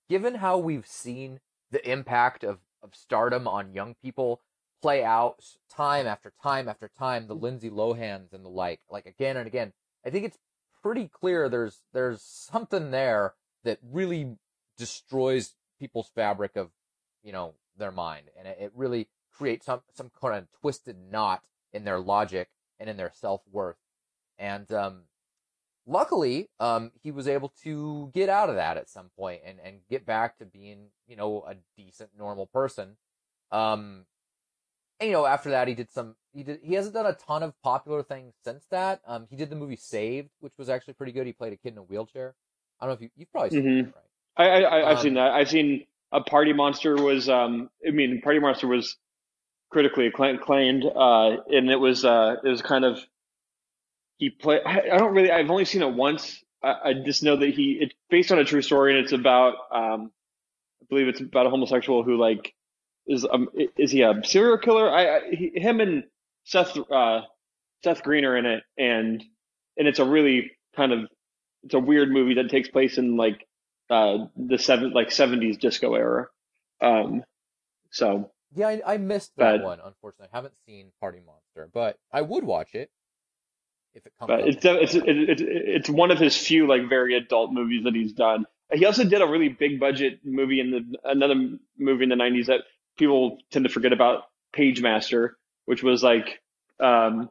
given 0.08 0.36
how 0.36 0.58
we've 0.58 0.86
seen 0.86 1.40
the 1.70 1.88
impact 1.90 2.44
of, 2.44 2.58
of 2.82 2.94
stardom 2.94 3.46
on 3.48 3.72
young 3.72 3.94
people 3.94 4.40
play 4.80 5.04
out 5.04 5.44
time 5.70 6.06
after 6.06 6.32
time 6.42 6.68
after 6.68 6.90
time, 6.98 7.26
the 7.26 7.34
Lindsay 7.34 7.70
Lohans 7.70 8.32
and 8.32 8.44
the 8.44 8.50
like, 8.50 8.80
like 8.90 9.06
again 9.06 9.36
and 9.36 9.46
again, 9.46 9.72
I 10.04 10.10
think 10.10 10.24
it's 10.24 10.38
pretty 10.82 11.08
clear 11.08 11.48
there's 11.48 11.82
there's 11.92 12.20
something 12.22 12.90
there 12.90 13.34
that 13.64 13.78
really 13.82 14.36
destroys 14.76 15.54
people's 15.78 16.10
fabric 16.14 16.56
of, 16.56 16.70
you 17.22 17.32
know, 17.32 17.54
their 17.78 17.92
mind, 17.92 18.26
and 18.36 18.48
it, 18.48 18.58
it 18.60 18.72
really 18.74 19.08
creates 19.32 19.66
some 19.66 19.82
some 19.94 20.10
kind 20.20 20.36
of 20.36 20.48
twisted 20.60 20.96
knot 21.10 21.42
in 21.72 21.84
their 21.84 22.00
logic 22.00 22.48
and 22.78 22.90
in 22.90 22.96
their 22.96 23.12
self 23.14 23.42
worth. 23.50 23.76
And 24.38 24.70
um, 24.72 25.02
luckily, 25.86 26.48
um, 26.60 26.92
he 27.02 27.10
was 27.10 27.26
able 27.26 27.52
to 27.62 28.10
get 28.14 28.28
out 28.28 28.48
of 28.48 28.56
that 28.56 28.76
at 28.76 28.88
some 28.88 29.10
point 29.18 29.42
and, 29.44 29.58
and 29.64 29.80
get 29.90 30.06
back 30.06 30.38
to 30.38 30.44
being, 30.44 30.86
you 31.06 31.16
know, 31.16 31.44
a 31.46 31.56
decent, 31.76 32.10
normal 32.16 32.46
person. 32.46 32.96
Um, 33.50 34.06
and, 35.00 35.08
you 35.08 35.12
know, 35.12 35.26
after 35.26 35.50
that, 35.50 35.68
he 35.68 35.74
did 35.74 35.90
some, 35.90 36.14
he 36.32 36.42
did, 36.42 36.60
he 36.62 36.74
hasn't 36.74 36.94
done 36.94 37.06
a 37.06 37.14
ton 37.14 37.42
of 37.42 37.60
popular 37.62 38.02
things 38.02 38.34
since 38.44 38.64
that. 38.70 39.00
Um, 39.06 39.26
he 39.28 39.36
did 39.36 39.50
the 39.50 39.56
movie 39.56 39.76
Saved, 39.76 40.30
which 40.40 40.52
was 40.56 40.68
actually 40.68 40.94
pretty 40.94 41.12
good. 41.12 41.26
He 41.26 41.32
played 41.32 41.52
a 41.52 41.56
kid 41.56 41.72
in 41.72 41.78
a 41.78 41.82
wheelchair. 41.82 42.34
I 42.80 42.86
don't 42.86 42.90
know 42.90 42.94
if 42.94 43.02
you, 43.02 43.10
you've 43.16 43.32
probably 43.32 43.50
seen 43.50 43.62
mm-hmm. 43.64 43.90
right? 44.38 44.50
I, 44.50 44.62
I, 44.64 44.90
I've 44.90 44.96
um, 44.98 45.02
seen 45.02 45.14
that. 45.14 45.32
I've 45.32 45.50
seen 45.50 45.86
a 46.12 46.20
Party 46.20 46.52
Monster 46.52 46.96
was, 46.96 47.28
um, 47.28 47.68
I 47.86 47.90
mean, 47.90 48.20
Party 48.22 48.38
Monster 48.38 48.68
was 48.68 48.96
critically 49.70 50.06
acclaimed, 50.06 50.84
uh, 50.84 51.36
and 51.50 51.70
it 51.70 51.80
was, 51.80 52.04
uh, 52.04 52.36
it 52.44 52.48
was 52.48 52.62
kind 52.62 52.84
of, 52.84 52.98
he 54.22 54.30
play. 54.30 54.60
I, 54.64 54.82
I, 54.92 54.98
don't 54.98 55.14
really. 55.14 55.32
I've 55.32 55.50
only 55.50 55.64
seen 55.64 55.82
it 55.82 55.92
once. 55.92 56.44
I, 56.62 56.74
I, 56.84 56.92
just 56.94 57.24
know 57.24 57.36
that 57.36 57.54
he. 57.54 57.76
It's 57.80 57.92
based 58.08 58.30
on 58.30 58.38
a 58.38 58.44
true 58.44 58.62
story, 58.62 58.94
and 58.94 59.04
it's 59.04 59.12
about. 59.12 59.54
Um, 59.72 60.12
I 60.80 60.84
believe 60.88 61.08
it's 61.08 61.20
about 61.20 61.46
a 61.46 61.50
homosexual 61.50 62.04
who 62.04 62.16
like 62.16 62.54
is 63.08 63.26
um 63.28 63.48
is 63.76 63.90
he 63.90 64.02
a 64.02 64.20
serial 64.24 64.58
killer? 64.58 64.88
I, 64.88 65.16
I 65.16 65.20
he, 65.32 65.50
him 65.56 65.80
and 65.80 66.04
Seth 66.44 66.78
uh 66.88 67.22
Seth 67.82 68.04
Green 68.04 68.24
are 68.24 68.36
in 68.36 68.46
it, 68.46 68.62
and 68.78 69.24
and 69.76 69.88
it's 69.88 69.98
a 69.98 70.04
really 70.04 70.52
kind 70.76 70.92
of 70.92 71.00
it's 71.64 71.74
a 71.74 71.80
weird 71.80 72.12
movie 72.12 72.34
that 72.34 72.48
takes 72.48 72.68
place 72.68 72.98
in 72.98 73.16
like 73.16 73.44
uh 73.90 74.26
the 74.36 74.56
seven 74.56 74.92
like 74.92 75.10
seventies 75.10 75.56
disco 75.56 75.94
era. 75.96 76.28
Um, 76.80 77.24
so 77.90 78.30
yeah, 78.54 78.68
I, 78.68 78.82
I 78.86 78.96
missed 78.98 79.32
that 79.36 79.58
but, 79.58 79.64
one. 79.64 79.78
Unfortunately, 79.84 80.28
I 80.32 80.36
haven't 80.36 80.54
seen 80.64 80.92
Party 81.00 81.18
Monster, 81.26 81.68
but 81.74 81.98
I 82.12 82.22
would 82.22 82.44
watch 82.44 82.76
it 82.76 82.88
if 83.94 84.06
it 84.06 84.12
comes. 84.18 84.28
But 84.28 84.48
it's 84.48 84.64
it's, 84.64 84.94
it's 84.94 85.42
it's 85.44 85.90
one 85.90 86.10
of 86.10 86.18
his 86.18 86.36
few 86.36 86.66
like 86.66 86.88
very 86.88 87.16
adult 87.16 87.52
movies 87.52 87.84
that 87.84 87.94
he's 87.94 88.12
done. 88.12 88.46
He 88.72 88.86
also 88.86 89.04
did 89.04 89.20
a 89.20 89.26
really 89.26 89.48
big 89.48 89.78
budget 89.78 90.20
movie 90.24 90.60
in 90.60 90.70
the 90.70 90.98
another 91.04 91.34
movie 91.78 92.04
in 92.04 92.08
the 92.08 92.16
'90s 92.16 92.46
that 92.46 92.60
people 92.96 93.38
tend 93.50 93.64
to 93.64 93.70
forget 93.70 93.92
about, 93.92 94.24
Pagemaster, 94.56 95.30
which 95.66 95.82
was 95.82 96.02
like 96.02 96.40
um, 96.80 97.28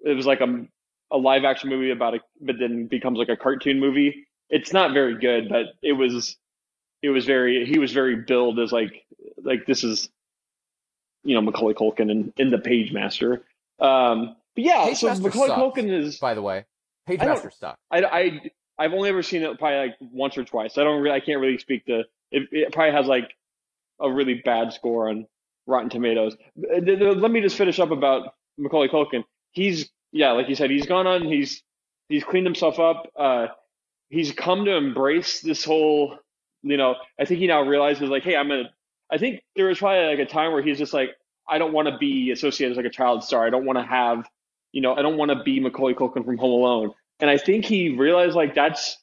it 0.00 0.14
was 0.14 0.26
like 0.26 0.40
a 0.40 0.66
a 1.10 1.16
live 1.16 1.44
action 1.44 1.70
movie 1.70 1.90
about 1.90 2.14
a 2.14 2.20
but 2.40 2.56
then 2.58 2.86
becomes 2.86 3.18
like 3.18 3.28
a 3.28 3.36
cartoon 3.36 3.80
movie. 3.80 4.26
It's 4.50 4.72
not 4.72 4.92
very 4.92 5.18
good, 5.18 5.48
but 5.48 5.66
it 5.82 5.92
was 5.92 6.36
it 7.02 7.10
was 7.10 7.24
very 7.24 7.66
he 7.66 7.78
was 7.78 7.92
very 7.92 8.16
billed 8.16 8.58
as 8.58 8.72
like 8.72 9.04
like 9.42 9.66
this 9.66 9.84
is 9.84 10.08
you 11.24 11.34
know 11.34 11.40
Macaulay 11.40 11.74
Culkin 11.74 12.10
in, 12.10 12.32
in 12.36 12.50
the 12.50 12.58
Pagemaster. 12.58 13.40
Um, 13.78 14.36
but 14.58 14.64
yeah, 14.64 14.86
Page 14.86 14.96
so 14.98 15.06
Master 15.06 15.22
Macaulay 15.22 15.48
sucks, 15.48 15.60
Culkin 15.60 15.88
is. 15.88 16.18
By 16.18 16.34
the 16.34 16.42
way, 16.42 16.64
Pagemaster 17.08 17.52
stuck. 17.52 17.76
I, 17.92 18.02
I 18.02 18.40
I've 18.76 18.92
only 18.92 19.08
ever 19.08 19.22
seen 19.22 19.44
it 19.44 19.56
probably 19.56 19.78
like 19.78 19.96
once 20.00 20.36
or 20.36 20.42
twice. 20.42 20.76
I 20.78 20.82
don't 20.82 21.00
really, 21.00 21.14
I 21.14 21.20
can't 21.20 21.40
really 21.40 21.58
speak 21.58 21.86
to. 21.86 22.00
It, 22.32 22.48
it 22.50 22.72
probably 22.72 22.92
has 22.92 23.06
like 23.06 23.32
a 24.00 24.10
really 24.10 24.42
bad 24.44 24.72
score 24.72 25.10
on 25.10 25.28
Rotten 25.68 25.90
Tomatoes. 25.90 26.36
Let 26.56 27.30
me 27.30 27.40
just 27.40 27.56
finish 27.56 27.78
up 27.78 27.92
about 27.92 28.34
Macaulay 28.56 28.88
Culkin. 28.88 29.22
He's 29.52 29.88
yeah, 30.10 30.32
like 30.32 30.48
you 30.48 30.56
said, 30.56 30.70
he's 30.70 30.86
gone 30.86 31.06
on. 31.06 31.24
He's 31.24 31.62
he's 32.08 32.24
cleaned 32.24 32.46
himself 32.46 32.80
up. 32.80 33.08
Uh, 33.16 33.46
he's 34.08 34.32
come 34.32 34.64
to 34.64 34.74
embrace 34.74 35.40
this 35.40 35.64
whole. 35.64 36.18
You 36.64 36.78
know, 36.78 36.96
I 37.16 37.26
think 37.26 37.38
he 37.38 37.46
now 37.46 37.62
realizes 37.62 38.10
like, 38.10 38.24
hey, 38.24 38.34
I'm 38.34 38.48
gonna. 38.48 38.70
I 39.08 39.18
think 39.18 39.40
there 39.54 39.66
was 39.66 39.78
probably 39.78 40.16
like 40.16 40.18
a 40.18 40.28
time 40.28 40.52
where 40.52 40.62
he's 40.62 40.78
just 40.78 40.92
like, 40.92 41.10
I 41.48 41.58
don't 41.58 41.72
want 41.72 41.86
to 41.86 41.96
be 41.96 42.32
associated 42.32 42.72
as 42.72 42.76
like 42.76 42.86
a 42.86 42.90
child 42.90 43.22
star. 43.22 43.46
I 43.46 43.50
don't 43.50 43.64
want 43.64 43.78
to 43.78 43.84
have, 43.84 44.28
you 44.72 44.80
know, 44.80 44.94
I 44.94 45.02
don't 45.02 45.16
want 45.16 45.30
to 45.30 45.42
be 45.42 45.60
Macaulay 45.60 45.94
Culkin 45.94 46.24
from 46.24 46.38
Home 46.38 46.50
Alone. 46.52 46.94
And 47.20 47.30
I 47.30 47.38
think 47.38 47.64
he 47.64 47.90
realized 47.90 48.34
like 48.34 48.54
that's 48.54 48.98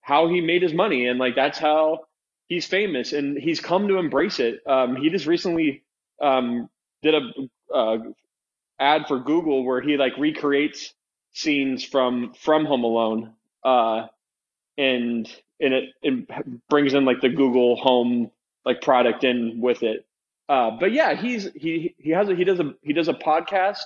how 0.00 0.28
he 0.28 0.40
made 0.40 0.62
his 0.62 0.72
money, 0.72 1.06
and 1.06 1.18
like 1.18 1.34
that's 1.34 1.58
how 1.58 2.00
he's 2.46 2.66
famous, 2.66 3.12
and 3.12 3.38
he's 3.38 3.60
come 3.60 3.88
to 3.88 3.96
embrace 3.96 4.38
it. 4.40 4.60
Um, 4.66 4.96
he 4.96 5.10
just 5.10 5.26
recently 5.26 5.82
um, 6.20 6.68
did 7.02 7.14
a 7.14 7.74
uh, 7.74 7.98
ad 8.78 9.06
for 9.08 9.20
Google 9.20 9.64
where 9.64 9.80
he 9.80 9.96
like 9.96 10.16
recreates 10.18 10.94
scenes 11.32 11.84
from 11.84 12.32
from 12.34 12.64
Home 12.64 12.84
Alone, 12.84 13.34
uh, 13.64 14.06
and 14.78 15.28
and 15.60 15.74
it, 15.74 15.90
it 16.02 16.28
brings 16.68 16.94
in 16.94 17.04
like 17.04 17.20
the 17.20 17.28
Google 17.28 17.76
Home 17.76 18.30
like 18.64 18.82
product 18.82 19.24
in 19.24 19.60
with 19.60 19.82
it. 19.82 20.06
Uh, 20.48 20.72
but 20.78 20.92
yeah, 20.92 21.14
he's 21.14 21.48
he 21.54 21.94
he 21.98 22.10
has 22.10 22.28
a, 22.28 22.34
he 22.34 22.44
does 22.44 22.60
a 22.60 22.74
he 22.82 22.92
does 22.92 23.08
a 23.08 23.14
podcast. 23.14 23.84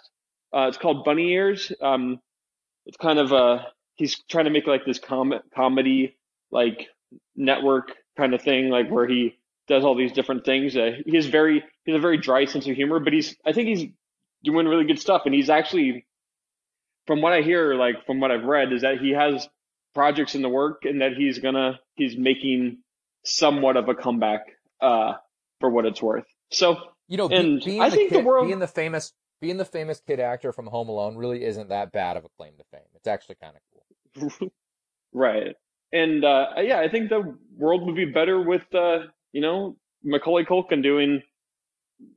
Uh, 0.54 0.68
it's 0.68 0.78
called 0.78 1.04
Bunny 1.04 1.32
Ears. 1.32 1.72
Um, 1.82 2.20
it's 2.86 2.96
kind 2.96 3.18
of 3.18 3.32
a 3.32 3.66
he's 3.96 4.22
trying 4.28 4.44
to 4.44 4.50
make 4.50 4.66
like 4.66 4.84
this 4.84 4.98
com- 4.98 5.40
comedy 5.54 6.16
like 6.50 6.88
network 7.34 7.92
kind 8.16 8.34
of 8.34 8.42
thing, 8.42 8.68
like 8.68 8.88
where 8.88 9.06
he 9.06 9.38
does 9.66 9.84
all 9.84 9.96
these 9.96 10.12
different 10.12 10.44
things. 10.44 10.76
Uh, 10.76 10.92
he 11.04 11.16
has 11.16 11.26
very 11.26 11.64
he 11.84 11.92
has 11.92 11.98
a 11.98 12.02
very 12.02 12.18
dry 12.18 12.44
sense 12.44 12.66
of 12.66 12.76
humor, 12.76 13.00
but 13.00 13.12
he's 13.12 13.36
I 13.44 13.52
think 13.52 13.68
he's 13.68 13.90
doing 14.44 14.66
really 14.66 14.84
good 14.84 15.00
stuff, 15.00 15.22
and 15.24 15.34
he's 15.34 15.50
actually 15.50 16.06
from 17.06 17.20
what 17.20 17.32
I 17.32 17.42
hear, 17.42 17.74
like 17.74 18.06
from 18.06 18.20
what 18.20 18.30
I've 18.30 18.44
read, 18.44 18.72
is 18.72 18.82
that 18.82 18.98
he 18.98 19.10
has 19.10 19.48
projects 19.94 20.34
in 20.34 20.42
the 20.42 20.48
work 20.48 20.84
and 20.84 21.00
that 21.00 21.14
he's 21.14 21.38
gonna 21.38 21.80
he's 21.94 22.16
making 22.16 22.78
somewhat 23.24 23.76
of 23.76 23.88
a 23.88 23.94
comeback 23.94 24.46
uh, 24.80 25.14
for 25.60 25.70
what 25.70 25.86
it's 25.86 26.00
worth. 26.02 26.26
So 26.50 26.78
you 27.08 27.16
know, 27.16 27.28
and 27.28 27.62
being 27.62 27.82
I 27.82 27.90
the 27.90 27.96
think 27.96 28.10
kid, 28.10 28.20
the 28.20 28.26
world 28.26 28.46
being 28.46 28.58
the 28.58 28.66
famous 28.66 29.12
being 29.44 29.58
the 29.58 29.64
famous 29.66 30.00
kid 30.00 30.20
actor 30.20 30.52
from 30.52 30.66
Home 30.68 30.88
Alone 30.88 31.18
really 31.18 31.44
isn't 31.44 31.68
that 31.68 31.92
bad 31.92 32.16
of 32.16 32.24
a 32.24 32.30
claim 32.38 32.54
to 32.56 32.64
fame. 32.70 32.88
It's 32.94 33.06
actually 33.06 33.36
kind 33.42 33.54
of 33.54 34.30
cool. 34.38 34.48
right. 35.12 35.54
And 35.92 36.24
uh, 36.24 36.46
yeah, 36.62 36.80
I 36.80 36.88
think 36.88 37.10
the 37.10 37.36
world 37.54 37.84
would 37.84 37.94
be 37.94 38.06
better 38.06 38.40
with 38.40 38.62
uh, 38.74 39.00
you 39.32 39.42
know 39.42 39.76
Macaulay 40.02 40.44
Culkin 40.44 40.82
doing 40.82 41.22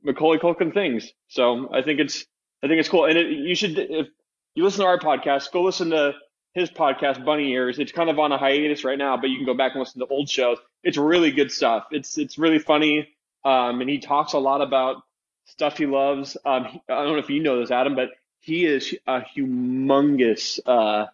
Macaulay 0.02 0.38
Culkin 0.38 0.72
things. 0.72 1.12
So 1.28 1.68
I 1.70 1.82
think 1.82 2.00
it's 2.00 2.24
I 2.64 2.66
think 2.66 2.80
it's 2.80 2.88
cool. 2.88 3.04
And 3.04 3.18
it, 3.18 3.26
you 3.26 3.54
should 3.54 3.78
if 3.78 4.06
you 4.54 4.64
listen 4.64 4.80
to 4.80 4.86
our 4.86 4.98
podcast, 4.98 5.52
go 5.52 5.62
listen 5.62 5.90
to 5.90 6.14
his 6.54 6.70
podcast, 6.70 7.26
Bunny 7.26 7.52
Ears. 7.52 7.78
It's 7.78 7.92
kind 7.92 8.08
of 8.08 8.18
on 8.18 8.32
a 8.32 8.38
hiatus 8.38 8.84
right 8.84 8.98
now, 8.98 9.18
but 9.18 9.28
you 9.28 9.36
can 9.36 9.44
go 9.44 9.54
back 9.54 9.72
and 9.72 9.80
listen 9.80 10.00
to 10.00 10.06
old 10.06 10.30
shows. 10.30 10.56
It's 10.82 10.96
really 10.96 11.30
good 11.30 11.52
stuff. 11.52 11.84
It's 11.90 12.16
it's 12.16 12.38
really 12.38 12.58
funny. 12.58 13.06
Um, 13.44 13.82
and 13.82 13.90
he 13.90 13.98
talks 13.98 14.32
a 14.32 14.38
lot 14.38 14.62
about 14.62 15.02
stuff 15.48 15.78
he 15.78 15.86
loves. 15.86 16.36
Um, 16.44 16.64
he, 16.66 16.82
I 16.88 17.02
don't 17.04 17.12
know 17.12 17.18
if 17.18 17.30
you 17.30 17.42
know 17.42 17.60
this, 17.60 17.70
Adam, 17.70 17.94
but 17.94 18.10
he 18.40 18.64
is 18.66 18.94
a 19.06 19.20
humongous 19.20 20.60
uh, 20.64 21.06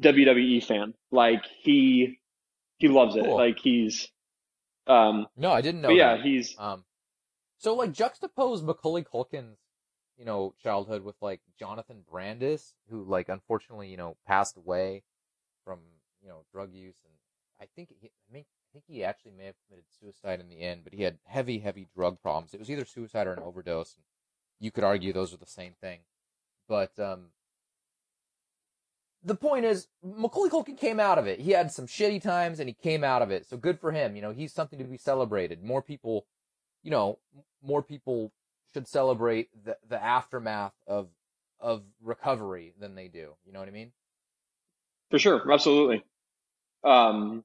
WWE 0.00 0.64
fan. 0.64 0.94
Like 1.10 1.44
he 1.62 2.18
he 2.78 2.88
loves 2.88 3.16
it. 3.16 3.24
Cool. 3.24 3.36
Like 3.36 3.58
he's 3.58 4.08
um, 4.86 5.26
No, 5.36 5.50
I 5.52 5.60
didn't 5.60 5.80
know. 5.80 5.90
yeah, 5.90 6.16
that. 6.16 6.24
he's 6.24 6.54
Um, 6.58 6.84
so 7.58 7.74
like 7.74 7.92
juxtapose 7.92 8.62
Macaulay 8.62 9.04
Culkin's, 9.04 9.58
you 10.18 10.24
know, 10.24 10.54
childhood 10.62 11.02
with 11.02 11.16
like 11.20 11.40
Jonathan 11.58 12.02
Brandis, 12.10 12.74
who 12.90 13.04
like 13.04 13.28
unfortunately, 13.28 13.88
you 13.88 13.96
know, 13.96 14.16
passed 14.26 14.56
away 14.56 15.02
from 15.64 15.80
you 16.22 16.28
know 16.28 16.44
drug 16.52 16.72
use, 16.72 16.96
and 17.04 17.12
I 17.60 17.66
think 17.74 17.90
he, 18.00 18.08
I 18.08 18.32
mean, 18.32 18.44
think 18.76 18.84
he 18.86 19.04
actually 19.04 19.32
may 19.32 19.46
have 19.46 19.54
committed 19.66 19.86
suicide 20.00 20.40
in 20.40 20.48
the 20.48 20.60
end, 20.60 20.82
but 20.84 20.92
he 20.92 21.02
had 21.02 21.18
heavy, 21.24 21.60
heavy 21.60 21.88
drug 21.94 22.20
problems. 22.20 22.52
It 22.52 22.60
was 22.60 22.70
either 22.70 22.84
suicide 22.84 23.26
or 23.26 23.32
an 23.32 23.42
overdose. 23.42 23.94
And 23.94 24.04
you 24.60 24.70
could 24.70 24.84
argue 24.84 25.12
those 25.12 25.32
are 25.32 25.38
the 25.38 25.46
same 25.46 25.72
thing, 25.80 26.00
but 26.68 26.98
um, 26.98 27.28
the 29.24 29.34
point 29.34 29.64
is, 29.64 29.88
Macaulay 30.04 30.50
Culkin 30.50 30.78
came 30.78 31.00
out 31.00 31.18
of 31.18 31.26
it. 31.26 31.40
He 31.40 31.52
had 31.52 31.72
some 31.72 31.86
shitty 31.86 32.22
times, 32.22 32.60
and 32.60 32.68
he 32.68 32.74
came 32.74 33.02
out 33.02 33.22
of 33.22 33.30
it. 33.30 33.46
So 33.46 33.56
good 33.56 33.80
for 33.80 33.92
him. 33.92 34.14
You 34.14 34.22
know, 34.22 34.32
he's 34.32 34.52
something 34.52 34.78
to 34.78 34.84
be 34.84 34.98
celebrated. 34.98 35.64
More 35.64 35.82
people, 35.82 36.26
you 36.82 36.90
know, 36.90 37.18
more 37.62 37.82
people 37.82 38.32
should 38.72 38.86
celebrate 38.86 39.48
the 39.64 39.78
the 39.88 40.02
aftermath 40.02 40.74
of 40.86 41.08
of 41.58 41.82
recovery 42.02 42.74
than 42.78 42.94
they 42.94 43.08
do. 43.08 43.34
You 43.44 43.52
know 43.52 43.58
what 43.58 43.68
I 43.68 43.72
mean? 43.72 43.92
For 45.10 45.18
sure, 45.18 45.50
absolutely. 45.50 46.04
Um, 46.84 47.42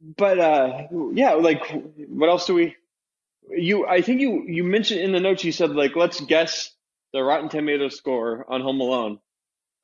but 0.00 0.38
uh, 0.38 0.82
yeah, 1.12 1.32
like 1.34 1.62
what 2.08 2.28
else 2.28 2.46
do 2.46 2.54
we? 2.54 2.76
You, 3.50 3.86
I 3.86 4.00
think 4.02 4.20
you 4.20 4.44
you 4.46 4.64
mentioned 4.64 5.00
in 5.00 5.12
the 5.12 5.20
notes 5.20 5.44
you 5.44 5.52
said 5.52 5.70
like 5.70 5.96
let's 5.96 6.20
guess 6.20 6.70
the 7.12 7.22
Rotten 7.22 7.48
Tomatoes 7.48 7.96
score 7.96 8.44
on 8.48 8.60
Home 8.60 8.80
Alone. 8.80 9.18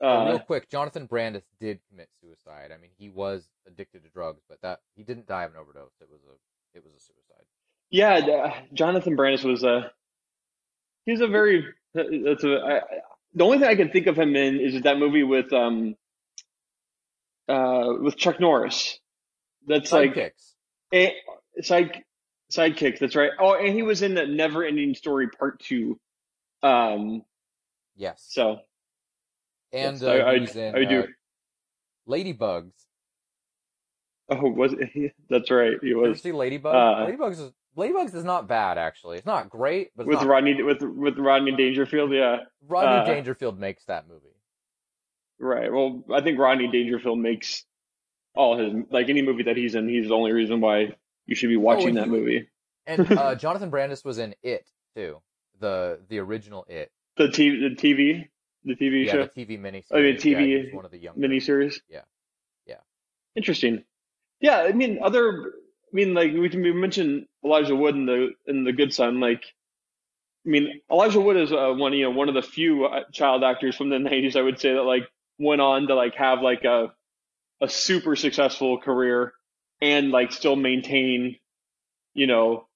Oh, 0.01 0.09
Uh, 0.09 0.29
real 0.29 0.39
quick, 0.41 0.69
Jonathan 0.71 1.07
Brandis 1.07 1.43
did 1.59 1.81
commit 1.89 2.09
suicide. 2.21 2.71
I 2.73 2.77
mean, 2.81 2.91
he 2.99 3.09
was 3.09 3.49
addicted 3.67 4.05
to 4.05 4.11
drugs, 4.11 4.43
but 4.49 4.61
that 4.63 4.81
he 4.95 5.03
didn't 5.03 5.27
die 5.27 5.45
of 5.45 5.53
an 5.53 5.57
overdose. 5.57 5.91
It 6.01 6.09
was 6.11 6.21
a 6.25 6.77
it 6.77 6.85
was 6.85 6.93
a 6.95 7.01
suicide. 7.01 7.47
yeah, 7.91 8.15
uh, 8.35 8.55
Jonathan 8.75 9.17
Brandis 9.17 9.43
was 9.45 9.65
a 9.65 9.91
he's 11.07 11.21
a 11.21 11.27
very 11.29 11.65
that's 11.95 12.45
a 12.45 12.55
I, 12.57 12.77
I- 12.79 12.83
the 13.35 13.45
only 13.45 13.59
thing 13.59 13.69
I 13.69 13.75
can 13.75 13.91
think 13.91 14.07
of 14.07 14.19
him 14.19 14.35
in 14.37 14.61
is 14.61 14.81
that 14.83 14.99
movie 14.99 15.23
with 15.25 15.53
um 15.53 15.95
uh 17.49 17.89
with 18.01 18.17
Chuck 18.17 18.41
Norris. 18.41 18.99
That's 19.67 19.91
like 19.93 20.15
Sidekicks. 20.15 20.53
a, 20.95 21.15
side 21.63 22.03
sidekicks. 22.53 22.99
That's 22.99 23.17
right. 23.17 23.31
Oh, 23.39 23.55
and 23.55 23.75
he 23.75 23.83
was 23.83 24.03
in 24.03 24.15
the 24.15 24.27
Never 24.27 24.65
Ending 24.65 24.95
Story 24.95 25.29
Part 25.29 25.61
Two. 25.61 25.99
Um, 26.63 27.23
Yes. 27.97 28.27
so 28.29 28.59
and 29.73 30.01
yes, 30.01 30.03
uh, 30.03 30.07
I, 30.11 30.17
I, 30.17 30.35
in 30.35 30.77
I 30.77 30.85
do. 30.89 31.01
uh, 31.01 31.07
Ladybugs. 32.09 32.73
Oh, 34.29 34.51
was 34.51 34.73
it? 34.75 35.13
That's 35.31 35.51
right. 35.51 35.75
He 35.83 35.95
was 35.95 36.21
see 36.21 36.33
Ladybugs? 36.33 36.65
uh, 36.67 37.07
Ladybugs 37.07 37.33
is 37.41 37.53
Ladybugs 37.77 38.15
is 38.15 38.25
not 38.25 38.49
bad 38.49 38.79
actually. 38.79 39.19
It's 39.19 39.27
not 39.27 39.51
great, 39.51 39.91
but 39.97 40.07
with 40.07 40.23
Rodney 40.23 40.63
with 40.63 40.83
with 40.83 41.19
Rodney 41.19 41.55
Dangerfield. 41.57 42.13
Yeah, 42.13 42.39
Rodney 42.67 43.03
uh, 43.03 43.15
Dangerfield 43.15 43.59
makes 43.59 43.85
that 43.85 44.09
movie. 44.09 44.27
right. 45.39 45.73
Well, 45.73 46.05
I 46.13 46.23
think 46.23 46.39
Rodney 46.39 46.69
Dangerfield 46.69 47.19
makes 47.19 47.65
all 48.37 48.59
his 48.59 48.73
like 48.91 49.09
any 49.09 49.23
movie 49.23 49.45
that 49.45 49.57
he's 49.57 49.75
in. 49.75 49.89
He's 49.89 50.09
the 50.09 50.15
only 50.15 50.33
reason 50.33 50.61
why 50.61 50.95
you 51.27 51.35
should 51.35 51.49
be 51.49 51.57
watching 51.57 51.89
and 51.89 51.97
that 51.97 52.09
movie. 52.09 52.49
And 52.87 53.11
uh, 53.13 53.35
Jonathan 53.37 53.71
Brandis 53.71 54.05
was 54.05 54.19
in 54.19 54.35
It 54.43 54.67
too, 54.95 55.21
the 55.61 56.01
the 56.09 56.19
original 56.19 56.65
It. 56.69 56.91
The 57.17 57.29
TV, 57.29 57.61
the 57.61 57.75
TV, 57.75 58.29
the 58.65 58.77
TV 58.77 59.07
yeah, 59.07 59.13
show, 59.13 59.29
the 59.35 59.47
TV 59.47 59.59
miniseries. 59.59 59.85
I 59.91 60.03
mean, 60.03 60.17
TV 60.17 60.65
was 60.65 60.75
one 60.75 60.85
of 60.85 60.91
the 60.91 60.99
young 60.99 61.17
miniseries. 61.17 61.81
Yeah. 61.89 62.03
Yeah. 62.67 62.77
Interesting. 63.35 63.85
Yeah, 64.41 64.59
I 64.59 64.73
mean, 64.73 64.99
other. 65.03 65.53
I 65.93 65.93
mean, 65.93 66.15
like 66.15 66.33
we 66.33 66.49
can 66.51 66.63
we 66.63 66.73
mentioned 66.73 67.27
Elijah 67.45 67.75
Wood 67.75 67.95
in 67.95 68.07
the 68.07 68.31
in 68.47 68.65
the 68.65 68.73
Good 68.73 68.93
Son. 68.93 69.19
Like, 69.21 69.43
I 70.45 70.49
mean, 70.51 70.81
Elijah 70.91 71.21
Wood 71.21 71.37
is 71.37 71.53
uh, 71.53 71.73
one 71.73 71.95
you 71.95 72.05
know 72.05 72.11
one 72.11 72.29
of 72.29 72.35
the 72.35 72.43
few 72.43 72.85
uh, 72.85 73.05
child 73.13 73.43
actors 73.43 73.77
from 73.77 73.89
the 73.89 73.97
'90s 73.97 74.37
I 74.37 74.43
would 74.43 74.61
say 74.61 74.75
that 74.75 74.83
like 74.83 75.05
went 75.39 75.63
on 75.63 75.87
to 75.87 75.95
like 75.95 76.15
have 76.17 76.43
like 76.43 76.65
a 76.65 76.93
a 77.61 77.69
super 77.69 78.17
successful 78.17 78.79
career 78.79 79.33
and 79.81 80.11
like 80.11 80.33
still 80.33 80.57
maintain, 80.57 81.37
you 82.15 82.27
know, 82.27 82.67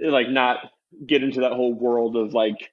like 0.00 0.28
not 0.28 0.58
get 1.06 1.22
into 1.22 1.40
that 1.40 1.52
whole 1.52 1.74
world 1.74 2.16
of 2.16 2.34
like, 2.34 2.72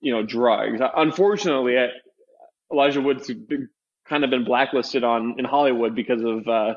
you 0.00 0.12
know, 0.12 0.24
drugs. 0.24 0.80
Unfortunately, 0.96 1.78
I, 1.78 1.88
Elijah 2.72 3.00
Wood's 3.00 3.32
been, 3.32 3.68
kind 4.08 4.24
of 4.24 4.30
been 4.30 4.44
blacklisted 4.44 5.04
on 5.04 5.36
in 5.38 5.44
Hollywood 5.44 5.94
because 5.94 6.22
of 6.22 6.48
uh, 6.48 6.74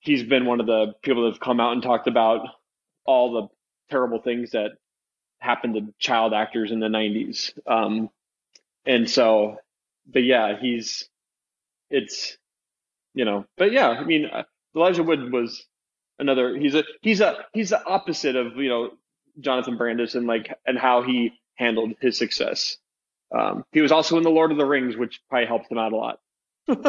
he's 0.00 0.22
been 0.22 0.44
one 0.44 0.60
of 0.60 0.66
the 0.66 0.94
people 1.02 1.24
that 1.24 1.32
have 1.32 1.40
come 1.40 1.60
out 1.60 1.72
and 1.72 1.82
talked 1.82 2.06
about 2.06 2.46
all 3.06 3.32
the 3.32 3.48
terrible 3.90 4.20
things 4.20 4.50
that 4.50 4.72
happened 5.38 5.74
to 5.74 5.94
child 5.98 6.32
actors 6.34 6.70
in 6.70 6.80
the 6.80 6.88
90s. 6.88 7.52
Um, 7.66 8.10
and 8.86 9.08
so, 9.08 9.56
but 10.06 10.22
yeah, 10.22 10.58
he's, 10.60 11.08
it's, 11.90 12.36
you 13.14 13.24
know, 13.24 13.46
but 13.56 13.72
yeah, 13.72 13.88
I 13.88 14.04
mean, 14.04 14.26
uh, 14.26 14.42
Elijah 14.76 15.02
Wood 15.02 15.32
was 15.32 15.64
another, 16.18 16.56
he's 16.56 16.74
a, 16.74 16.84
he's 17.02 17.20
a, 17.20 17.36
he's 17.52 17.70
the 17.70 17.84
opposite 17.86 18.36
of, 18.36 18.56
you 18.56 18.68
know, 18.68 18.90
Jonathan 19.40 19.76
Brandis 19.76 20.14
and 20.14 20.26
like, 20.26 20.54
and 20.66 20.78
how 20.78 21.02
he 21.02 21.32
handled 21.54 21.94
his 22.00 22.18
success. 22.18 22.76
Um, 23.36 23.64
he 23.72 23.80
was 23.80 23.92
also 23.92 24.16
in 24.16 24.22
the 24.22 24.30
Lord 24.30 24.52
of 24.52 24.58
the 24.58 24.66
Rings, 24.66 24.96
which 24.96 25.20
probably 25.28 25.46
helped 25.46 25.70
him 25.70 25.78
out 25.78 25.92
a 25.92 25.96
lot. 25.96 26.18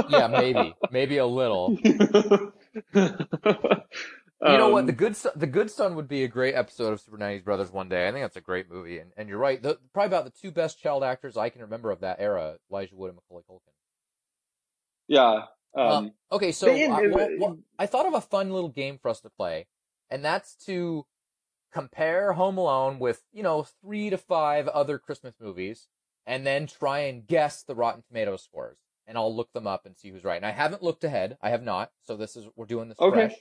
Yeah, 0.10 0.28
maybe, 0.28 0.74
maybe 0.92 1.18
a 1.18 1.26
little. 1.26 1.78
You 4.46 4.58
know 4.58 4.70
what? 4.70 4.82
Um, 4.82 4.86
The 4.86 4.92
good 4.92 5.16
Son, 5.16 5.32
the 5.36 5.48
good 5.48 5.72
son 5.72 5.96
would 5.96 6.08
be 6.08 6.24
a 6.24 6.28
great 6.28 6.56
episode 6.56 6.94
of 6.94 7.02
Super 7.02 7.18
90s 7.18 7.44
Brothers 7.44 7.72
one 7.72 7.90
day. 7.90 8.08
I 8.08 8.12
think 8.12 8.24
that's 8.24 8.36
a 8.36 8.42
great 8.42 8.70
movie, 8.70 9.00
and, 9.00 9.12
and 9.18 9.30
you're 9.30 9.38
right. 9.38 9.62
The, 9.62 9.80
probably 9.94 10.08
about 10.08 10.26
the 10.26 10.32
two 10.40 10.52
best 10.52 10.80
child 10.80 11.04
actors 11.04 11.38
I 11.38 11.50
can 11.50 11.62
remember 11.62 11.90
of 11.90 12.02
that 12.02 12.18
era: 12.20 12.58
Elijah 12.70 12.96
Wood 12.96 13.10
and 13.12 13.16
Macaulay 13.16 13.44
Culkin. 13.50 13.74
Yeah. 15.08 15.44
Um, 15.76 15.92
Um, 15.92 16.12
okay, 16.32 16.52
so 16.52 16.74
I, 16.74 17.08
well, 17.08 17.30
well, 17.38 17.58
I 17.78 17.86
thought 17.86 18.06
of 18.06 18.14
a 18.14 18.22
fun 18.22 18.52
little 18.52 18.70
game 18.70 18.98
for 18.98 19.10
us 19.10 19.20
to 19.22 19.30
play, 19.30 19.68
and 20.10 20.24
that's 20.24 20.56
to 20.66 21.06
compare 21.74 22.34
Home 22.34 22.58
Alone 22.58 23.00
with 23.00 23.24
you 23.34 23.44
know 23.44 23.64
three 23.82 24.10
to 24.10 24.18
five 24.18 24.68
other 24.70 24.98
Christmas 24.98 25.36
movies, 25.40 25.88
and 26.26 26.46
then 26.46 26.68
try 26.68 27.00
and 27.00 27.28
guess 27.28 27.64
the 27.64 27.76
Rotten 27.76 28.04
Tomatoes 28.08 28.44
scores. 28.44 28.78
And 29.08 29.18
I'll 29.20 29.36
look 29.36 29.54
them 29.54 29.68
up 29.68 29.86
and 29.86 29.96
see 29.96 30.10
who's 30.10 30.24
right. 30.24 30.38
And 30.38 30.46
I 30.48 30.52
haven't 30.52 30.82
looked 30.82 31.04
ahead. 31.04 31.38
I 31.40 31.52
have 31.52 31.62
not. 31.62 31.92
So 32.02 32.18
this 32.18 32.36
is 32.36 32.48
we're 32.56 32.66
doing 32.66 32.90
this 32.90 32.98
Okay. 33.00 33.28
fresh. 33.28 33.36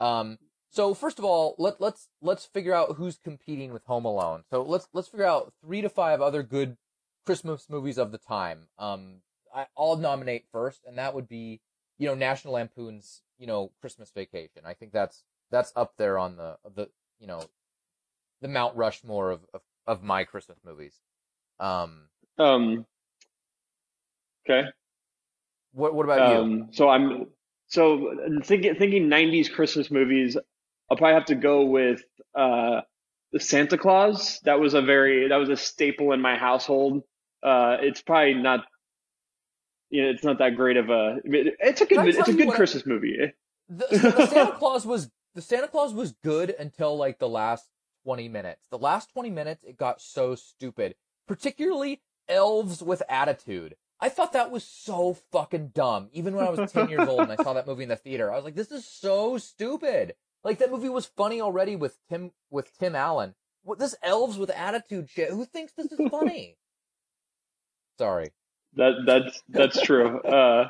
Um. 0.00 0.38
So 0.70 0.94
first 0.94 1.18
of 1.18 1.24
all, 1.24 1.54
let 1.58 1.80
let's 1.80 2.08
let's 2.22 2.46
figure 2.46 2.72
out 2.72 2.96
who's 2.96 3.18
competing 3.18 3.72
with 3.72 3.84
Home 3.84 4.04
Alone. 4.06 4.44
So 4.48 4.62
let's 4.62 4.88
let's 4.94 5.08
figure 5.08 5.26
out 5.26 5.52
three 5.62 5.82
to 5.82 5.88
five 5.90 6.22
other 6.22 6.42
good 6.42 6.78
Christmas 7.26 7.68
movies 7.68 7.98
of 7.98 8.12
the 8.12 8.18
time. 8.18 8.68
Um, 8.78 9.20
I, 9.54 9.66
I'll 9.76 9.96
nominate 9.96 10.44
first, 10.52 10.82
and 10.86 10.98
that 10.98 11.14
would 11.14 11.28
be 11.28 11.60
you 11.98 12.08
know 12.08 12.14
National 12.14 12.54
Lampoon's 12.54 13.22
you 13.38 13.46
know 13.46 13.72
Christmas 13.80 14.10
Vacation. 14.10 14.62
I 14.64 14.74
think 14.74 14.92
that's 14.92 15.24
that's 15.50 15.72
up 15.76 15.94
there 15.96 16.18
on 16.18 16.36
the 16.36 16.56
the 16.74 16.88
you 17.18 17.26
know 17.26 17.44
the 18.40 18.48
Mount 18.48 18.76
Rushmore 18.76 19.30
of 19.30 19.40
of, 19.54 19.62
of 19.86 20.02
my 20.02 20.24
Christmas 20.24 20.58
movies. 20.64 20.94
Um, 21.60 22.08
um, 22.38 22.86
okay. 24.44 24.68
what 25.72 25.94
what 25.94 26.04
about 26.04 26.30
you? 26.30 26.42
Um, 26.42 26.68
so 26.72 26.88
I'm 26.88 27.26
so 27.68 28.14
thinking 28.42 28.74
thinking 28.74 29.08
'90s 29.08 29.50
Christmas 29.52 29.90
movies. 29.90 30.36
I'll 30.90 30.96
probably 30.96 31.14
have 31.14 31.26
to 31.26 31.34
go 31.36 31.64
with 31.64 32.02
uh, 32.34 32.82
the 33.32 33.40
Santa 33.40 33.78
Claus. 33.78 34.40
That 34.40 34.60
was 34.60 34.74
a 34.74 34.82
very 34.82 35.28
that 35.28 35.36
was 35.36 35.48
a 35.48 35.56
staple 35.56 36.12
in 36.12 36.20
my 36.20 36.36
household. 36.36 37.02
Uh, 37.42 37.76
it's 37.80 38.02
probably 38.02 38.34
not. 38.34 38.64
You 39.92 40.02
know, 40.04 40.08
it's 40.08 40.24
not 40.24 40.38
that 40.38 40.56
great 40.56 40.78
of 40.78 40.88
a. 40.88 41.18
It's 41.22 41.82
a 41.82 41.86
good. 41.86 42.08
It's 42.08 42.26
a 42.28 42.32
good 42.32 42.46
what 42.46 42.54
I- 42.54 42.56
Christmas 42.56 42.86
movie. 42.86 43.18
The, 43.68 43.86
so 43.98 44.10
the 44.10 44.26
Santa 44.26 44.52
Claus 44.58 44.86
was 44.86 45.10
the 45.34 45.42
Santa 45.42 45.68
Claus 45.68 45.92
was 45.92 46.12
good 46.24 46.54
until 46.58 46.96
like 46.96 47.18
the 47.18 47.28
last 47.28 47.68
twenty 48.02 48.26
minutes. 48.28 48.66
The 48.70 48.78
last 48.78 49.10
twenty 49.12 49.28
minutes, 49.28 49.62
it 49.64 49.76
got 49.76 50.00
so 50.00 50.34
stupid. 50.34 50.94
Particularly 51.28 52.00
elves 52.26 52.82
with 52.82 53.02
attitude. 53.08 53.76
I 54.00 54.08
thought 54.08 54.32
that 54.32 54.50
was 54.50 54.64
so 54.64 55.18
fucking 55.30 55.68
dumb. 55.74 56.08
Even 56.14 56.34
when 56.34 56.46
I 56.46 56.50
was 56.50 56.72
ten 56.72 56.88
years 56.88 57.06
old 57.06 57.20
and 57.20 57.32
I 57.32 57.36
saw 57.36 57.52
that 57.52 57.66
movie 57.66 57.82
in 57.82 57.90
the 57.90 57.96
theater, 57.96 58.32
I 58.32 58.36
was 58.36 58.44
like, 58.44 58.54
"This 58.54 58.72
is 58.72 58.88
so 58.88 59.36
stupid." 59.36 60.14
Like 60.42 60.58
that 60.58 60.72
movie 60.72 60.88
was 60.88 61.04
funny 61.04 61.42
already 61.42 61.76
with 61.76 61.98
Tim 62.08 62.32
with 62.50 62.76
Tim 62.78 62.96
Allen. 62.96 63.34
What 63.62 63.78
this 63.78 63.94
elves 64.02 64.38
with 64.38 64.48
attitude 64.50 65.10
shit? 65.10 65.30
Who 65.30 65.44
thinks 65.44 65.74
this 65.74 65.92
is 65.92 66.00
funny? 66.10 66.56
Sorry. 67.98 68.30
That 68.76 68.94
that's 69.06 69.42
that's 69.48 69.80
true. 69.82 70.20
Uh, 70.24 70.68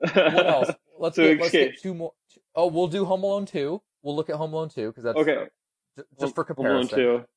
What 0.00 0.46
else? 0.46 0.70
Let's 0.98 1.16
So, 1.16 1.22
get 1.22 1.38
let's 1.40 1.52
get 1.52 1.80
two 1.80 1.94
more. 1.94 2.12
Oh, 2.54 2.66
we'll 2.68 2.88
do 2.88 3.04
Home 3.04 3.22
Alone 3.24 3.46
two. 3.46 3.80
We'll 4.02 4.14
look 4.16 4.30
at 4.30 4.36
Home 4.36 4.52
Alone 4.52 4.68
two 4.68 4.88
because 4.88 5.04
that's 5.04 5.16
okay, 5.18 5.46
J- 5.96 6.04
just 6.20 6.34
for 6.34 6.44
comparison, 6.44 6.56
Home 6.56 6.66
Alone 6.76 6.88
comparison. 6.88 7.26
two. 7.26 7.28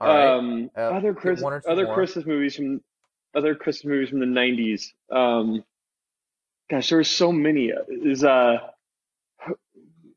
All 0.00 0.08
right. 0.08 0.28
Um, 0.36 0.70
Uh, 0.76 0.80
other 0.80 1.14
Chris, 1.14 1.40
one 1.40 1.52
or 1.52 1.60
two 1.60 1.68
other 1.68 1.84
more. 1.86 1.94
Christmas 1.94 2.26
movies 2.26 2.54
from 2.56 2.80
other 3.34 3.54
Christmas 3.54 3.84
movies 3.86 4.08
from 4.10 4.20
the 4.20 4.26
'90s. 4.26 4.92
Um, 5.10 5.64
gosh, 6.70 6.88
there 6.90 6.98
were 6.98 7.04
so 7.04 7.32
many. 7.32 7.72
Is 7.88 8.22
uh, 8.24 8.58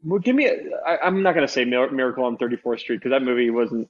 well, 0.03 0.19
give 0.19 0.35
me. 0.35 0.47
A, 0.47 0.55
I, 0.85 1.05
I'm 1.05 1.21
not 1.23 1.33
gonna 1.35 1.47
say 1.47 1.65
Miracle 1.65 2.23
on 2.23 2.37
34th 2.37 2.79
Street 2.79 2.97
because 2.97 3.11
that 3.11 3.23
movie 3.23 3.49
wasn't. 3.49 3.89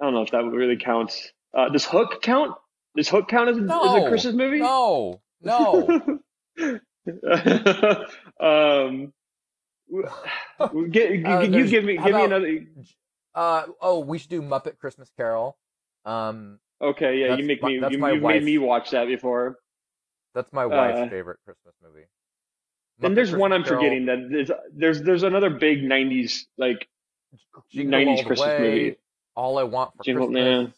I 0.00 0.04
don't 0.04 0.14
know 0.14 0.22
if 0.22 0.30
that 0.32 0.44
really 0.44 0.76
counts. 0.76 1.30
Uh, 1.54 1.68
does 1.70 1.84
Hook 1.84 2.20
count? 2.22 2.56
Does 2.98 3.08
Hook 3.08 3.28
count 3.28 3.48
as 3.48 3.56
a, 3.56 3.60
as 3.60 3.66
No. 3.66 4.04
a 4.06 4.08
Christmas 4.08 4.34
movie? 4.34 4.58
no, 4.58 5.20
no. 5.40 6.18
um, 8.40 9.12
get, 10.90 11.24
Uh, 11.26 11.40
you 11.40 11.66
give 11.68 11.84
me 11.84 11.96
give 11.96 12.14
me 12.14 12.24
another. 12.24 12.58
Uh 13.36 13.66
oh, 13.80 14.00
we 14.00 14.18
should 14.18 14.30
do 14.30 14.42
Muppet 14.42 14.78
Christmas 14.78 15.10
Carol. 15.16 15.56
Um, 16.04 16.58
Okay, 16.82 17.18
yeah, 17.20 17.36
you 17.36 17.44
make 17.44 17.62
me. 17.62 17.74
You, 17.74 17.88
you've 17.90 18.22
made 18.22 18.42
me 18.44 18.58
watch 18.58 18.90
that 18.90 19.06
before. 19.06 19.58
that's 20.34 20.52
my 20.52 20.66
wife's 20.66 20.98
Uh, 20.98 21.08
favorite 21.08 21.38
Christmas 21.44 21.74
movie. 21.82 22.06
and 23.00 23.12
Muppet 23.12 23.14
there's 23.14 23.32
one 23.32 23.52
I'm 23.52 23.62
Carol, 23.64 23.78
forgetting 23.80 24.06
that 24.06 24.28
there's 24.30 24.50
there's 24.74 25.02
there's 25.02 25.22
another 25.22 25.50
big 25.50 25.82
'90s 25.82 26.46
like 26.56 26.88
Jingle 27.70 28.00
90s 28.00 28.26
Christmas 28.26 28.40
Way, 28.48 28.58
movie. 28.60 28.96
All 29.36 29.58
I 29.58 29.62
Want 29.62 29.92
for 29.96 30.02
Jingle- 30.02 30.26
Christmas. 30.32 30.74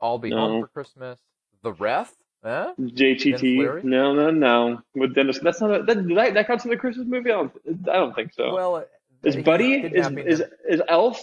I'll 0.00 0.18
be 0.18 0.30
home 0.30 0.62
for 0.62 0.68
Christmas. 0.68 1.18
The 1.62 1.72
Ref. 1.72 2.14
Huh? 2.42 2.72
JTT. 2.80 3.84
No, 3.84 4.14
no, 4.14 4.30
no. 4.30 4.80
With 4.94 5.14
Dennis, 5.14 5.38
that's 5.40 5.60
not 5.60 5.80
a, 5.80 5.82
that, 5.82 6.08
that 6.08 6.34
that 6.34 6.46
counts 6.46 6.64
as 6.64 6.72
a 6.72 6.76
Christmas 6.76 7.06
movie. 7.06 7.30
I 7.30 7.34
don't. 7.34 7.52
I 7.88 7.92
don't 7.92 8.14
think 8.14 8.32
so. 8.32 8.54
Well, 8.54 8.76
uh, 8.76 8.82
is 9.22 9.36
Buddy 9.36 9.74
is 9.74 9.82
kidnapping 9.82 10.26
is 10.26 10.42
is 10.68 10.80
Elf? 10.88 11.22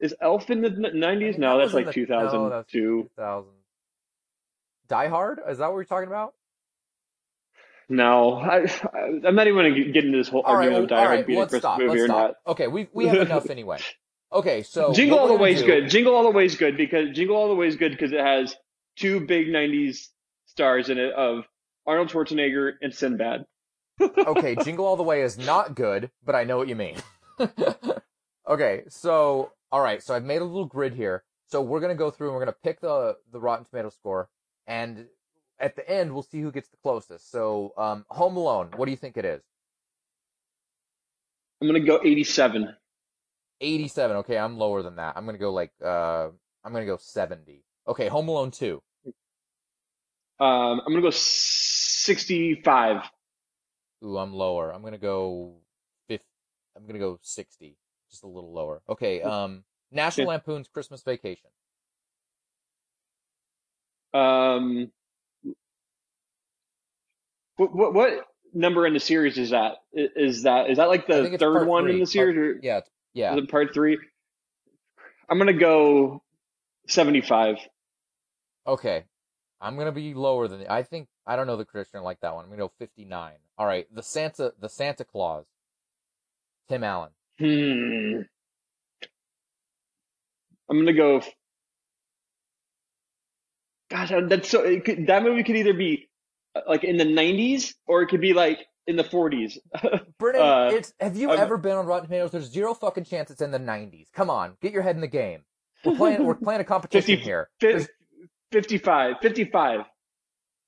Is 0.00 0.14
Elf 0.20 0.50
in 0.50 0.60
the 0.60 0.68
'90s? 0.68 1.20
think 1.20 1.38
No, 1.38 1.58
that's 1.58 1.72
like 1.72 1.86
no, 1.86 1.92
that's 1.92 1.94
2002. 1.94 3.10
2000. 3.16 3.50
Die 4.88 5.08
Hard? 5.08 5.40
Is 5.48 5.58
that 5.58 5.68
what 5.68 5.76
you're 5.76 5.84
talking 5.84 6.08
about? 6.08 6.34
No, 7.88 8.34
I, 8.34 8.62
I, 8.62 9.26
I'm 9.26 9.34
not 9.34 9.46
even 9.46 9.54
going 9.58 9.74
to 9.74 9.92
get 9.92 10.04
into 10.04 10.18
this 10.18 10.28
whole 10.28 10.40
All 10.40 10.54
right, 10.54 10.66
argument 10.68 10.74
well, 10.74 10.82
of 10.84 10.88
Die 10.88 10.96
Hard 10.96 11.10
right, 11.10 11.26
being 11.26 11.38
a 11.40 11.42
Christmas 11.42 11.60
stop. 11.62 11.78
movie 11.78 12.00
or 12.00 12.06
stop. 12.06 12.18
not. 12.18 12.52
Okay, 12.52 12.66
we 12.66 12.88
we 12.92 13.06
have 13.06 13.18
enough 13.18 13.50
anyway. 13.50 13.78
Okay, 14.34 14.64
so 14.64 14.92
Jingle 14.92 15.18
All 15.20 15.28
the 15.28 15.34
Way 15.34 15.52
is 15.52 15.62
good. 15.62 15.88
Jingle 15.88 16.14
All 16.14 16.24
the 16.24 16.30
Way 16.30 16.44
is 16.44 16.56
good 16.56 16.76
because 16.76 17.10
Jingle 17.10 17.36
All 17.36 17.48
the 17.48 17.54
Way 17.54 17.68
is 17.68 17.76
good 17.76 17.92
because 17.92 18.10
it 18.10 18.18
has 18.18 18.56
two 18.96 19.20
big 19.20 19.46
'90s 19.46 20.08
stars 20.46 20.90
in 20.90 20.98
it 20.98 21.12
of 21.12 21.44
Arnold 21.86 22.08
Schwarzenegger 22.08 22.72
and 22.82 22.92
Sinbad. 22.92 23.46
okay, 24.00 24.56
Jingle 24.56 24.86
All 24.86 24.96
the 24.96 25.04
Way 25.04 25.22
is 25.22 25.38
not 25.38 25.76
good, 25.76 26.10
but 26.24 26.34
I 26.34 26.42
know 26.42 26.58
what 26.58 26.66
you 26.66 26.74
mean. 26.74 26.96
okay, 28.48 28.82
so 28.88 29.52
all 29.70 29.80
right, 29.80 30.02
so 30.02 30.14
I've 30.14 30.24
made 30.24 30.42
a 30.42 30.44
little 30.44 30.66
grid 30.66 30.94
here. 30.94 31.22
So 31.46 31.62
we're 31.62 31.80
gonna 31.80 31.94
go 31.94 32.10
through 32.10 32.28
and 32.28 32.34
we're 32.34 32.44
gonna 32.44 32.56
pick 32.64 32.80
the 32.80 33.16
the 33.30 33.38
Rotten 33.38 33.64
Tomato 33.66 33.90
score, 33.90 34.28
and 34.66 35.06
at 35.60 35.76
the 35.76 35.88
end 35.88 36.12
we'll 36.12 36.24
see 36.24 36.40
who 36.40 36.50
gets 36.50 36.68
the 36.70 36.76
closest. 36.78 37.30
So, 37.30 37.72
um, 37.78 38.04
Home 38.08 38.36
Alone, 38.36 38.70
what 38.74 38.86
do 38.86 38.90
you 38.90 38.96
think 38.96 39.16
it 39.16 39.24
is? 39.24 39.42
I'm 41.60 41.68
gonna 41.68 41.78
go 41.78 42.00
87. 42.02 42.74
87. 43.60 44.16
Okay, 44.18 44.36
I'm 44.38 44.58
lower 44.58 44.82
than 44.82 44.96
that. 44.96 45.16
I'm 45.16 45.24
gonna 45.26 45.38
go 45.38 45.52
like 45.52 45.72
uh, 45.84 46.28
I'm 46.64 46.72
gonna 46.72 46.86
go 46.86 46.96
70. 46.98 47.62
Okay, 47.88 48.08
Home 48.08 48.28
Alone 48.28 48.50
2. 48.50 48.82
Um, 50.40 50.80
I'm 50.80 50.88
gonna 50.92 51.00
go 51.02 51.10
65. 51.10 53.02
Ooh, 54.04 54.18
I'm 54.18 54.32
lower. 54.34 54.72
I'm 54.72 54.82
gonna 54.82 54.98
go 54.98 55.54
50. 56.08 56.24
I'm 56.76 56.86
gonna 56.86 56.98
go 56.98 57.18
60, 57.22 57.76
just 58.10 58.24
a 58.24 58.26
little 58.26 58.52
lower. 58.52 58.82
Okay, 58.88 59.22
um, 59.22 59.64
National 59.92 60.26
Okay. 60.26 60.30
Lampoon's 60.32 60.68
Christmas 60.68 61.02
Vacation. 61.02 61.50
Um, 64.12 64.90
what, 67.56 67.74
what 67.74 67.94
what 67.94 68.26
number 68.52 68.86
in 68.86 68.94
the 68.94 69.00
series 69.00 69.38
is 69.38 69.50
that? 69.50 69.76
Is 69.92 70.42
that 70.44 70.70
is 70.70 70.78
that 70.78 70.88
like 70.88 71.06
the 71.06 71.36
third 71.38 71.66
one 71.66 71.84
three. 71.84 71.92
in 71.94 71.98
the 71.98 72.04
Part- 72.04 72.10
series, 72.10 72.36
or 72.36 72.60
Yeah, 72.62 72.78
it's- 72.78 72.90
yeah. 73.14 73.34
is 73.34 73.44
it 73.44 73.50
part 73.50 73.72
three? 73.72 73.98
I'm 75.28 75.38
gonna 75.38 75.52
go 75.52 76.22
75. 76.88 77.56
Okay. 78.66 79.04
I'm 79.60 79.76
gonna 79.78 79.92
be 79.92 80.14
lower 80.14 80.48
than 80.48 80.66
I 80.68 80.82
think. 80.82 81.08
I 81.26 81.36
don't 81.36 81.46
know 81.46 81.56
the 81.56 81.64
Christian 81.64 82.02
like 82.02 82.20
that 82.20 82.34
one. 82.34 82.44
I'm 82.44 82.50
gonna 82.50 82.62
go 82.62 82.72
59. 82.78 83.32
All 83.56 83.66
right. 83.66 83.86
The 83.94 84.02
Santa, 84.02 84.52
the 84.60 84.68
Santa 84.68 85.04
Claus. 85.04 85.46
Tim 86.68 86.84
Allen. 86.84 87.10
Hmm. 87.38 88.22
I'm 90.68 90.78
gonna 90.78 90.92
go. 90.92 91.22
Gosh, 93.90 94.12
that's 94.28 94.48
so. 94.48 94.62
It 94.62 94.84
could, 94.84 95.06
that 95.08 95.22
movie 95.22 95.44
could 95.44 95.56
either 95.56 95.74
be 95.74 96.08
uh, 96.54 96.62
like 96.66 96.84
in 96.84 96.96
the 96.96 97.04
90s 97.04 97.74
or 97.86 98.02
it 98.02 98.08
could 98.08 98.20
be 98.20 98.32
like 98.32 98.66
in 98.86 98.96
the 98.96 99.04
40s. 99.04 99.58
Brennan, 100.18 100.40
Uh, 100.42 100.70
it's 100.72 100.92
have 101.00 101.16
you 101.16 101.30
I'm- 101.30 101.40
ever 101.40 101.56
been 101.56 101.76
on 101.76 101.86
Rotten 101.86 102.06
Tomatoes? 102.06 102.30
There's 102.30 102.50
zero 102.50 102.74
fucking 102.74 103.04
chance 103.04 103.30
it's 103.30 103.40
in 103.42 103.50
the 103.50 103.58
90s. 103.58 104.12
Come 104.12 104.30
on, 104.30 104.56
get 104.60 104.72
your 104.72 104.82
head 104.82 104.94
in 104.96 105.00
the 105.00 105.06
game. 105.08 105.44
We're 105.84 105.94
playing. 105.96 106.24
we're 106.24 106.34
playing 106.34 106.60
a 106.60 106.64
competition 106.64 107.16
50 107.16 107.24
here. 107.24 107.48
Fif- 107.60 107.70
There's 107.72 107.88
55. 108.52 109.16
55. 109.20 109.80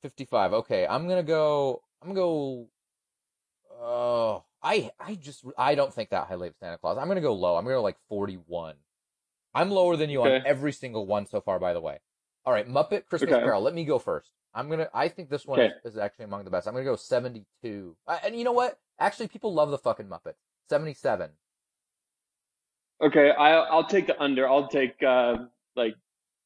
55. 0.03 0.53
Okay, 0.53 0.87
I'm 0.87 1.09
gonna 1.09 1.23
go. 1.23 1.83
I'm 2.03 2.09
gonna 2.09 2.21
go. 2.21 2.69
Oh, 3.81 4.45
I 4.63 4.91
I 5.01 5.15
just 5.15 5.45
I 5.59 5.75
don't 5.75 5.93
think 5.93 6.11
that 6.11 6.27
highly 6.29 6.49
of 6.49 6.55
Santa 6.61 6.79
Claus. 6.79 6.99
I'm 6.99 7.09
gonna 7.09 7.21
go 7.21 7.35
low. 7.35 7.57
I'm 7.57 7.65
gonna 7.65 7.77
go 7.77 7.83
like 7.83 7.97
41. 8.09 8.75
I'm 9.55 9.71
lower 9.71 9.97
than 9.97 10.11
you 10.11 10.23
on 10.23 10.43
every 10.47 10.73
single 10.73 11.07
one 11.07 11.27
so 11.27 11.41
far. 11.41 11.59
By 11.59 11.73
the 11.73 11.81
way. 11.81 11.99
All 12.47 12.53
right, 12.53 12.69
Muppet 12.69 13.07
Christmas 13.07 13.33
Okay. 13.35 13.43
Carol. 13.43 13.61
Let 13.61 13.75
me 13.75 13.85
go 13.85 13.99
first. 13.99 14.31
I'm 14.55 14.71
gonna. 14.71 14.89
I 14.95 15.09
think 15.09 15.29
this 15.29 15.45
one 15.45 15.59
Okay. 15.61 15.75
is, 15.85 15.95
is 15.95 15.99
actually 15.99 16.27
among 16.27 16.45
the 16.45 16.51
best. 16.51 16.69
I'm 16.69 16.75
gonna 16.75 16.85
go 16.85 16.97
72. 16.97 17.97
I, 18.07 18.17
and 18.25 18.37
you 18.37 18.45
know 18.45 18.53
what? 18.53 18.79
Actually, 18.99 19.29
people 19.29 19.53
love 19.53 19.71
the 19.71 19.79
fucking 19.79 20.07
Muppets. 20.07 20.37
77. 20.71 21.31
Okay, 23.03 23.31
I, 23.31 23.53
I'll 23.57 23.87
take 23.87 24.07
the 24.07 24.21
under. 24.23 24.49
I'll 24.49 24.69
take 24.69 25.03
uh, 25.03 25.37
like, 25.75 25.95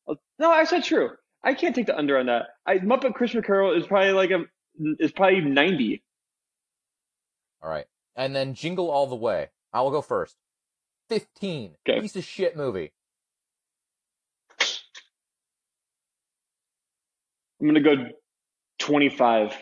I'll, 0.08 0.16
no, 0.38 0.50
that's 0.50 0.72
not 0.72 0.84
true. 0.84 1.10
I 1.44 1.54
can't 1.54 1.74
take 1.74 1.86
the 1.86 1.96
under 1.96 2.18
on 2.18 2.26
that. 2.26 2.46
I 2.66 2.78
Muppet 2.78 3.14
Christmas 3.14 3.44
Carol 3.46 3.76
is 3.76 3.86
probably 3.86 4.12
like 4.12 4.30
a 4.30 4.44
is 4.98 5.12
probably 5.12 5.42
ninety. 5.42 6.02
All 7.62 7.70
right. 7.70 7.86
And 8.16 8.34
then 8.34 8.54
Jingle 8.54 8.90
All 8.90 9.06
the 9.06 9.14
Way. 9.16 9.48
I 9.72 9.82
will 9.82 9.90
go 9.90 10.02
first. 10.02 10.34
15. 11.10 11.76
Okay. 11.88 12.00
Piece 12.00 12.16
of 12.16 12.24
shit 12.24 12.56
movie. 12.56 12.92
I'm 17.60 17.66
gonna 17.66 17.80
go 17.80 18.06
twenty 18.78 19.08
five. 19.08 19.54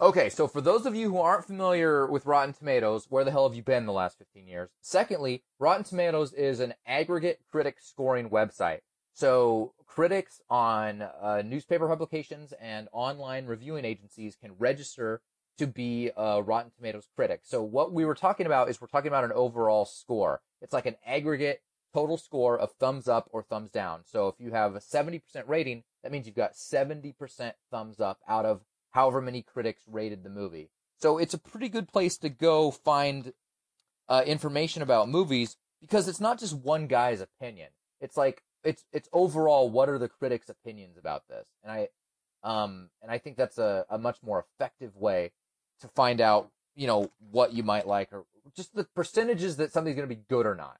Okay, 0.00 0.28
so 0.28 0.46
for 0.46 0.60
those 0.60 0.86
of 0.86 0.94
you 0.94 1.10
who 1.10 1.18
aren't 1.18 1.44
familiar 1.44 2.06
with 2.06 2.24
Rotten 2.24 2.54
Tomatoes, 2.54 3.06
where 3.08 3.24
the 3.24 3.32
hell 3.32 3.48
have 3.48 3.56
you 3.56 3.64
been 3.64 3.84
the 3.84 3.92
last 3.92 4.16
15 4.16 4.46
years? 4.46 4.70
Secondly, 4.80 5.42
Rotten 5.58 5.82
Tomatoes 5.82 6.32
is 6.32 6.60
an 6.60 6.74
aggregate 6.86 7.40
critic 7.50 7.78
scoring 7.80 8.30
website. 8.30 8.78
So 9.12 9.74
critics 9.86 10.40
on 10.48 11.02
uh, 11.02 11.42
newspaper 11.44 11.88
publications 11.88 12.52
and 12.60 12.86
online 12.92 13.46
reviewing 13.46 13.84
agencies 13.84 14.36
can 14.40 14.52
register 14.56 15.20
to 15.58 15.66
be 15.66 16.12
a 16.16 16.40
Rotten 16.40 16.70
Tomatoes 16.70 17.08
critic. 17.16 17.40
So 17.42 17.64
what 17.64 17.92
we 17.92 18.04
were 18.04 18.14
talking 18.14 18.46
about 18.46 18.70
is 18.70 18.80
we're 18.80 18.86
talking 18.86 19.08
about 19.08 19.24
an 19.24 19.32
overall 19.32 19.84
score. 19.84 20.40
It's 20.62 20.72
like 20.72 20.86
an 20.86 20.94
aggregate 21.04 21.62
total 21.92 22.16
score 22.16 22.56
of 22.56 22.70
thumbs 22.78 23.08
up 23.08 23.28
or 23.32 23.42
thumbs 23.42 23.72
down. 23.72 24.02
So 24.04 24.28
if 24.28 24.36
you 24.38 24.52
have 24.52 24.76
a 24.76 24.80
70% 24.80 25.20
rating, 25.48 25.82
that 26.02 26.12
means 26.12 26.26
you've 26.26 26.36
got 26.36 26.54
70% 26.54 27.52
thumbs 27.70 28.00
up 28.00 28.20
out 28.28 28.44
of 28.44 28.62
however 28.90 29.20
many 29.20 29.42
critics 29.42 29.82
rated 29.86 30.22
the 30.22 30.30
movie. 30.30 30.70
So 31.00 31.18
it's 31.18 31.34
a 31.34 31.38
pretty 31.38 31.68
good 31.68 31.88
place 31.88 32.18
to 32.18 32.28
go 32.28 32.70
find 32.70 33.32
uh, 34.08 34.22
information 34.26 34.82
about 34.82 35.08
movies 35.08 35.56
because 35.80 36.08
it's 36.08 36.20
not 36.20 36.38
just 36.38 36.54
one 36.54 36.86
guy's 36.86 37.20
opinion. 37.20 37.68
It's 38.00 38.16
like 38.16 38.42
it's 38.64 38.84
it's 38.92 39.08
overall 39.12 39.70
what 39.70 39.88
are 39.88 39.98
the 39.98 40.08
critics' 40.08 40.48
opinions 40.48 40.96
about 40.98 41.28
this, 41.28 41.46
and 41.62 41.70
I 41.72 41.88
um 42.42 42.90
and 43.02 43.10
I 43.10 43.18
think 43.18 43.36
that's 43.36 43.58
a, 43.58 43.84
a 43.88 43.98
much 43.98 44.18
more 44.22 44.44
effective 44.44 44.96
way 44.96 45.32
to 45.80 45.88
find 45.88 46.20
out 46.20 46.50
you 46.74 46.86
know 46.86 47.10
what 47.30 47.52
you 47.52 47.62
might 47.62 47.86
like 47.86 48.12
or 48.12 48.24
just 48.56 48.74
the 48.74 48.84
percentages 48.84 49.56
that 49.56 49.72
something's 49.72 49.96
going 49.96 50.08
to 50.08 50.14
be 50.14 50.22
good 50.28 50.46
or 50.46 50.54
not. 50.54 50.78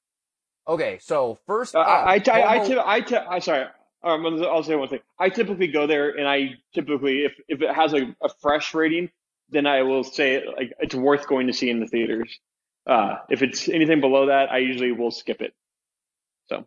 Okay, 0.66 0.98
so 1.00 1.38
first, 1.46 1.74
Uh, 1.74 1.80
up, 1.80 2.06
I, 2.06 2.22
I, 2.26 2.40
I, 2.40 2.98
I, 2.98 3.26
I, 3.30 3.38
sorry. 3.38 3.66
Um, 4.02 4.42
I'll 4.44 4.62
say 4.62 4.76
one 4.76 4.88
thing. 4.88 5.00
I 5.18 5.28
typically 5.28 5.68
go 5.68 5.86
there, 5.86 6.10
and 6.10 6.28
I 6.28 6.56
typically, 6.74 7.24
if 7.24 7.32
if 7.48 7.62
it 7.62 7.74
has 7.74 7.92
a, 7.94 8.14
a 8.22 8.28
fresh 8.40 8.74
rating, 8.74 9.10
then 9.50 9.66
I 9.66 9.82
will 9.82 10.04
say 10.04 10.44
like 10.56 10.72
it's 10.78 10.94
worth 10.94 11.26
going 11.26 11.48
to 11.48 11.52
see 11.52 11.68
in 11.70 11.80
the 11.80 11.86
theaters. 11.86 12.38
Uh, 12.86 13.16
if 13.28 13.42
it's 13.42 13.68
anything 13.68 14.00
below 14.00 14.26
that, 14.26 14.50
I 14.50 14.58
usually 14.58 14.92
will 14.92 15.10
skip 15.10 15.42
it. 15.42 15.52
So, 16.48 16.64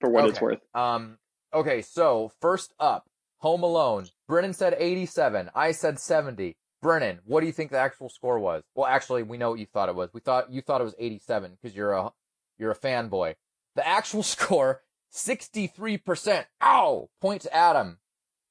for 0.00 0.08
what 0.08 0.26
it's 0.28 0.40
worth. 0.40 0.60
Um, 0.74 1.18
okay, 1.52 1.82
so 1.82 2.32
first 2.40 2.72
up, 2.78 3.06
Home 3.38 3.62
Alone. 3.62 4.06
Brennan 4.26 4.54
said 4.54 4.74
87. 4.78 5.50
I 5.54 5.72
said 5.72 5.98
70. 5.98 6.56
Brennan, 6.80 7.20
what 7.26 7.40
do 7.40 7.46
you 7.46 7.52
think 7.52 7.70
the 7.70 7.78
actual 7.78 8.08
score 8.08 8.38
was? 8.38 8.62
Well, 8.74 8.86
actually, 8.86 9.22
we 9.22 9.36
know 9.36 9.50
what 9.50 9.58
you 9.58 9.66
thought 9.66 9.90
it 9.90 9.94
was. 9.94 10.08
We 10.14 10.20
thought 10.20 10.50
you 10.50 10.62
thought 10.62 10.80
it 10.80 10.84
was 10.84 10.94
87 10.98 11.58
because 11.60 11.76
you're 11.76 11.92
a 11.92 12.10
you're 12.58 12.70
a 12.70 12.78
fanboy. 12.78 13.34
The 13.76 13.86
actual 13.86 14.22
score, 14.34 14.82
63%. 15.14 16.44
Ow! 16.62 17.08
Point 17.20 17.42
to 17.42 17.54
Adam. 17.54 17.98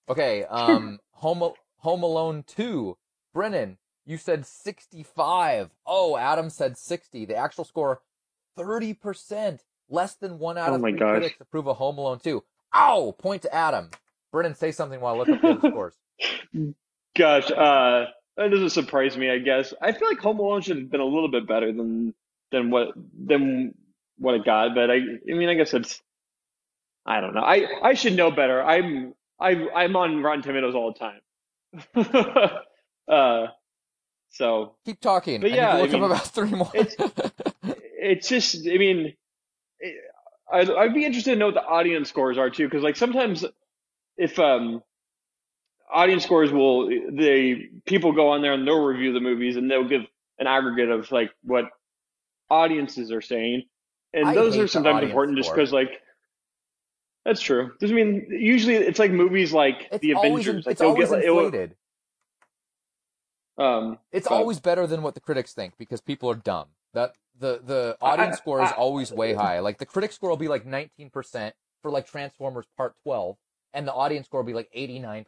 Okay, 0.09 0.43
um, 0.49 0.99
Home 1.13 1.51
Home 1.77 2.03
Alone 2.03 2.43
2. 2.47 2.97
Brennan, 3.33 3.77
you 4.05 4.17
said 4.17 4.45
65. 4.45 5.71
Oh, 5.85 6.17
Adam 6.17 6.49
said 6.49 6.77
60. 6.77 7.25
The 7.25 7.35
actual 7.35 7.63
score, 7.65 8.01
30%. 8.57 9.59
Less 9.89 10.15
than 10.15 10.39
one 10.39 10.57
out 10.57 10.69
Oh 10.69 10.75
of 10.75 10.81
my 10.81 10.91
three 10.91 10.99
gosh. 10.99 11.17
critics 11.17 11.41
approve 11.41 11.67
of 11.67 11.77
Home 11.77 11.97
Alone 11.97 12.19
2. 12.19 12.43
Ow! 12.75 13.15
Point 13.19 13.41
to 13.43 13.53
Adam. 13.53 13.89
Brennan, 14.31 14.55
say 14.55 14.71
something 14.71 14.99
while 14.99 15.15
I 15.15 15.17
look 15.17 15.29
up 15.29 15.41
the 15.41 15.59
scores. 15.69 15.93
Gosh, 17.15 17.51
uh, 17.51 18.05
that 18.37 18.49
doesn't 18.49 18.71
surprise 18.71 19.15
me. 19.17 19.29
I 19.29 19.37
guess 19.39 19.73
I 19.81 19.91
feel 19.91 20.07
like 20.07 20.19
Home 20.19 20.39
Alone 20.39 20.61
should 20.61 20.77
have 20.77 20.89
been 20.89 21.01
a 21.01 21.05
little 21.05 21.29
bit 21.29 21.47
better 21.47 21.71
than 21.71 22.15
than 22.51 22.71
what 22.71 22.87
than 22.95 23.75
what 24.17 24.35
it 24.35 24.45
got. 24.45 24.73
But 24.73 24.89
I, 24.89 24.95
I 24.95 25.33
mean, 25.33 25.49
I 25.49 25.53
guess 25.53 25.73
it's. 25.73 26.01
I 27.05 27.19
don't 27.21 27.33
know. 27.33 27.41
I 27.41 27.67
I 27.81 27.93
should 27.95 28.15
know 28.15 28.31
better. 28.31 28.61
I'm 28.63 29.13
I 29.39 29.67
I'm 29.75 29.95
on 29.95 30.21
Rotten 30.23 30.41
Tomatoes 30.41 30.75
all 30.75 30.93
the 30.93 30.99
time. 30.99 32.57
uh, 33.07 33.47
so 34.29 34.75
Keep 34.85 35.01
talking. 35.01 35.41
But 35.41 35.51
yeah, 35.51 35.73
you 35.73 35.77
I 35.77 35.81
look 35.81 35.91
mean, 35.91 36.03
up 36.03 36.11
about 36.11 36.25
three 36.27 36.49
more. 36.51 36.71
it's- 36.73 36.95
it's 38.05 38.27
just. 38.27 38.67
I 38.67 38.77
mean, 38.77 39.13
it, 39.79 39.95
I'd 40.51 40.69
I'd 40.69 40.93
be 40.93 41.05
interested 41.05 41.31
to 41.31 41.35
know 41.37 41.45
what 41.47 41.55
the 41.55 41.63
audience 41.65 42.09
scores 42.09 42.37
are 42.37 42.49
too, 42.49 42.65
because 42.67 42.83
like 42.83 42.95
sometimes 42.97 43.45
if 44.17 44.37
um 44.39 44.83
audience 45.91 46.23
scores 46.23 46.51
will 46.51 46.89
they 47.11 47.69
people 47.85 48.11
go 48.13 48.29
on 48.29 48.41
there 48.41 48.53
and 48.53 48.67
they'll 48.67 48.83
review 48.83 49.13
the 49.13 49.19
movies 49.19 49.55
and 49.55 49.69
they'll 49.69 49.87
give 49.87 50.01
an 50.39 50.47
aggregate 50.47 50.89
of 50.89 51.11
like 51.11 51.31
what 51.43 51.65
audiences 52.49 53.11
are 53.11 53.21
saying 53.21 53.63
and 54.13 54.27
I 54.27 54.33
those 54.35 54.57
are 54.57 54.67
sometimes 54.67 55.03
important 55.03 55.37
just 55.37 55.53
because 55.53 55.71
like 55.71 56.01
that's 57.25 57.41
true. 57.41 57.71
i 57.81 57.85
mean 57.87 58.25
usually 58.29 58.75
it's 58.75 58.99
like 58.99 59.11
movies 59.11 59.53
like 59.53 59.87
it's 59.91 60.01
the 60.01 60.13
always, 60.13 60.47
avengers 60.47 60.65
like 60.65 60.73
it's 60.73 60.81
always 60.81 61.09
get 61.09 61.15
like, 61.17 61.23
it 61.25 61.31
will- 61.31 61.45
inflated. 61.45 61.75
um 63.57 63.97
It's 64.11 64.27
but- 64.27 64.35
always 64.35 64.59
better 64.59 64.87
than 64.87 65.01
what 65.01 65.13
the 65.15 65.21
critics 65.21 65.53
think 65.53 65.77
because 65.77 66.01
people 66.01 66.29
are 66.29 66.35
dumb. 66.35 66.67
That 66.93 67.15
the 67.39 67.59
the 67.63 67.97
audience 68.01 68.35
I- 68.35 68.39
score 68.39 68.61
is 68.63 68.69
I- 68.71 68.75
always 68.75 69.11
way 69.11 69.33
high. 69.33 69.59
Like 69.59 69.77
the 69.79 69.85
critic 69.85 70.11
score 70.11 70.29
will 70.29 70.37
be 70.37 70.47
like 70.47 70.65
19% 70.65 71.53
for 71.81 71.89
like 71.91 72.05
Transformers 72.07 72.65
Part 72.77 72.93
12 73.03 73.35
and 73.73 73.87
the 73.87 73.93
audience 73.93 74.27
score 74.27 74.41
will 74.41 74.47
be 74.47 74.53
like 74.53 74.69
89%. 74.75 75.25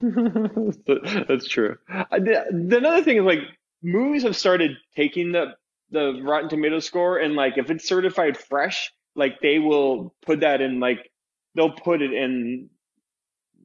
That's 1.28 1.46
true. 1.48 1.76
The, 2.10 2.44
the 2.50 2.76
another 2.78 3.02
thing 3.02 3.16
is 3.18 3.24
like 3.24 3.40
movies 3.82 4.22
have 4.24 4.36
started 4.36 4.72
taking 4.96 5.32
the 5.32 5.54
the 5.90 6.20
Rotten 6.22 6.48
Tomato 6.48 6.80
score 6.80 7.18
and 7.18 7.34
like 7.34 7.58
if 7.58 7.70
it's 7.70 7.86
certified 7.86 8.36
fresh, 8.36 8.92
like 9.16 9.40
they 9.42 9.58
will 9.58 10.14
put 10.26 10.40
that 10.40 10.60
in 10.60 10.80
like 10.80 11.10
they'll 11.54 11.72
put 11.72 12.02
it 12.02 12.12
in 12.12 12.70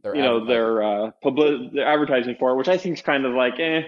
They're 0.03 0.15
you 0.15 0.21
know 0.21 0.45
their 0.45 0.83
uh 0.83 1.11
public 1.23 1.73
their 1.73 1.87
advertising 1.87 2.35
for 2.39 2.51
it, 2.51 2.55
which 2.57 2.69
I 2.69 2.77
think 2.77 2.97
is 2.97 3.01
kind 3.03 3.25
of 3.25 3.33
like 3.33 3.59
eh, 3.59 3.81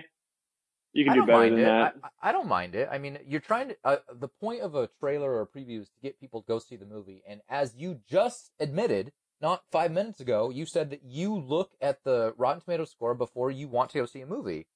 you 0.93 1.05
can 1.05 1.13
do 1.13 1.23
better 1.23 1.49
than 1.49 1.63
it. 1.63 1.65
that. 1.65 1.95
I, 2.03 2.29
I 2.29 2.31
don't 2.31 2.47
mind 2.47 2.75
it. 2.75 2.89
I 2.91 2.97
mean, 2.97 3.19
you're 3.27 3.39
trying 3.41 3.69
to. 3.69 3.77
Uh, 3.83 3.97
the 4.13 4.27
point 4.27 4.61
of 4.61 4.75
a 4.75 4.89
trailer 4.99 5.31
or 5.31 5.41
a 5.41 5.47
preview 5.47 5.81
is 5.81 5.89
to 5.89 6.01
get 6.01 6.19
people 6.19 6.41
to 6.41 6.47
go 6.47 6.59
see 6.59 6.75
the 6.75 6.85
movie. 6.85 7.23
And 7.27 7.41
as 7.49 7.75
you 7.77 7.99
just 8.09 8.51
admitted, 8.59 9.11
not 9.41 9.63
five 9.71 9.91
minutes 9.91 10.19
ago, 10.19 10.49
you 10.49 10.65
said 10.65 10.89
that 10.91 11.03
you 11.03 11.35
look 11.35 11.71
at 11.81 12.03
the 12.03 12.33
Rotten 12.37 12.61
Tomatoes 12.61 12.91
score 12.91 13.15
before 13.15 13.51
you 13.51 13.67
want 13.67 13.91
to 13.91 13.99
go 13.99 14.05
see 14.05 14.21
a 14.21 14.25
movie, 14.27 14.67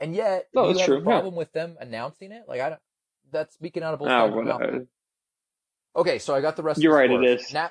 and 0.00 0.14
yet 0.14 0.48
No, 0.54 0.66
you 0.66 0.68
that's 0.68 0.80
have 0.80 0.86
true, 0.86 0.98
a 0.98 1.04
yeah. 1.06 1.22
problem 1.22 1.34
with 1.36 1.52
them 1.52 1.76
announcing 1.80 2.32
it. 2.32 2.44
Like 2.48 2.60
I 2.60 2.70
don't. 2.70 2.80
That's 3.32 3.54
speaking 3.54 3.82
out 3.84 3.94
of 3.94 4.00
both 4.00 4.12
Oh, 4.12 4.16
sides 4.16 4.34
of 4.34 4.42
my 4.42 4.44
mouth. 4.54 4.62
whatever. 4.62 4.86
Okay, 5.96 6.18
so 6.18 6.34
I 6.34 6.40
got 6.40 6.56
the 6.56 6.62
rest. 6.62 6.80
You're 6.80 7.00
of 7.02 7.08
the 7.10 7.14
right, 7.16 7.24
it 7.24 7.38
scores. 7.38 7.46
is. 7.48 7.54
Na- 7.54 7.68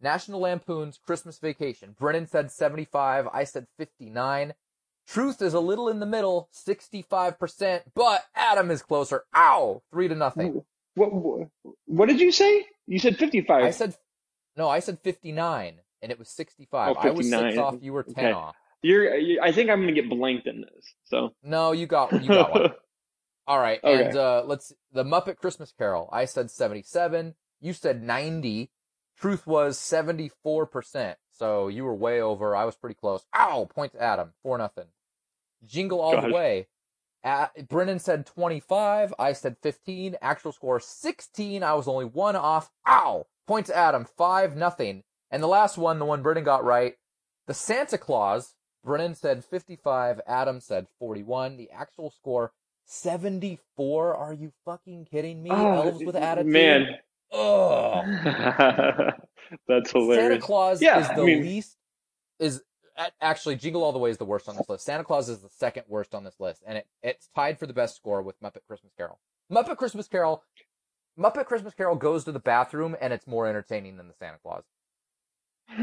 National 0.00 0.40
Lampoon's 0.40 0.98
Christmas 0.98 1.38
Vacation. 1.38 1.94
Brennan 1.98 2.26
said 2.26 2.50
75. 2.50 3.28
I 3.32 3.44
said 3.44 3.66
59. 3.78 4.54
Truth 5.08 5.40
is 5.42 5.54
a 5.54 5.60
little 5.60 5.88
in 5.88 6.00
the 6.00 6.06
middle, 6.06 6.50
65%, 6.54 7.82
but 7.94 8.24
Adam 8.34 8.70
is 8.70 8.82
closer. 8.82 9.24
Ow! 9.34 9.82
Three 9.90 10.06
to 10.08 10.14
nothing. 10.14 10.62
What, 10.94 11.12
what 11.14 11.48
what 11.86 12.08
did 12.08 12.20
you 12.20 12.30
say? 12.30 12.66
You 12.86 12.98
said 12.98 13.16
55. 13.16 13.64
I 13.64 13.70
said, 13.70 13.96
no, 14.56 14.68
I 14.68 14.80
said 14.80 14.98
59, 15.00 15.80
and 16.02 16.12
it 16.12 16.18
was 16.18 16.28
65. 16.28 16.96
Oh, 16.96 17.00
I 17.00 17.10
was 17.10 17.28
six 17.30 17.56
off, 17.56 17.76
you 17.80 17.92
were 17.94 18.02
10 18.02 18.12
Okay. 18.18 18.32
off. 18.32 18.54
You're, 18.82 19.16
you 19.16 19.40
I 19.42 19.50
think 19.52 19.70
I'm 19.70 19.80
gonna 19.80 19.92
get 19.92 20.08
blanked 20.10 20.46
in 20.46 20.60
this. 20.60 20.84
So 21.04 21.32
No, 21.42 21.72
you 21.72 21.86
got, 21.86 22.22
you 22.22 22.28
got 22.28 22.50
one. 22.52 22.70
All 23.48 23.58
right, 23.58 23.80
Okay. 23.82 24.04
and 24.04 24.16
uh, 24.16 24.42
let's 24.46 24.74
the 24.92 25.04
Muppet 25.04 25.38
Christmas 25.38 25.72
Carol. 25.76 26.08
I 26.12 26.26
said 26.26 26.50
seventy-seven. 26.50 27.34
You 27.60 27.72
said 27.72 28.02
ninety. 28.02 28.70
Truth 29.18 29.46
was 29.46 29.78
seventy-four 29.78 30.66
percent. 30.66 31.18
So 31.32 31.68
you 31.68 31.84
were 31.84 31.94
way 31.94 32.20
over. 32.20 32.54
I 32.54 32.64
was 32.66 32.76
pretty 32.76 32.94
close. 32.94 33.24
Ow! 33.34 33.66
Point 33.74 33.92
to 33.92 34.02
Adam. 34.02 34.34
Four 34.42 34.58
nothing. 34.58 34.88
Jingle 35.64 36.00
all 36.00 36.20
the 36.20 36.32
way. 36.32 36.66
At, 37.24 37.68
Brennan 37.68 37.98
said 38.00 38.26
twenty-five. 38.26 39.14
I 39.18 39.32
said 39.32 39.56
fifteen. 39.62 40.16
Actual 40.20 40.52
score 40.52 40.78
sixteen. 40.78 41.62
I 41.62 41.72
was 41.72 41.88
only 41.88 42.04
one 42.04 42.36
off. 42.36 42.70
Ow! 42.86 43.26
Point 43.46 43.66
to 43.66 43.76
Adam. 43.76 44.04
Five 44.04 44.56
nothing. 44.56 45.04
And 45.30 45.42
the 45.42 45.48
last 45.48 45.78
one, 45.78 45.98
the 45.98 46.04
one 46.04 46.22
Brennan 46.22 46.44
got 46.44 46.64
right, 46.64 46.94
the 47.46 47.54
Santa 47.54 47.96
Claus. 47.98 48.54
Brennan 48.84 49.14
said 49.14 49.44
fifty-five. 49.44 50.20
Adam 50.26 50.60
said 50.60 50.86
forty-one. 50.98 51.56
The 51.56 51.70
actual 51.70 52.10
score 52.10 52.52
74? 52.88 54.16
Are 54.16 54.32
you 54.32 54.52
fucking 54.64 55.06
kidding 55.10 55.42
me? 55.42 55.50
Oh, 55.52 55.82
Elves 55.82 56.02
with 56.04 56.16
attitude. 56.16 56.52
man, 56.52 56.86
Ugh. 57.32 58.04
that's 59.68 59.92
hilarious. 59.92 60.22
Santa. 60.24 60.38
Claus 60.40 60.80
Yeah, 60.82 61.00
is 61.00 61.08
I 61.08 61.14
the 61.16 61.24
mean- 61.24 61.42
least 61.42 61.76
is 62.38 62.62
Actually, 63.20 63.54
Jingle 63.54 63.84
All 63.84 63.92
the 63.92 63.98
Way 64.00 64.10
is 64.10 64.18
the 64.18 64.24
worst 64.24 64.48
on 64.48 64.56
this 64.56 64.68
list. 64.68 64.84
Santa 64.84 65.04
Claus 65.04 65.28
is 65.28 65.38
the 65.38 65.48
second 65.50 65.84
worst 65.86 66.16
on 66.16 66.24
this 66.24 66.34
list, 66.40 66.64
and 66.66 66.78
it, 66.78 66.86
it's 67.00 67.28
tied 67.32 67.56
for 67.56 67.66
the 67.68 67.72
best 67.72 67.94
score 67.94 68.22
with 68.22 68.34
Muppet 68.42 68.62
Christmas 68.66 68.92
Carol. 68.96 69.20
Muppet 69.52 69.76
Christmas 69.76 70.08
Carol, 70.08 70.42
Muppet 71.16 71.44
Christmas 71.46 71.74
Carol 71.74 71.94
goes 71.94 72.24
to 72.24 72.32
the 72.32 72.40
bathroom, 72.40 72.96
and 73.00 73.12
it's 73.12 73.24
more 73.28 73.46
entertaining 73.46 73.98
than 73.98 74.08
the 74.08 74.14
Santa 74.14 74.38
Claus. 74.42 74.64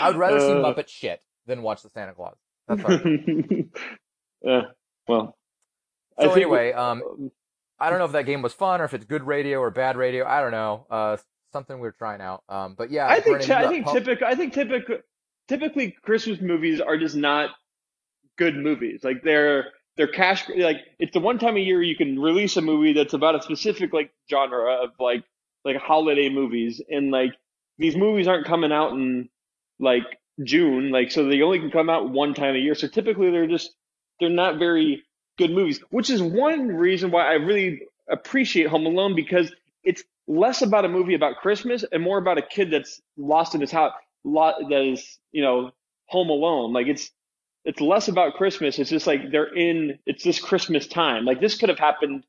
I 0.00 0.08
would 0.08 0.16
rather 0.16 0.38
see 0.38 0.50
Uh. 0.52 0.56
Muppet 0.56 0.88
shit 0.88 1.22
than 1.46 1.62
watch 1.62 1.80
the 1.82 1.88
Santa 1.88 2.12
Claus. 2.12 2.36
That's 2.68 2.82
yeah. 4.42 4.62
Well. 5.06 5.36
So 6.20 6.32
anyway, 6.32 6.72
um, 6.72 7.30
I 7.78 7.90
don't 7.90 7.98
know 7.98 8.04
if 8.04 8.12
that 8.12 8.26
game 8.26 8.42
was 8.42 8.52
fun 8.52 8.80
or 8.80 8.84
if 8.84 8.94
it's 8.94 9.04
good 9.04 9.24
radio 9.24 9.60
or 9.60 9.70
bad 9.70 9.96
radio. 9.96 10.26
I 10.26 10.40
don't 10.40 10.50
know. 10.50 10.86
Uh, 10.90 11.16
something 11.52 11.78
we're 11.78 11.92
trying 11.92 12.20
out. 12.20 12.42
Um, 12.48 12.74
but 12.76 12.90
yeah, 12.90 13.06
I 13.06 13.20
think 13.20 13.48
I 13.50 13.68
think 13.68 13.86
typical 13.86 14.26
I 14.26 14.34
think 14.34 14.52
typical 14.52 14.98
typically 15.48 15.96
Christmas 16.02 16.40
movies 16.40 16.80
are 16.80 16.96
just 16.96 17.16
not 17.16 17.50
good 18.36 18.56
movies. 18.56 19.00
Like 19.02 19.22
they're 19.22 19.66
they're 19.96 20.08
cash 20.08 20.48
like 20.56 20.78
it's 20.98 21.12
the 21.12 21.20
one 21.20 21.38
time 21.38 21.56
a 21.56 21.60
year 21.60 21.82
you 21.82 21.96
can 21.96 22.18
release 22.18 22.56
a 22.56 22.62
movie 22.62 22.92
that's 22.92 23.14
about 23.14 23.34
a 23.34 23.42
specific 23.42 23.92
like 23.92 24.12
genre 24.30 24.84
of 24.84 24.90
like 24.98 25.24
like 25.64 25.76
holiday 25.76 26.28
movies 26.28 26.80
and 26.88 27.10
like 27.10 27.32
these 27.78 27.96
movies 27.96 28.28
aren't 28.28 28.46
coming 28.46 28.72
out 28.72 28.92
in 28.92 29.28
like 29.80 30.04
June 30.42 30.90
like 30.90 31.10
so 31.10 31.26
they 31.26 31.42
only 31.42 31.58
can 31.58 31.70
come 31.70 31.90
out 31.90 32.10
one 32.10 32.34
time 32.34 32.54
a 32.54 32.58
year. 32.58 32.74
So 32.74 32.88
typically 32.88 33.30
they're 33.30 33.46
just 33.46 33.74
they're 34.20 34.30
not 34.30 34.58
very 34.58 35.04
good 35.38 35.50
movies, 35.50 35.80
which 35.90 36.10
is 36.10 36.20
one 36.20 36.68
reason 36.68 37.10
why 37.10 37.28
I 37.28 37.34
really 37.34 37.82
appreciate 38.10 38.68
Home 38.68 38.86
Alone 38.86 39.14
because 39.14 39.52
it's 39.84 40.02
less 40.26 40.62
about 40.62 40.84
a 40.84 40.88
movie 40.88 41.14
about 41.14 41.36
Christmas 41.36 41.84
and 41.90 42.02
more 42.02 42.18
about 42.18 42.38
a 42.38 42.42
kid 42.42 42.70
that's 42.70 43.00
lost 43.16 43.54
in 43.54 43.60
his 43.60 43.70
house, 43.70 43.92
lot 44.24 44.56
that 44.68 44.82
is, 44.82 45.18
you 45.32 45.42
know, 45.42 45.70
home 46.06 46.30
alone. 46.30 46.72
Like 46.72 46.86
it's, 46.86 47.10
it's 47.64 47.80
less 47.80 48.08
about 48.08 48.34
Christmas. 48.34 48.78
It's 48.78 48.90
just 48.90 49.06
like 49.06 49.30
they're 49.30 49.54
in, 49.54 49.98
it's 50.06 50.24
this 50.24 50.40
Christmas 50.40 50.86
time. 50.86 51.24
Like 51.24 51.40
this 51.40 51.56
could 51.56 51.68
have 51.68 51.78
happened 51.78 52.24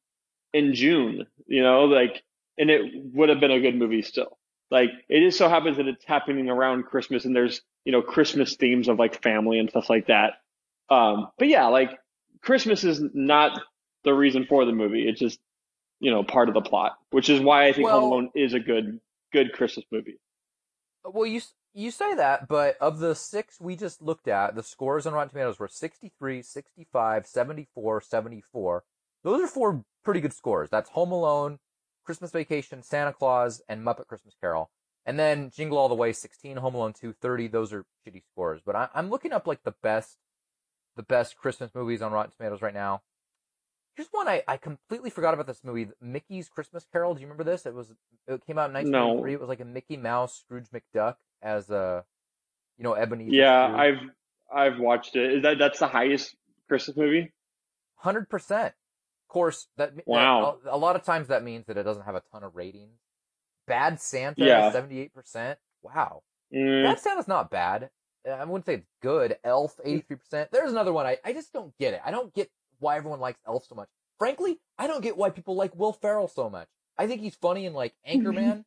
in 0.54 0.74
June, 0.74 1.26
you 1.48 1.64
know, 1.64 1.86
like, 1.86 2.24
and 2.58 2.70
it 2.70 2.92
would 3.14 3.30
have 3.30 3.40
been 3.40 3.52
a 3.52 3.60
good 3.60 3.76
movie 3.76 4.02
still. 4.02 4.38
Like 4.72 4.90
it 5.08 5.22
just 5.22 5.38
so 5.38 5.50
happens 5.50 5.78
that 5.78 5.88
it's 5.88 6.06
happening 6.06 6.50
around 6.50 6.86
Christmas 6.86 7.26
and 7.26 7.36
there's, 7.36 7.62
you 7.86 7.92
know, 7.92 8.02
Christmas 8.02 8.56
themes 8.56 8.88
of 8.88 9.00
like 9.00 9.22
family 9.22 9.60
and 9.60 9.70
stuff 9.70 9.90
like 9.90 10.08
that. 10.08 10.34
Um, 10.90 11.28
but 11.38 11.48
yeah, 11.48 11.68
like 11.68 11.92
Christmas 12.42 12.84
is 12.84 13.02
not 13.14 13.60
the 14.04 14.14
reason 14.14 14.46
for 14.48 14.66
the 14.66 14.72
movie. 14.72 15.08
It's 15.08 15.20
just, 15.20 15.40
you 16.00 16.12
know, 16.12 16.24
part 16.24 16.48
of 16.48 16.56
the 16.56 16.62
plot, 16.62 16.94
which 17.12 17.30
is 17.30 17.42
why 17.42 17.68
I 17.68 17.74
think 17.74 17.86
Well- 17.86 18.02
Home 18.02 18.12
Alone 18.12 18.30
is 18.36 18.54
a 18.54 18.60
good, 18.60 19.00
good 19.32 19.54
Christmas 19.54 19.86
movie. 19.92 20.20
Well, 21.04 21.26
you 21.26 21.42
you 21.74 21.92
say 21.92 22.16
that, 22.16 22.48
but 22.48 22.76
of 22.82 23.00
the 23.00 23.14
six 23.14 23.60
we 23.62 23.76
just 23.76 24.02
looked 24.02 24.28
at, 24.28 24.56
the 24.56 24.64
scores 24.64 25.06
on 25.06 25.14
Rotten 25.14 25.30
Tomatoes 25.30 25.60
were 25.60 25.68
63, 25.68 26.42
65, 26.42 27.28
74, 27.28 28.02
74. 28.02 28.84
Those 29.24 29.42
are 29.42 29.48
four 29.48 29.84
pretty 30.04 30.20
good 30.20 30.34
scores. 30.34 30.70
That's 30.70 30.90
Home 30.92 31.12
Alone, 31.12 31.60
Christmas 32.04 32.32
Vacation, 32.32 32.82
Santa 32.82 33.14
Claus, 33.14 33.62
and 33.70 33.86
Muppet 33.86 34.08
Christmas 34.08 34.36
Carol. 34.42 34.72
And 35.06 35.20
then 35.20 35.52
Jingle 35.56 35.78
All 35.78 35.90
the 35.90 35.96
Way, 35.96 36.12
16, 36.12 36.58
Home 36.58 36.76
Alone 36.76 36.94
2, 36.94 37.14
30. 37.14 37.48
Those 37.48 37.72
are 37.72 37.86
shitty 38.06 38.24
scores. 38.32 38.62
But 38.66 38.76
I, 38.76 38.90
I'm 38.94 39.10
looking 39.10 39.32
up 39.32 39.48
like 39.48 39.64
the 39.64 39.76
best, 39.84 40.18
the 41.00 41.04
best 41.04 41.38
Christmas 41.38 41.72
movies 41.74 42.02
on 42.02 42.12
Rotten 42.12 42.30
Tomatoes 42.36 42.62
right 42.62 42.74
now. 42.74 43.02
Here's 43.96 44.10
one 44.12 44.28
I, 44.28 44.44
I 44.50 44.58
completely 44.58 45.10
forgot 45.10 45.34
about 45.34 45.48
this 45.48 45.62
movie, 45.64 45.88
Mickey's 46.02 46.50
Christmas 46.50 46.86
Carol. 46.92 47.14
Do 47.16 47.22
you 47.22 47.28
remember 47.28 47.46
this? 47.46 47.66
It 47.66 47.74
was 47.74 47.94
it 48.28 48.46
came 48.46 48.58
out 48.58 48.70
in 48.70 48.74
1993. 48.74 49.34
It 49.34 49.40
was 49.40 49.48
like 49.48 49.62
a 49.62 49.66
Mickey 49.66 49.96
Mouse 49.96 50.38
Scrooge 50.40 50.66
McDuck 50.74 51.16
as 51.42 51.70
a, 51.70 52.04
you 52.78 52.84
know, 52.84 52.96
Ebenezer. 52.96 53.34
Yeah, 53.34 53.68
Scrooge. 53.68 54.10
I've 54.52 54.74
I've 54.74 54.80
watched 54.80 55.16
it. 55.16 55.36
Is 55.38 55.44
that 55.44 55.58
that's 55.58 55.80
the 55.80 55.88
highest 55.88 56.36
Christmas 56.68 56.98
movie? 56.98 57.32
Hundred 57.96 58.30
percent. 58.30 58.74
Of 59.30 59.34
course, 59.34 59.68
that 59.78 59.96
that- 59.96 60.06
Wow. 60.08 60.58
a, 60.66 60.76
a 60.76 60.78
lot 60.78 60.98
of 60.98 61.04
times 61.04 61.30
that 61.30 61.44
means 61.44 61.66
that 61.68 61.78
it 61.78 61.84
doesn't 61.84 62.04
have 62.04 62.16
a 62.16 62.24
ton 62.32 62.44
of 62.44 62.58
ratings. 62.58 63.00
Bad 63.68 64.02
Santa, 64.02 64.44
Yeah. 64.46 64.72
seventy-eight 64.74 65.14
percent. 65.14 65.60
Wow, 65.82 66.24
Mm, 66.54 66.84
Bad 66.84 67.00
Santa's 67.00 67.28
not 67.28 67.50
bad. 67.50 67.90
Uh, 68.28 68.32
I 68.32 68.44
wouldn't 68.46 68.66
say 68.66 68.76
it's 68.76 68.88
good. 69.02 69.38
Elf, 69.44 69.80
eighty-three 69.84 70.18
percent. 70.18 70.50
There's 70.52 70.72
another 70.72 70.94
one. 70.94 71.06
I 71.06 71.18
I 71.24 71.34
just 71.34 71.54
don't 71.54 71.76
get 71.78 71.94
it. 71.94 72.02
I 72.06 72.12
don't 72.12 72.34
get 72.34 72.50
why 72.80 72.98
everyone 72.98 73.20
likes 73.20 73.40
Elf 73.48 73.66
so 73.68 73.76
much. 73.76 73.88
Frankly, 74.18 74.60
I 74.78 74.88
don't 74.88 75.02
get 75.02 75.18
why 75.18 75.30
people 75.30 75.56
like 75.56 75.76
Will 75.76 75.94
Ferrell 75.94 76.28
so 76.28 76.50
much. 76.50 76.68
I 76.98 77.08
think 77.08 77.22
he's 77.22 77.36
funny 77.36 77.66
in 77.66 77.74
like 77.74 77.94
Anchorman, 78.08 78.66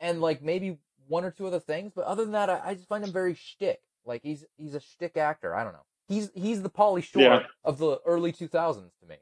and 0.00 0.20
like 0.20 0.42
maybe 0.42 0.78
one 1.08 1.24
or 1.24 1.30
two 1.32 1.46
other 1.46 1.58
things. 1.60 1.92
But 1.94 2.04
other 2.04 2.22
than 2.22 2.32
that, 2.32 2.48
I, 2.48 2.60
I 2.64 2.74
just 2.74 2.88
find 2.88 3.02
him 3.04 3.12
very 3.12 3.34
shtick. 3.34 3.80
Like 4.04 4.22
he's 4.22 4.44
he's 4.56 4.74
a 4.74 4.80
shtick 4.80 5.16
actor. 5.16 5.54
I 5.54 5.64
don't 5.64 5.72
know. 5.72 5.84
He's 6.08 6.30
he's 6.34 6.62
the 6.62 6.70
Pauly 6.70 7.02
Shore 7.02 7.22
Yeah. 7.22 7.40
of 7.64 7.78
the 7.78 7.98
early 8.06 8.30
two 8.32 8.46
thousands 8.48 8.92
to 9.00 9.06
me. 9.08 9.16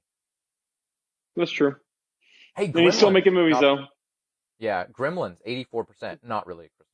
that's 1.37 1.51
true. 1.51 1.77
Hey, 2.57 2.67
And 2.67 2.79
he's 2.81 2.97
still 2.97 3.11
making 3.11 3.33
movies 3.35 3.53
not- 3.55 3.61
though. 3.61 3.79
Yeah, 4.59 4.85
Gremlins, 4.87 5.39
eighty-four 5.47 5.85
percent. 5.85 6.21
Not 6.23 6.47
really 6.47 6.67
a 6.67 6.69
Christmas. 6.69 6.90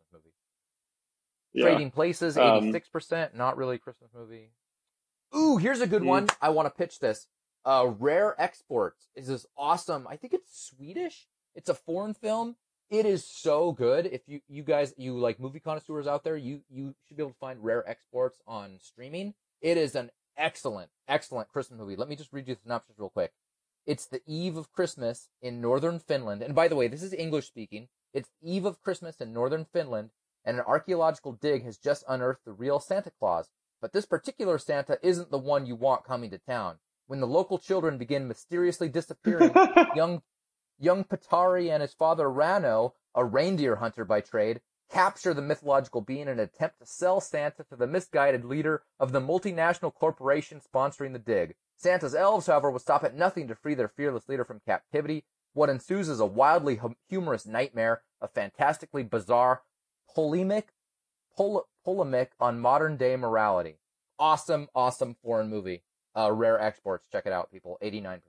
Yeah. 1.57 1.65
Trading 1.65 1.91
Places, 1.91 2.37
Um, 2.37 2.65
eighty-six 2.65 2.89
percent. 2.89 3.35
Not 3.35 3.57
really 3.57 3.77
a 3.77 3.79
Christmas 3.79 4.11
movie. 4.15 4.51
Ooh, 5.37 5.57
here's 5.57 5.81
a 5.81 5.87
good 5.87 6.03
Mm. 6.03 6.07
one. 6.07 6.29
I 6.41 6.51
want 6.51 6.67
to 6.67 6.71
pitch 6.71 6.99
this. 7.01 7.27
Uh, 7.65 7.93
Rare 7.99 8.41
Exports 8.41 9.09
is 9.15 9.27
this 9.27 9.47
awesome. 9.57 10.07
I 10.07 10.17
think 10.17 10.33
it's 10.35 10.57
Swedish. 10.57 11.27
It's 11.55 11.69
a 11.69 11.75
foreign 11.75 12.15
film. 12.15 12.57
It 12.91 13.07
is 13.07 13.27
so 13.27 13.73
good. 13.73 14.07
If 14.07 14.29
you 14.29 14.41
you 14.49 14.63
guys 14.63 14.95
you 14.97 15.19
like 15.19 15.41
movie 15.41 15.59
connoisseurs 15.59 16.07
out 16.07 16.23
there, 16.23 16.37
you 16.37 16.63
you 16.69 16.95
should 17.09 17.17
be 17.17 17.23
able 17.23 17.33
to 17.33 17.39
find 17.39 17.65
Rare 17.65 17.89
Exports 17.89 18.41
on 18.47 18.79
streaming. 18.81 19.35
It 19.61 19.77
is 19.77 19.97
an 19.97 20.11
excellent 20.37 20.91
excellent 21.09 21.49
Christmas 21.49 21.81
movie. 21.81 21.97
Let 21.97 22.09
me 22.09 22.15
just 22.17 22.33
read 22.33 22.47
you 22.47 22.55
the 22.55 22.61
synopsis 22.61 22.99
real 22.99 23.11
quick. 23.11 23.33
It's 23.87 24.07
the 24.07 24.23
eve 24.27 24.57
of 24.57 24.71
Christmas 24.73 25.29
in 25.41 25.61
northern 25.61 25.99
Finland. 25.99 26.43
And 26.43 26.55
by 26.55 26.69
the 26.69 26.77
way, 26.77 26.87
this 26.87 27.03
is 27.03 27.13
English 27.13 27.47
speaking. 27.47 27.89
It's 28.13 28.31
eve 28.43 28.65
of 28.65 28.81
Christmas 28.83 29.21
in 29.21 29.33
northern 29.33 29.65
Finland, 29.65 30.11
and 30.47 30.57
an 30.57 30.65
archaeological 30.65 31.33
dig 31.33 31.65
has 31.65 31.77
just 31.77 32.05
unearthed 32.09 32.45
the 32.45 32.53
real 32.53 32.79
Santa 32.79 33.11
Claus. 33.19 33.51
But 33.83 33.93
this 33.93 34.07
particular 34.07 34.59
Santa 34.59 34.99
isn't 35.03 35.31
the 35.31 35.39
one 35.39 35.67
you 35.67 35.75
want 35.75 36.05
coming 36.05 36.31
to 36.31 36.39
town. 36.39 36.79
When 37.09 37.21
the 37.21 37.27
local 37.27 37.59
children 37.59 37.99
begin 37.99 38.29
mysteriously 38.29 38.89
disappearing, 38.89 39.53
young 39.95 40.23
young 40.79 41.05
Pietari 41.05 41.71
and 41.71 41.83
his 41.83 41.95
father 41.95 42.27
Rauno, 42.27 42.93
a 43.15 43.25
reindeer 43.25 43.77
hunter 43.77 44.05
by 44.05 44.21
trade, 44.21 44.61
capture 44.91 45.35
the 45.35 45.43
mythological 45.43 46.01
being 46.01 46.23
in 46.23 46.29
an 46.29 46.41
attempt 46.41 46.79
to 46.79 46.87
sell 46.87 47.21
Santa 47.21 47.65
to 47.65 47.77
the 47.77 47.87
misguided 47.87 48.45
leader 48.45 48.83
of 49.01 49.13
the 49.13 49.21
multinational 49.21 49.93
corporation 49.93 50.61
sponsoring 50.61 51.13
the 51.13 51.19
dig. 51.19 51.55
Santa's 51.77 52.15
elves, 52.15 52.47
however, 52.47 52.71
will 52.71 52.79
stop 52.79 53.05
at 53.05 53.15
nothing 53.15 53.49
to 53.49 53.55
free 53.55 53.75
their 53.75 53.89
fearless 53.89 54.29
leader 54.29 54.45
from 54.45 54.61
captivity. 54.65 55.25
What 55.53 55.71
ensues 55.71 56.09
is 56.09 56.21
a 56.21 56.27
wildly 56.27 56.77
hum- 56.77 56.97
humorous 57.09 57.47
nightmare, 57.47 58.03
a 58.21 58.29
fantastically 58.29 59.03
bizarre 59.03 59.63
polemic, 60.17 60.73
pol- 61.37 61.69
polemic 61.85 62.33
on 62.41 62.59
modern 62.59 62.97
day 62.97 63.15
morality. 63.17 63.77
Awesome, 64.19 64.67
awesome 64.75 65.15
foreign 65.23 65.49
movie. 65.51 65.83
Uh, 66.17 66.33
rare 66.33 66.59
exports. 66.59 67.07
Check 67.13 67.27
it 67.27 67.33
out, 67.35 67.53
people. 67.53 67.79
89%. 67.83 68.21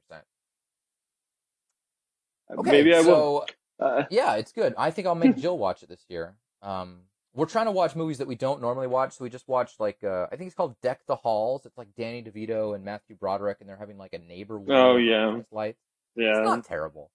Okay, 2.60 2.72
Maybe 2.72 2.94
I 2.94 3.00
will. 3.00 3.46
so 3.80 3.86
Uh, 3.86 4.04
yeah, 4.10 4.36
it's 4.36 4.52
good. 4.52 4.74
I 4.78 4.92
think 4.92 5.08
I'll 5.08 5.16
make 5.16 5.38
Jill 5.44 5.58
watch 5.58 5.82
it 5.84 5.88
this 5.90 6.04
year. 6.10 6.36
Um, 6.62 7.04
we're 7.34 7.46
trying 7.46 7.66
to 7.68 7.72
watch 7.72 7.96
movies 7.96 8.18
that 8.18 8.28
we 8.28 8.36
don't 8.36 8.62
normally 8.62 8.88
watch, 8.88 9.14
so 9.18 9.24
we 9.24 9.30
just 9.30 9.48
watched 9.48 9.80
like 9.80 10.04
uh, 10.04 10.28
I 10.32 10.36
think 10.36 10.48
it's 10.48 10.56
called 10.56 10.76
Deck 10.82 11.02
the 11.08 11.16
Halls. 11.16 11.66
It's 11.66 11.78
like 11.78 11.90
Danny 11.96 12.22
DeVito 12.24 12.76
and 12.76 12.84
Matthew 12.84 13.16
Broderick, 13.16 13.58
and 13.62 13.70
they're 13.70 13.78
having 13.78 13.98
like 13.98 14.14
a 14.14 14.18
neighbor. 14.20 14.60
Oh, 14.70 14.98
yeah. 14.98 15.40
Lights. 15.52 15.80
yeah. 16.16 16.32
It's 16.40 16.46
not 16.46 16.66
terrible. 16.66 17.12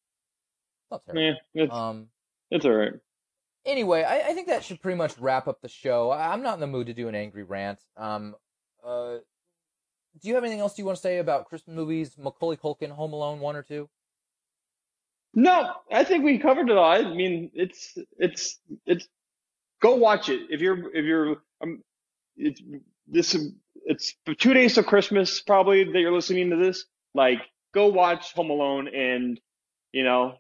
It's 0.84 0.90
not 0.92 1.04
terrible. 1.04 1.38
Yeah, 1.54 1.64
it's, 1.64 1.72
Um. 1.74 2.08
it's 2.50 2.64
all 2.64 2.72
right. 2.72 2.92
Anyway, 3.64 4.02
I, 4.02 4.30
I 4.30 4.34
think 4.34 4.48
that 4.48 4.64
should 4.64 4.82
pretty 4.82 4.98
much 4.98 5.16
wrap 5.18 5.46
up 5.46 5.60
the 5.60 5.68
show. 5.68 6.10
I, 6.10 6.32
I'm 6.32 6.42
not 6.42 6.54
in 6.54 6.60
the 6.60 6.66
mood 6.66 6.88
to 6.88 6.94
do 6.94 7.08
an 7.08 7.14
angry 7.14 7.44
rant. 7.44 7.80
Um. 7.96 8.34
Uh. 8.84 9.18
Do 10.20 10.28
you 10.28 10.34
have 10.34 10.44
anything 10.44 10.60
else 10.60 10.78
you 10.78 10.84
want 10.84 10.96
to 10.96 11.02
say 11.02 11.18
about 11.18 11.46
Christmas 11.46 11.74
movies? 11.74 12.16
Macaulay 12.18 12.56
Culkin, 12.56 12.90
Home 12.90 13.14
Alone, 13.14 13.40
one 13.40 13.56
or 13.56 13.62
two? 13.62 13.88
No, 15.34 15.72
I 15.90 16.04
think 16.04 16.24
we 16.24 16.38
covered 16.38 16.68
it 16.68 16.76
all. 16.76 16.92
I 16.92 17.14
mean, 17.14 17.50
it's 17.54 17.96
it's 18.18 18.58
it's 18.84 19.08
go 19.80 19.94
watch 19.94 20.28
it 20.28 20.42
if 20.50 20.60
you're 20.60 20.94
if 20.94 21.04
you're 21.04 21.36
um, 21.62 21.82
it's 22.36 22.60
this 23.06 23.36
it's 23.86 24.14
two 24.38 24.52
days 24.52 24.76
of 24.76 24.86
Christmas 24.86 25.40
probably 25.40 25.84
that 25.84 25.98
you're 25.98 26.12
listening 26.12 26.50
to 26.50 26.56
this. 26.56 26.84
Like, 27.14 27.40
go 27.72 27.88
watch 27.88 28.32
Home 28.34 28.50
Alone 28.50 28.88
and 28.88 29.40
you 29.92 30.04
know 30.04 30.34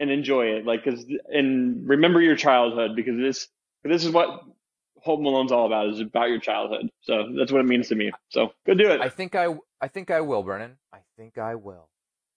and 0.00 0.10
enjoy 0.10 0.46
it. 0.46 0.66
Like, 0.66 0.84
cause 0.84 1.04
and 1.28 1.88
remember 1.88 2.20
your 2.20 2.36
childhood 2.36 2.96
because 2.96 3.16
this 3.18 3.48
this 3.84 4.04
is 4.04 4.10
what 4.10 4.40
Home 5.02 5.24
Alone's 5.24 5.52
all 5.52 5.66
about. 5.66 5.88
Is 5.88 6.00
about 6.00 6.30
your 6.30 6.40
childhood. 6.40 6.90
So 7.02 7.28
that's 7.38 7.52
what 7.52 7.60
it 7.60 7.66
means 7.66 7.88
to 7.88 7.94
me. 7.94 8.10
So 8.30 8.52
go 8.66 8.74
do 8.74 8.90
it. 8.90 9.00
I 9.00 9.08
think 9.08 9.34
I, 9.34 9.54
I 9.80 9.88
think 9.88 10.10
I 10.10 10.20
will, 10.22 10.42
Brennan. 10.42 10.78
I 10.92 10.98
think 11.16 11.38
I 11.38 11.54
will. 11.54 11.88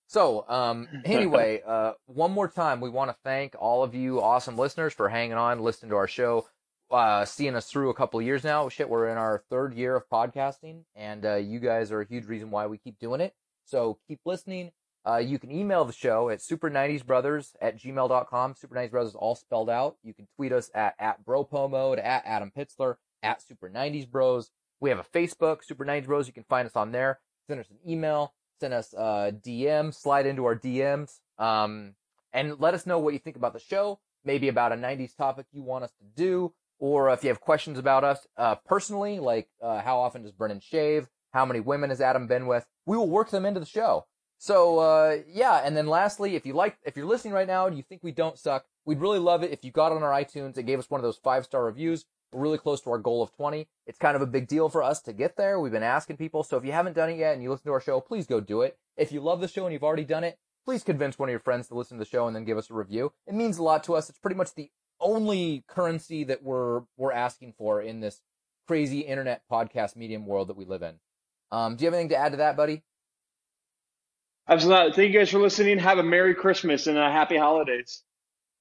So, 0.08 0.46
um, 0.48 0.88
anyway, 1.06 1.62
uh, 1.66 1.94
one 2.06 2.32
more 2.32 2.48
time, 2.48 2.80
we 2.82 2.90
want 2.90 3.10
to 3.10 3.18
thank 3.24 3.56
all 3.60 3.84
of 3.84 3.96
you 3.96 4.22
awesome 4.22 4.58
listeners 4.58 4.94
for 4.94 5.10
hanging 5.10 5.34
on, 5.34 5.60
listening 5.60 5.90
to 5.90 5.96
our 5.96 6.08
show. 6.08 6.46
uh, 6.92 7.26
seeing 7.26 7.56
us 7.56 7.70
through 7.72 7.90
a 7.90 7.94
couple 7.94 8.20
of 8.20 8.26
years 8.26 8.44
now. 8.44 8.70
Shit, 8.70 8.88
we're 8.90 9.10
in 9.10 9.18
our 9.18 9.44
third 9.50 9.74
year 9.74 9.96
of 9.96 10.08
podcasting, 10.10 10.84
and 10.96 11.26
uh, 11.26 11.36
you 11.36 11.60
guys 11.60 11.92
are 11.92 12.02
a 12.02 12.06
huge 12.06 12.26
reason 12.28 12.52
why 12.52 12.68
we 12.68 12.78
keep 12.78 13.00
doing 13.00 13.20
it. 13.22 13.34
So 13.66 13.98
keep 14.08 14.20
listening. 14.26 14.72
Uh, 15.06 15.18
you 15.18 15.38
can 15.38 15.52
email 15.52 15.84
the 15.84 15.94
show 15.94 16.30
at 16.30 16.40
super90sbrothers 16.40 17.56
at 17.62 17.78
gmail.com. 17.78 18.56
Super 18.56 18.76
90s 18.76 18.92
Brothers 18.92 19.16
all 19.16 19.36
spelled 19.36 19.70
out. 19.70 19.98
You 20.04 20.14
can 20.14 20.28
tweet 20.36 20.54
us 20.54 20.72
at, 20.74 20.96
at 20.98 21.26
BroPomode, 21.26 21.98
at 21.98 22.24
Adam 22.26 22.52
Pitzler, 22.58 22.96
at 23.22 23.42
Super 23.42 23.70
90s 23.70 24.10
Bros. 24.10 24.52
We 24.80 24.90
have 24.90 25.00
a 25.00 25.04
Facebook, 25.04 25.64
Super 25.64 25.86
90s 25.86 26.06
Bros. 26.06 26.28
You 26.28 26.34
can 26.34 26.46
find 26.46 26.66
us 26.66 26.76
on 26.76 26.92
there. 26.92 27.20
Send 27.48 27.60
us 27.60 27.70
an 27.70 27.80
email, 27.90 28.34
send 28.62 28.74
us 28.74 28.94
a 28.94 28.98
uh, 28.98 29.32
DM, 29.32 29.94
slide 29.94 30.26
into 30.26 30.46
our 30.46 30.56
DMs, 30.56 31.20
um, 31.38 31.96
and 32.32 32.60
let 32.60 32.74
us 32.74 32.86
know 32.86 33.00
what 33.00 33.14
you 33.14 33.20
think 33.20 33.36
about 33.36 33.52
the 33.52 33.60
show, 33.60 34.00
maybe 34.24 34.48
about 34.48 34.72
a 34.72 34.76
90s 34.76 35.16
topic 35.16 35.46
you 35.52 35.62
want 35.62 35.84
us 35.84 35.92
to 36.00 36.06
do, 36.16 36.54
or 36.80 37.10
if 37.10 37.24
you 37.24 37.30
have 37.30 37.42
questions 37.42 37.78
about 37.78 38.06
us 38.06 38.26
uh, 38.38 38.56
personally, 38.66 39.20
like 39.20 39.50
uh, 39.62 39.82
how 39.82 40.00
often 40.00 40.24
does 40.24 40.32
Brennan 40.32 40.62
shave? 40.62 41.10
How 41.34 41.46
many 41.46 41.60
women 41.60 41.90
has 41.90 42.00
Adam 42.00 42.28
been 42.28 42.48
with? 42.48 42.66
We 42.86 42.96
will 42.96 43.10
work 43.10 43.30
them 43.30 43.46
into 43.46 43.60
the 43.60 43.66
show. 43.66 44.06
So 44.44 44.80
uh, 44.80 45.20
yeah, 45.32 45.62
and 45.64 45.78
then 45.78 45.88
lastly, 45.88 46.36
if 46.36 46.46
you 46.46 46.52
like, 46.52 46.78
if 46.84 46.98
you're 46.98 47.06
listening 47.06 47.34
right 47.34 47.48
now 47.48 47.66
and 47.66 47.78
you 47.78 47.82
think 47.82 48.04
we 48.04 48.12
don't 48.12 48.38
suck, 48.38 48.66
we'd 48.86 49.00
really 49.00 49.18
love 49.18 49.42
it 49.42 49.52
if 49.54 49.64
you 49.64 49.72
got 49.72 49.94
on 49.94 50.04
our 50.04 50.12
iTunes 50.12 50.58
and 50.58 50.68
gave 50.68 50.80
us 50.80 50.90
one 50.90 51.00
of 51.00 51.04
those 51.04 51.16
five 51.16 51.46
star 51.46 51.64
reviews. 51.64 52.04
We're 52.34 52.42
really 52.42 52.58
close 52.58 52.82
to 52.82 52.90
our 52.90 52.98
goal 52.98 53.24
of 53.24 53.32
20. 53.32 53.70
It's 53.88 53.98
kind 53.98 54.18
of 54.18 54.22
a 54.22 54.28
big 54.28 54.50
deal 54.50 54.68
for 54.68 54.84
us 54.84 55.02
to 55.04 55.14
get 55.14 55.38
there. 55.38 55.62
We've 55.62 55.72
been 55.72 55.82
asking 55.82 56.18
people. 56.18 56.44
So 56.44 56.58
if 56.58 56.66
you 56.66 56.74
haven't 56.74 56.98
done 56.98 57.10
it 57.10 57.20
yet 57.20 57.36
and 57.36 57.42
you 57.42 57.52
listen 57.52 57.68
to 57.68 57.72
our 57.72 57.80
show, 57.80 58.02
please 58.02 58.28
go 58.28 58.42
do 58.42 58.64
it. 58.64 58.78
If 58.98 59.14
you 59.14 59.22
love 59.22 59.40
the 59.40 59.48
show 59.48 59.64
and 59.64 59.72
you've 59.72 59.82
already 59.82 60.04
done 60.04 60.26
it, 60.26 60.38
please 60.66 60.84
convince 60.84 61.18
one 61.18 61.30
of 61.30 61.32
your 61.32 61.40
friends 61.40 61.70
to 61.70 61.76
listen 61.76 61.98
to 61.98 62.04
the 62.04 62.10
show 62.10 62.28
and 62.28 62.36
then 62.36 62.44
give 62.44 62.58
us 62.58 62.70
a 62.70 62.74
review. 62.74 63.14
It 63.26 63.36
means 63.36 63.60
a 63.60 63.64
lot 63.64 63.86
to 63.86 63.96
us. 63.96 64.10
It's 64.10 64.20
pretty 64.20 64.36
much 64.36 64.56
the 64.56 64.72
only 65.00 65.64
currency 65.70 66.26
that 66.26 66.44
we're 66.44 66.82
we're 66.98 67.14
asking 67.14 67.54
for 67.58 67.82
in 67.82 68.02
this 68.02 68.20
crazy 68.68 69.00
internet 69.00 69.44
podcast 69.50 69.96
medium 69.96 70.26
world 70.26 70.50
that 70.50 70.58
we 70.58 70.66
live 70.66 70.82
in. 70.82 70.96
Um, 71.50 71.78
do 71.78 71.86
you 71.86 71.88
have 71.88 71.94
anything 71.94 72.10
to 72.10 72.18
add 72.18 72.32
to 72.32 72.38
that, 72.40 72.58
buddy? 72.58 72.84
Absolutely. 74.48 74.92
Thank 74.94 75.14
you 75.14 75.20
guys 75.20 75.30
for 75.30 75.40
listening. 75.40 75.80
Have 75.80 76.00
a 76.00 76.04
Merry 76.04 76.36
Christmas 76.36 76.88
and 76.88 76.98
a 76.98 77.10
Happy 77.10 77.38
Holidays. 77.38 78.04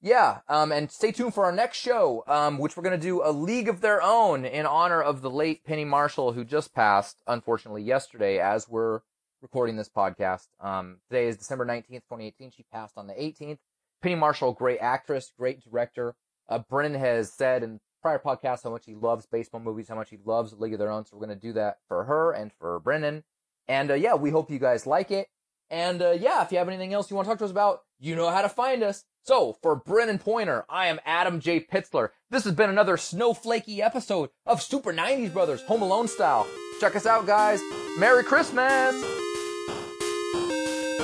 Yeah, 0.01 0.41
um, 0.49 0.73
and 0.73 0.91
stay 0.91 1.13
tuned 1.13 1.33
for 1.33 1.45
our 1.45 1.53
next 1.53 1.79
show, 1.79 2.25
um, 2.27 2.59
which 2.59 2.77
we're 2.77 2.83
going 2.83 2.99
to 2.99 3.07
do 3.07 3.23
a 3.23 3.31
League 3.31 3.69
of 3.69 3.81
Their 3.81 4.03
Own 4.03 4.45
in 4.45 4.67
honor 4.67 5.01
of 5.01 5.23
the 5.23 5.31
late 5.31 5.65
Penny 5.65 5.85
Marshall, 5.85 6.33
who 6.33 6.45
just 6.45 6.75
passed, 6.75 7.23
unfortunately, 7.29 7.83
yesterday 7.83 8.41
as 8.41 8.69
we're 8.69 9.01
recording 9.43 9.77
this 9.77 9.89
podcast. 9.89 10.49
Um, 10.61 10.99
today 11.09 11.29
is 11.29 11.37
December 11.37 11.65
19th, 11.65 12.03
2018. 12.09 12.51
She 12.51 12.65
passed 12.73 12.97
on 12.97 13.07
the 13.07 13.15
18th. 13.15 13.59
Penny 14.03 14.17
Marshall, 14.17 14.53
great 14.53 14.79
actress, 14.81 15.33
great 15.39 15.63
director. 15.63 16.17
Uh, 16.49 16.59
Brennan 16.59 16.99
has 16.99 17.33
said 17.33 17.63
in 17.63 17.79
prior 18.03 18.19
podcasts 18.19 18.65
how 18.65 18.71
much 18.71 18.87
he 18.87 18.95
loves 18.95 19.27
baseball 19.27 19.61
movies, 19.61 19.89
how 19.89 19.95
much 19.95 20.11
he 20.11 20.19
loves 20.25 20.53
League 20.53 20.73
of 20.73 20.81
Their 20.81 20.91
Own. 20.91 21.07
So 21.07 21.17
we're 21.17 21.27
going 21.27 21.39
to 21.39 21.47
do 21.47 21.53
that 21.53 21.79
for 21.87 22.05
her 22.05 22.33
and 22.33 22.53
for 22.53 22.81
Brennan. 22.81 23.23
And 23.69 23.93
uh, 23.93 23.95
yeah, 23.95 24.15
we 24.15 24.31
hope 24.31 24.51
you 24.51 24.59
guys 24.59 24.85
like 24.85 25.13
it. 25.13 25.29
And 25.73 26.03
uh, 26.03 26.11
yeah, 26.11 26.45
if 26.45 26.53
you 26.53 26.59
have 26.59 26.69
anything 26.69 26.93
else 26.93 27.11
you 27.11 27.17
want 27.17 27.27
to 27.27 27.31
talk 27.31 27.39
to 27.39 27.47
us 27.47 27.51
about, 27.51 27.81
you 27.99 28.15
know 28.15 28.31
how 28.31 28.43
to 28.43 28.49
find 28.49 28.83
us. 28.83 29.05
So 29.23 29.57
for 29.63 29.75
Brennan 29.75 30.19
Pointer, 30.19 30.67
I 30.69 30.89
am 30.89 31.01
Adam 31.07 31.41
J. 31.41 31.61
Pitzler. 31.61 32.11
This 32.31 32.45
has 32.45 32.53
been 32.53 32.69
another 32.69 32.97
snowflakey 32.97 33.79
episode 33.79 34.29
of 34.45 34.61
Super 34.61 34.93
90s 34.93 35.33
Brothers 35.33 35.63
Home 35.63 35.81
Alone 35.81 36.09
style. 36.09 36.47
Check 36.79 36.95
us 36.95 37.07
out, 37.07 37.27
guys. 37.27 37.63
Merry 37.99 38.23
Christmas! 38.23 38.95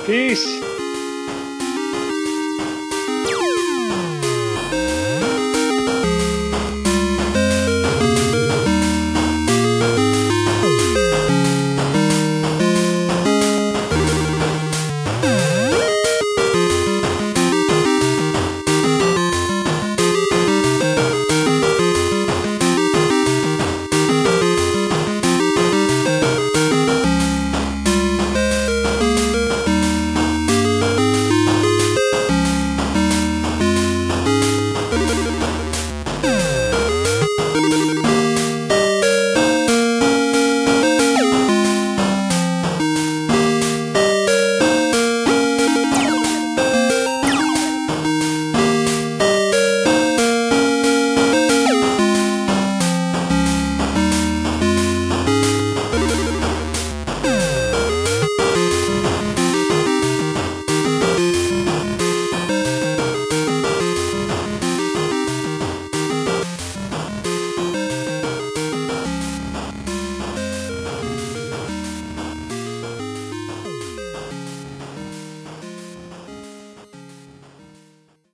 Peace! 0.05 0.88